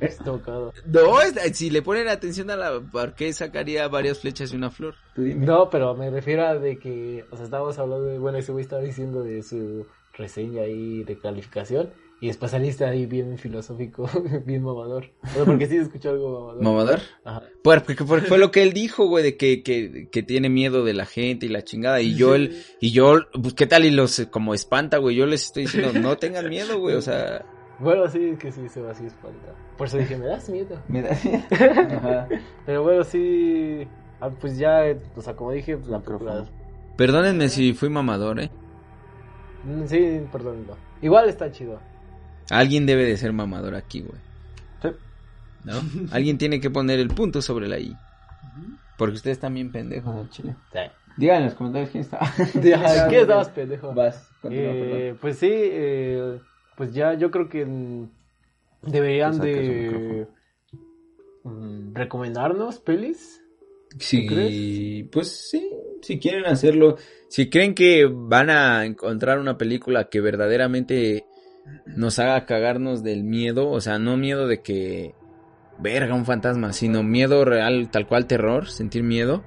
Estocado. 0.00 0.72
No, 0.86 1.20
es- 1.20 1.56
si 1.56 1.70
le 1.70 1.82
ponen 1.82 2.08
atención 2.08 2.50
a 2.50 2.56
la... 2.56 2.80
¿Por 2.80 3.14
qué 3.14 3.32
sacaría 3.32 3.88
varias 3.88 4.18
flechas 4.20 4.52
y 4.52 4.56
una 4.56 4.70
flor? 4.70 4.94
Tú 5.14 5.22
dime. 5.22 5.46
No, 5.46 5.70
pero 5.70 5.94
me 5.94 6.10
refiero 6.10 6.46
a 6.46 6.54
de 6.54 6.78
que, 6.78 7.24
o 7.30 7.36
sea, 7.36 7.44
estábamos 7.44 7.78
hablando 7.78 8.06
de, 8.06 8.18
bueno, 8.18 8.38
ese 8.38 8.52
güey 8.52 8.62
estaba 8.62 8.82
diciendo 8.82 9.22
de 9.22 9.42
su 9.42 9.86
reseña 10.14 10.62
ahí 10.62 11.04
de 11.04 11.18
calificación 11.18 11.90
y 12.20 12.28
después 12.28 12.50
saliste 12.50 12.84
ahí 12.84 13.04
bien 13.06 13.36
filosófico, 13.38 14.08
bien 14.46 14.62
mamador. 14.62 15.10
O 15.22 15.28
sea, 15.28 15.44
porque 15.44 15.66
sí 15.66 15.76
escuchó 15.76 16.10
algo 16.10 16.40
mamador. 16.40 16.62
¿Mamador? 16.62 17.00
Ajá. 17.24 17.42
Porque, 17.62 17.94
porque 18.04 18.26
fue 18.26 18.38
lo 18.38 18.50
que 18.50 18.62
él 18.62 18.72
dijo, 18.72 19.06
güey, 19.06 19.22
de 19.22 19.36
que, 19.36 19.62
que, 19.62 20.08
que 20.10 20.22
tiene 20.22 20.48
miedo 20.48 20.84
de 20.84 20.94
la 20.94 21.04
gente 21.06 21.46
y 21.46 21.48
la 21.50 21.62
chingada. 21.62 22.00
Y 22.00 22.14
yo, 22.14 22.34
él, 22.34 22.62
y 22.80 22.90
yo, 22.92 23.18
pues, 23.42 23.54
¿qué 23.54 23.66
tal? 23.66 23.84
Y 23.84 23.90
los, 23.90 24.26
como 24.30 24.54
espanta, 24.54 24.98
güey. 24.98 25.14
Yo 25.16 25.26
les 25.26 25.44
estoy 25.46 25.64
diciendo, 25.64 25.92
no 26.00 26.16
tengan 26.16 26.48
miedo, 26.48 26.78
güey. 26.80 26.94
O 26.96 27.02
sea, 27.02 27.44
Bueno, 27.80 28.08
sí, 28.08 28.34
que 28.38 28.50
sí, 28.50 28.68
se 28.68 28.80
va 28.80 28.92
así 28.92 29.04
espanta. 29.04 29.54
Por 29.76 29.86
eso 29.88 29.98
dije, 29.98 30.16
me 30.16 30.26
das 30.26 30.48
miedo. 30.48 30.80
Me 30.88 31.02
da- 31.02 31.10
Ajá. 31.10 32.28
Pero 32.64 32.82
bueno, 32.82 33.04
sí, 33.04 33.86
ah, 34.20 34.30
pues 34.30 34.56
ya, 34.56 34.84
o 35.14 35.20
sea, 35.20 35.36
como 35.36 35.52
dije, 35.52 35.76
pues 35.76 35.88
la 35.90 36.00
película... 36.00 36.46
perdónenme 36.96 37.50
si 37.50 37.74
fui 37.74 37.90
mamador, 37.90 38.40
eh. 38.40 38.50
Mm, 39.64 39.84
Sí, 39.86 40.20
perdón, 40.32 40.66
no. 40.66 40.74
Igual 41.02 41.28
está 41.28 41.50
chido. 41.52 41.78
Alguien 42.50 42.86
debe 42.86 43.04
de 43.04 43.16
ser 43.16 43.32
mamador 43.32 43.74
aquí, 43.74 44.00
güey. 44.00 44.20
Sí. 44.82 44.88
¿No? 45.64 45.74
Alguien 46.12 46.38
tiene 46.38 46.60
que 46.60 46.70
poner 46.70 46.98
el 46.98 47.08
punto 47.08 47.42
sobre 47.42 47.68
la 47.68 47.78
I. 47.78 47.96
Porque 48.96 49.16
ustedes 49.16 49.38
también 49.38 49.70
pendejos 49.70 50.14
al 50.16 50.30
chile. 50.30 50.54
Sí. 50.72 50.78
Digan 51.16 51.38
en 51.38 51.44
los 51.46 51.54
comentarios 51.54 51.90
quién 51.90 52.02
está. 52.02 52.18
¿Qué 53.08 53.20
estabas, 53.20 53.48
pendejo? 53.50 53.92
Vas, 53.94 54.30
continúa, 54.40 54.72
Eh, 54.72 55.14
pues 55.20 55.38
sí, 55.38 55.50
eh, 55.50 56.38
pues 56.76 56.92
ya 56.92 57.14
yo 57.14 57.30
creo 57.30 57.48
que 57.48 57.64
mm, 57.64 58.08
deberían 58.82 59.38
de 59.38 60.26
mm, 61.42 61.94
recomendarnos 61.94 62.78
pelis. 62.80 63.42
Sí, 63.98 64.26
crees? 64.26 65.08
pues 65.10 65.48
sí, 65.48 65.70
si 66.02 66.18
quieren 66.18 66.44
hacerlo, 66.44 66.96
si 67.28 67.48
creen 67.48 67.74
que 67.74 68.06
van 68.06 68.50
a 68.50 68.84
encontrar 68.84 69.38
una 69.38 69.56
película 69.56 70.10
que 70.10 70.20
verdaderamente 70.20 71.24
nos 71.86 72.18
haga 72.18 72.44
cagarnos 72.46 73.02
del 73.02 73.24
miedo, 73.24 73.70
o 73.70 73.80
sea, 73.80 73.98
no 73.98 74.16
miedo 74.16 74.46
de 74.46 74.60
que 74.62 75.14
verga 75.78 76.14
un 76.14 76.24
fantasma, 76.24 76.72
sino 76.72 77.02
miedo 77.02 77.44
real, 77.44 77.90
tal 77.90 78.06
cual 78.06 78.26
terror, 78.26 78.68
sentir 78.68 79.02
miedo. 79.02 79.44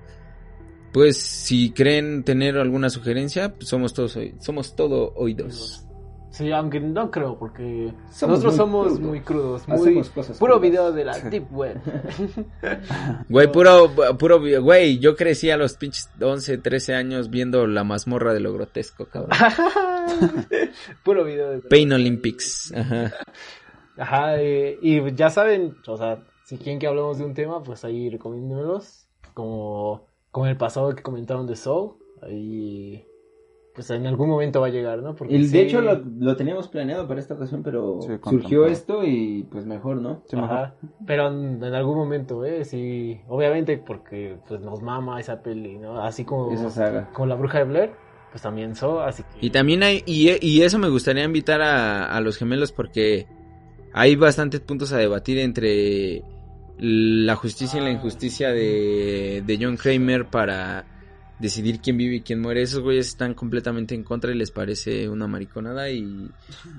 Pues 0.93 1.17
si 1.17 1.71
creen 1.71 2.23
tener 2.23 2.57
alguna 2.57 2.89
sugerencia, 2.89 3.53
pues 3.55 3.67
somos 3.67 3.93
todos 3.93 4.17
somos 4.39 4.75
todo 4.75 5.13
oídos. 5.15 5.85
Sí, 6.31 6.51
aunque 6.51 6.79
no 6.79 7.09
creo, 7.09 7.37
porque 7.39 7.91
Somos 8.11 8.43
nosotros 8.43 8.53
muy 8.53 8.57
somos 8.57 8.85
crudos. 8.85 8.99
muy 8.99 9.21
crudos, 9.21 9.67
muy 9.67 9.77
Hacemos 9.77 10.09
cosas 10.11 10.37
puro 10.37 10.53
crudas. 10.55 10.69
video 10.69 10.91
de 10.91 11.05
la 11.05 11.19
deep 11.19 11.47
web. 11.51 11.81
Güey, 13.29 13.51
puro 13.51 13.91
puro 14.17 14.39
güey, 14.61 14.99
yo 14.99 15.15
crecí 15.15 15.49
a 15.49 15.57
los 15.57 15.73
pinches 15.73 16.09
11, 16.21 16.59
13 16.59 16.93
años 16.95 17.29
viendo 17.29 17.65
la 17.67 17.83
mazmorra 17.83 18.33
de 18.33 18.39
lo 18.41 18.53
grotesco, 18.53 19.05
cabrón. 19.05 19.31
puro 21.03 21.23
video 21.23 21.49
de 21.49 21.59
Pain 21.59 21.91
Olympics. 21.93 22.73
Ajá. 22.75 23.11
Ajá, 23.97 24.41
eh, 24.41 24.77
y 24.81 25.13
ya 25.13 25.29
saben, 25.29 25.75
o 25.87 25.97
sea, 25.97 26.23
si 26.45 26.57
quieren 26.57 26.79
que 26.79 26.87
hablemos 26.87 27.17
de 27.17 27.25
un 27.25 27.33
tema, 27.33 27.61
pues 27.61 27.83
ahí 27.83 28.09
recomiéndenmelos. 28.09 29.07
Como, 29.33 30.07
como 30.31 30.47
el 30.47 30.57
pasado 30.57 30.95
que 30.95 31.03
comentaron 31.03 31.47
de 31.47 31.55
Soul, 31.55 31.95
ahí 32.21 33.05
pues 33.79 33.91
en 33.91 34.05
algún 34.05 34.27
momento 34.27 34.59
va 34.59 34.67
a 34.67 34.71
llegar, 34.71 35.01
¿no? 35.01 35.15
Porque 35.15 35.33
Y 35.37 35.45
sí- 35.45 35.53
de 35.53 35.61
hecho 35.61 35.79
lo, 35.79 36.03
lo 36.19 36.35
teníamos 36.35 36.67
planeado 36.67 37.07
para 37.07 37.21
esta 37.21 37.35
ocasión, 37.35 37.63
pero 37.63 38.01
Sí, 38.01 38.09
surgió 38.29 38.65
esto 38.65 39.05
y 39.05 39.47
pues 39.49 39.65
mejor, 39.65 40.01
¿no? 40.01 40.21
Sí, 40.25 40.35
mejor. 40.35 40.51
Ajá, 40.51 40.75
pero 41.07 41.29
en, 41.29 41.63
en 41.63 41.73
algún 41.73 41.95
momento, 41.95 42.43
¿eh? 42.43 42.65
Sí, 42.65 43.21
obviamente 43.29 43.77
porque 43.77 44.35
pues 44.49 44.59
nos 44.59 44.81
mama 44.81 45.17
esa 45.21 45.41
peli, 45.41 45.77
¿no? 45.77 46.01
Así 46.03 46.25
como, 46.25 46.51
Esa 46.51 46.69
saga. 46.69 47.09
como 47.13 47.27
La 47.27 47.35
Bruja 47.35 47.59
de 47.59 47.63
Blair, 47.63 47.91
pues 48.31 48.41
también 48.41 48.75
So, 48.75 48.99
así 48.99 49.23
que... 49.23 49.45
Y 49.45 49.49
también 49.51 49.81
hay, 49.81 50.03
y, 50.05 50.29
y 50.45 50.61
eso 50.63 50.77
me 50.77 50.89
gustaría 50.89 51.23
invitar 51.23 51.61
a, 51.61 52.13
a 52.13 52.19
los 52.19 52.35
gemelos 52.35 52.73
porque 52.73 53.27
hay 53.93 54.17
bastantes 54.17 54.59
puntos 54.59 54.91
a 54.91 54.97
debatir 54.97 55.37
entre 55.37 56.21
la 56.79 57.37
justicia 57.37 57.79
y 57.79 57.83
la 57.85 57.91
injusticia 57.91 58.49
de, 58.49 59.41
de 59.45 59.57
John 59.61 59.77
Kramer 59.77 60.25
para 60.25 60.83
decidir 61.39 61.79
quién 61.79 61.97
vive 61.97 62.17
y 62.17 62.21
quién 62.21 62.41
muere. 62.41 62.61
Esos 62.61 62.81
güeyes 62.81 63.07
están 63.07 63.33
completamente 63.33 63.95
en 63.95 64.03
contra 64.03 64.31
y 64.31 64.35
les 64.35 64.51
parece 64.51 65.09
una 65.09 65.27
mariconada 65.27 65.89
y 65.89 66.29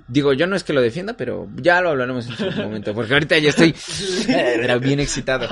digo, 0.06 0.32
yo 0.32 0.46
no 0.46 0.54
es 0.56 0.64
que 0.64 0.72
lo 0.72 0.80
defienda, 0.82 1.14
pero 1.16 1.48
ya 1.56 1.80
lo 1.80 1.90
hablaremos 1.90 2.28
en 2.28 2.52
su 2.52 2.60
momento, 2.62 2.94
porque 2.94 3.14
ahorita 3.14 3.38
ya 3.38 3.50
estoy 3.50 3.74
bien 4.80 5.00
excitado. 5.00 5.46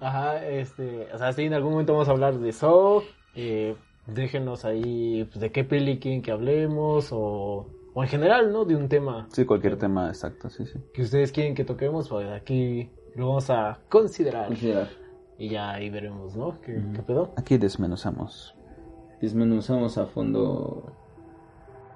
Ajá, 0.00 0.46
este, 0.46 1.08
o 1.12 1.18
sea, 1.18 1.32
sí, 1.32 1.42
en 1.42 1.54
algún 1.54 1.72
momento 1.72 1.92
vamos 1.92 2.08
a 2.08 2.12
hablar 2.12 2.38
de 2.38 2.52
So, 2.52 3.02
eh, 3.34 3.74
déjenos 4.06 4.64
ahí 4.64 5.24
pues, 5.24 5.40
de 5.40 5.50
qué 5.52 5.64
peli 5.64 5.98
quieren 5.98 6.22
que 6.22 6.30
hablemos 6.32 7.08
o, 7.12 7.66
o 7.94 8.02
en 8.02 8.08
general, 8.08 8.52
¿no? 8.52 8.64
De 8.64 8.76
un 8.76 8.88
tema 8.88 9.26
Sí, 9.32 9.44
cualquier 9.44 9.76
tema 9.76 10.08
exacto, 10.08 10.48
sí, 10.50 10.64
sí. 10.66 10.78
que 10.94 11.02
ustedes 11.02 11.32
quieren 11.32 11.54
que 11.54 11.64
toquemos, 11.64 12.08
pues 12.08 12.28
aquí 12.30 12.88
lo 13.14 13.28
vamos 13.28 13.50
a 13.50 13.78
considerar 13.88 14.46
Considerar. 14.48 14.88
Y 15.38 15.50
ya 15.50 15.72
ahí 15.72 15.90
veremos, 15.90 16.36
¿no? 16.36 16.60
¿Qué, 16.60 16.80
qué 16.94 17.02
pedo? 17.02 17.32
Aquí 17.36 17.58
desmenuzamos. 17.58 18.54
Desmenuzamos 19.20 19.98
a 19.98 20.06
fondo. 20.06 20.92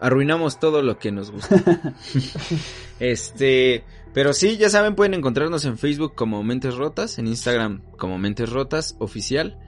arruinamos 0.01 0.59
todo 0.61 0.83
lo 0.83 0.99
que 0.99 1.11
nos 1.13 1.31
gusta. 1.31 1.95
este, 3.01 3.85
pero 4.13 4.33
sí, 4.33 4.57
ya 4.57 4.69
saben, 4.69 4.95
pueden 4.95 5.15
encontrarnos 5.15 5.65
en 5.65 5.79
Facebook 5.79 6.15
como 6.15 6.43
Mentes 6.43 6.77
Rotas, 6.77 7.19
en 7.19 7.27
Instagram 7.27 7.83
como 7.97 8.19
Mentes 8.19 8.51
Rotas 8.51 8.97
oficial, 8.99 9.59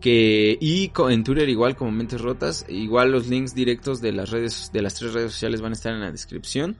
que 0.00 0.56
y 0.60 0.90
en 1.10 1.24
Twitter 1.24 1.48
igual 1.48 1.76
como 1.76 1.90
Mentes 1.90 2.20
Rotas, 2.20 2.64
igual 2.68 3.12
los 3.12 3.28
links 3.28 3.54
directos 3.54 4.00
de 4.00 4.12
las 4.12 4.30
redes 4.30 4.70
de 4.72 4.82
las 4.82 4.94
tres 4.94 5.12
redes 5.12 5.32
sociales 5.32 5.60
van 5.60 5.72
a 5.72 5.74
estar 5.74 5.92
en 5.92 6.00
la 6.00 6.10
descripción. 6.10 6.76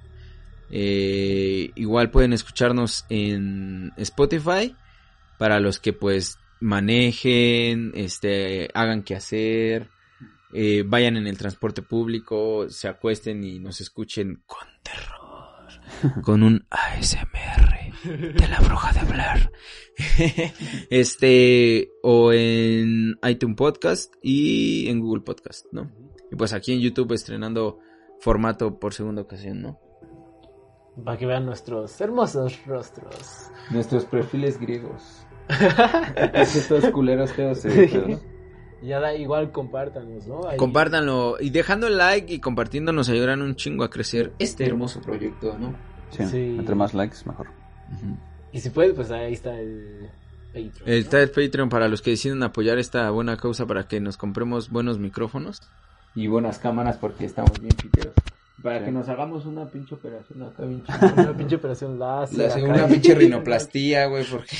Eh, 0.70 1.70
igual 1.74 2.10
pueden 2.10 2.32
escucharnos 2.32 3.04
en 3.10 3.92
Spotify 3.98 4.74
para 5.42 5.58
los 5.58 5.80
que 5.80 5.92
pues 5.92 6.38
manejen, 6.60 7.90
este, 7.96 8.68
hagan 8.74 9.02
que 9.02 9.16
hacer, 9.16 9.90
eh, 10.54 10.84
vayan 10.86 11.16
en 11.16 11.26
el 11.26 11.36
transporte 11.36 11.82
público, 11.82 12.68
se 12.68 12.86
acuesten 12.86 13.42
y 13.42 13.58
nos 13.58 13.80
escuchen 13.80 14.44
con 14.46 14.68
terror, 14.84 16.22
con 16.22 16.44
un 16.44 16.64
ASMR 16.70 17.92
de 18.04 18.48
la 18.48 18.60
bruja 18.60 18.92
de 18.92 19.12
Blair. 19.12 19.52
este, 20.90 21.90
o 22.04 22.32
en 22.32 23.18
iTunes 23.28 23.56
Podcast 23.56 24.14
y 24.22 24.88
en 24.90 25.00
Google 25.00 25.24
Podcast, 25.24 25.66
¿no? 25.72 25.90
Y 26.30 26.36
pues 26.36 26.52
aquí 26.52 26.72
en 26.72 26.78
YouTube 26.78 27.14
estrenando 27.14 27.80
formato 28.20 28.78
por 28.78 28.94
segunda 28.94 29.22
ocasión, 29.22 29.60
¿no? 29.60 29.80
Para 31.04 31.18
que 31.18 31.26
vean 31.26 31.46
nuestros 31.46 32.00
hermosos 32.00 32.64
rostros. 32.64 33.50
Nuestros 33.72 34.04
perfiles 34.04 34.60
griegos. 34.60 35.26
Estos 36.34 36.86
culeros 36.90 37.32
feos. 37.32 37.58
Sí. 37.60 37.68
feos. 37.70 38.20
Y 38.82 38.88
ya 38.88 38.98
da, 39.00 39.14
igual 39.14 39.52
compártanos, 39.52 40.26
¿no? 40.26 40.48
Ahí- 40.48 40.56
Compártanlo 40.56 41.36
y 41.40 41.50
dejando 41.50 41.86
el 41.86 41.98
like 41.98 42.32
y 42.34 42.40
compartiendo 42.40 42.92
nos 42.92 43.08
ayudarán 43.08 43.40
un 43.42 43.54
chingo 43.54 43.84
a 43.84 43.90
crecer 43.90 44.32
este 44.38 44.66
hermoso 44.66 45.00
proyecto, 45.00 45.56
¿no? 45.58 45.74
Sí, 46.10 46.26
Sí. 46.26 46.56
entre 46.58 46.74
más 46.74 46.92
likes, 46.92 47.18
mejor. 47.26 47.46
Y 48.52 48.60
si 48.60 48.70
puedes, 48.70 48.92
pues 48.94 49.10
ahí 49.10 49.32
está 49.34 49.58
el 49.58 50.10
Patreon. 50.48 50.72
¿no? 50.86 50.92
Está 50.92 51.22
el 51.22 51.30
Patreon 51.30 51.68
para 51.68 51.88
los 51.88 52.02
que 52.02 52.10
deciden 52.10 52.42
apoyar 52.42 52.78
esta 52.78 53.08
buena 53.10 53.36
causa 53.36 53.66
para 53.66 53.86
que 53.86 54.00
nos 54.00 54.16
compremos 54.16 54.68
buenos 54.68 54.98
micrófonos. 54.98 55.60
Y 56.14 56.26
buenas 56.26 56.58
cámaras 56.58 56.96
porque 56.98 57.24
estamos 57.24 57.52
bien 57.60 57.74
piteros. 57.80 58.12
Para 58.62 58.78
Sí. 58.78 58.84
que 58.86 58.92
nos 58.92 59.08
hagamos 59.08 59.44
una 59.46 59.68
pinche 59.70 59.94
operación 59.94 60.42
acá 60.42 60.62
chingona. 60.62 61.12
Una 61.30 61.36
pinche 61.36 61.56
operación 61.56 61.98
láser. 61.98 62.38
La 62.38 62.44
acá. 62.46 62.54
segunda 62.54 62.86
pinche 62.88 63.14
rinoplastía, 63.14 64.06
güey, 64.06 64.24
porque... 64.24 64.56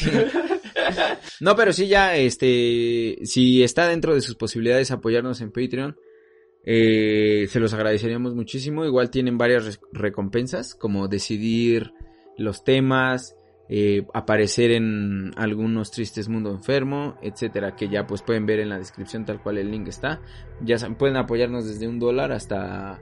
No, 1.40 1.54
pero 1.56 1.72
sí 1.72 1.88
ya, 1.88 2.16
este, 2.16 3.18
si 3.24 3.62
está 3.62 3.88
dentro 3.88 4.14
de 4.14 4.20
sus 4.20 4.34
posibilidades 4.34 4.90
apoyarnos 4.90 5.40
en 5.40 5.50
Patreon, 5.52 5.96
eh, 6.64 7.46
se 7.48 7.60
los 7.60 7.72
agradeceríamos 7.74 8.34
muchísimo. 8.34 8.84
Igual 8.84 9.10
tienen 9.10 9.38
varias 9.38 9.80
recompensas, 9.92 10.74
como 10.74 11.08
decidir 11.08 11.92
los 12.38 12.64
temas, 12.64 13.36
eh, 13.68 14.06
aparecer 14.12 14.70
en 14.72 15.32
algunos 15.36 15.90
tristes 15.90 16.28
mundo 16.28 16.50
enfermo, 16.50 17.16
etcétera, 17.22 17.74
que 17.74 17.88
ya 17.88 18.06
pues 18.06 18.22
pueden 18.22 18.46
ver 18.46 18.60
en 18.60 18.68
la 18.68 18.78
descripción 18.78 19.24
tal 19.24 19.42
cual 19.42 19.58
el 19.58 19.70
link 19.70 19.88
está. 19.88 20.20
Ya 20.60 20.78
saben, 20.78 20.96
pueden 20.96 21.16
apoyarnos 21.16 21.66
desde 21.66 21.88
un 21.88 21.98
dólar 21.98 22.32
hasta 22.32 23.00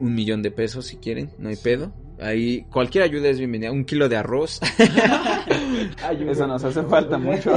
un 0.00 0.14
millón 0.14 0.42
de 0.42 0.50
pesos 0.50 0.86
si 0.86 0.96
quieren, 0.96 1.30
no 1.38 1.48
hay 1.48 1.56
pedo. 1.56 1.92
Ahí 2.20 2.62
cualquier 2.70 3.04
ayuda 3.04 3.28
es 3.28 3.38
bienvenida. 3.38 3.72
Un 3.72 3.84
kilo 3.84 4.08
de 4.08 4.16
arroz. 4.16 4.60
Eso 6.30 6.46
nos 6.46 6.62
hace 6.64 6.82
falta 6.84 7.18
mucho. 7.18 7.52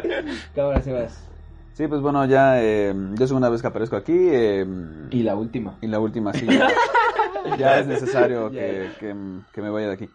Cámara, 0.54 0.82
Sebas. 0.82 1.26
Sí, 1.72 1.86
pues 1.86 2.00
bueno, 2.00 2.26
ya 2.26 2.62
eh, 2.62 2.92
yo 3.14 3.26
segunda 3.26 3.48
vez 3.48 3.62
que 3.62 3.68
aparezco 3.68 3.96
aquí. 3.96 4.12
eh, 4.16 4.66
Y 5.10 5.22
la 5.22 5.34
última. 5.36 5.78
y 5.80 5.86
la 5.86 6.00
última 6.00 6.32
sí. 6.32 6.46
ya. 6.46 6.68
ya 7.58 7.78
es 7.78 7.86
necesario 7.86 8.50
que, 8.50 8.90
que, 8.98 9.14
que 9.52 9.62
me 9.62 9.70
vaya 9.70 9.88
de 9.88 9.92
aquí. 9.94 10.08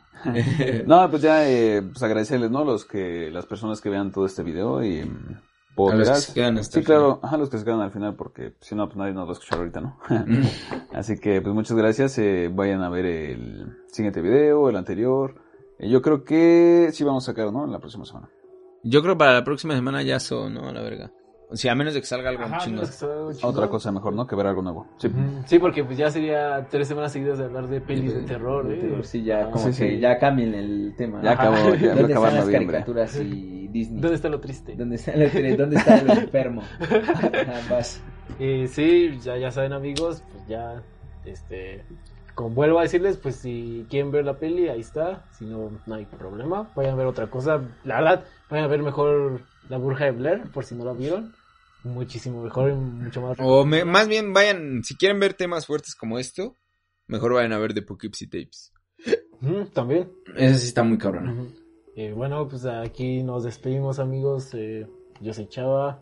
no, 0.85 1.09
pues 1.09 1.21
ya, 1.23 1.47
eh, 1.49 1.81
pues 1.81 2.03
agradecerles, 2.03 2.51
¿no? 2.51 2.63
Los 2.63 2.85
que, 2.85 3.29
las 3.31 3.45
personas 3.45 3.81
que 3.81 3.89
vean 3.89 4.11
todo 4.11 4.25
este 4.25 4.43
video 4.43 4.83
y 4.83 5.09
A 5.77 5.95
los 5.95 6.09
que 6.09 6.15
se 6.15 6.33
quedan 6.33 6.57
hasta 6.57 6.73
Sí, 6.73 6.79
el 6.79 6.85
claro, 6.85 7.19
ajá, 7.21 7.37
los 7.37 7.49
que 7.49 7.57
se 7.57 7.65
quedan 7.65 7.81
al 7.81 7.91
final, 7.91 8.15
porque 8.15 8.53
si 8.61 8.75
no, 8.75 8.85
pues 8.87 8.97
nadie 8.97 9.13
nos 9.13 9.25
va 9.27 9.31
a 9.31 9.33
escuchar 9.33 9.59
ahorita, 9.59 9.81
¿no? 9.81 9.97
Así 10.93 11.19
que, 11.19 11.41
pues 11.41 11.53
muchas 11.53 11.75
gracias. 11.75 12.17
eh, 12.17 12.49
vayan 12.53 12.81
a 12.81 12.89
ver 12.89 13.05
el 13.05 13.77
siguiente 13.87 14.21
video, 14.21 14.69
el 14.69 14.75
anterior. 14.77 15.35
Eh, 15.79 15.89
yo 15.89 16.01
creo 16.01 16.23
que 16.23 16.89
sí 16.93 17.03
vamos 17.03 17.23
a 17.27 17.31
sacar, 17.31 17.51
¿no? 17.51 17.65
En 17.65 17.71
la 17.71 17.79
próxima 17.79 18.05
semana. 18.05 18.29
Yo 18.83 19.01
creo 19.01 19.17
para 19.17 19.33
la 19.33 19.43
próxima 19.43 19.73
semana 19.75 20.01
ya 20.03 20.19
son, 20.19 20.53
¿no? 20.53 20.69
A 20.69 20.71
la 20.71 20.81
verga. 20.81 21.11
Sea, 21.53 21.73
a 21.73 21.75
menos 21.75 21.93
de 21.93 21.99
que 22.01 22.07
salga 22.07 22.29
algo 22.29 22.43
Ajá, 22.43 22.57
chingón. 22.57 22.77
no, 22.77 22.83
eso 22.83 23.29
es 23.29 23.37
chingón. 23.37 23.55
Otra 23.55 23.69
cosa 23.69 23.91
mejor, 23.91 24.13
¿no? 24.13 24.25
Que 24.27 24.35
ver 24.35 24.47
algo 24.47 24.61
nuevo. 24.61 24.87
Sí. 24.97 25.09
Sí, 25.45 25.59
porque 25.59 25.83
pues 25.83 25.97
ya 25.97 26.09
sería 26.09 26.67
tres 26.69 26.87
semanas 26.87 27.11
seguidas 27.11 27.37
de 27.37 27.45
hablar 27.45 27.67
de 27.67 27.81
pelis 27.81 28.13
de 28.15 28.21
terror, 28.23 28.65
¿eh? 28.71 28.99
Sí, 29.03 29.23
ya, 29.23 29.51
como 29.51 29.71
Sí, 29.71 29.79
que 29.81 29.91
sí. 29.95 29.99
ya 29.99 30.17
cambien 30.17 30.53
el 30.55 30.95
tema. 30.97 31.21
Ya 31.21 31.31
acabó, 31.33 31.55
ya 31.75 31.89
va 31.89 31.93
a 31.93 31.95
¿Dónde 31.95 32.13
acabar 32.13 32.29
están 32.29 32.35
las 32.35 32.45
noviembre. 32.45 32.73
caricaturas 32.77 33.15
y 33.19 33.67
Disney? 33.75 34.01
¿Dónde 34.01 34.15
está 34.15 34.29
lo 34.29 34.39
triste? 34.39 34.75
¿Dónde 34.75 34.95
está, 34.95 35.11
lo- 35.15 35.57
¿Dónde 35.57 35.75
está 35.77 36.01
lo 36.03 36.13
enfermo? 36.13 36.61
Ah, 37.47 37.59
vas. 37.69 38.01
Eh, 38.39 38.67
sí, 38.67 39.19
ya, 39.21 39.37
ya 39.37 39.51
saben 39.51 39.71
amigos, 39.73 40.23
pues 40.31 40.47
ya, 40.47 40.81
este, 41.25 41.83
como 42.33 42.49
vuelvo 42.49 42.79
a 42.79 42.81
decirles, 42.81 43.17
pues 43.17 43.35
si 43.35 43.85
quieren 43.89 44.11
ver 44.11 44.25
la 44.25 44.33
peli, 44.39 44.67
ahí 44.67 44.81
está, 44.81 45.25
si 45.31 45.45
no, 45.45 45.69
no 45.85 45.95
hay 45.95 46.05
problema, 46.05 46.69
vayan 46.75 46.93
a 46.93 46.97
ver 46.97 47.05
otra 47.07 47.27
cosa, 47.27 47.61
la 47.83 47.95
verdad, 48.01 48.23
vayan 48.49 48.65
a 48.65 48.67
ver 48.67 48.81
mejor 48.81 49.41
La 49.69 49.77
Burja 49.77 50.05
de 50.05 50.11
Blair, 50.11 50.43
por 50.51 50.63
si 50.65 50.75
no 50.75 50.85
la 50.85 50.93
vieron, 50.93 51.33
muchísimo 51.83 52.43
mejor 52.43 52.71
y 52.71 52.73
mucho 52.75 53.21
más... 53.21 53.37
O 53.39 53.65
me- 53.65 53.85
más 53.85 54.07
bien 54.07 54.33
vayan, 54.33 54.83
si 54.83 54.95
quieren 54.95 55.19
ver 55.19 55.33
temas 55.33 55.65
fuertes 55.65 55.95
como 55.95 56.19
esto, 56.19 56.55
mejor 57.07 57.33
vayan 57.33 57.53
a 57.53 57.57
ver 57.59 57.73
The 57.73 57.81
Poughkeepsie 57.81 58.27
Tapes. 58.27 58.71
También. 59.73 60.11
Ese 60.35 60.59
sí 60.59 60.67
está 60.67 60.83
muy 60.83 60.97
cabrón. 60.97 61.53
Eh, 61.95 62.11
bueno, 62.13 62.47
pues 62.47 62.65
aquí 62.65 63.23
nos 63.23 63.43
despedimos 63.43 63.99
amigos, 63.99 64.49
eh, 64.53 64.87
yo 65.21 65.33
soy 65.33 65.47
Chava, 65.47 66.01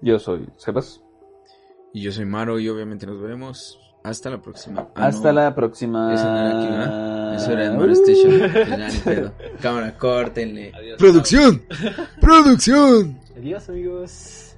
Yo 0.00 0.18
soy 0.18 0.48
Sebas. 0.56 1.00
Y 1.94 2.02
yo 2.02 2.10
soy 2.10 2.24
Maro 2.24 2.58
y 2.58 2.68
obviamente 2.68 3.06
nos 3.06 3.20
veremos. 3.20 3.78
Hasta 4.04 4.30
la 4.30 4.38
próxima. 4.42 4.88
Ah, 4.94 5.06
Hasta 5.06 5.32
no. 5.32 5.40
la 5.40 5.54
próxima. 5.54 6.12
Eso 6.14 6.24
no 6.24 6.38
era 6.38 6.58
aquí, 6.58 6.66
¿verdad? 6.72 7.34
Eso 7.36 7.52
era 7.52 7.64
en 7.66 7.78
Maro 7.78 7.92
Station. 7.92 8.52
Pues. 9.04 9.30
Cámara, 9.60 9.96
córtenle. 9.96 10.72
Adiós. 10.74 10.98
¡Producción! 10.98 11.62
¡Producción! 12.20 13.18
adiós 13.36 13.68
amigos. 13.68 14.51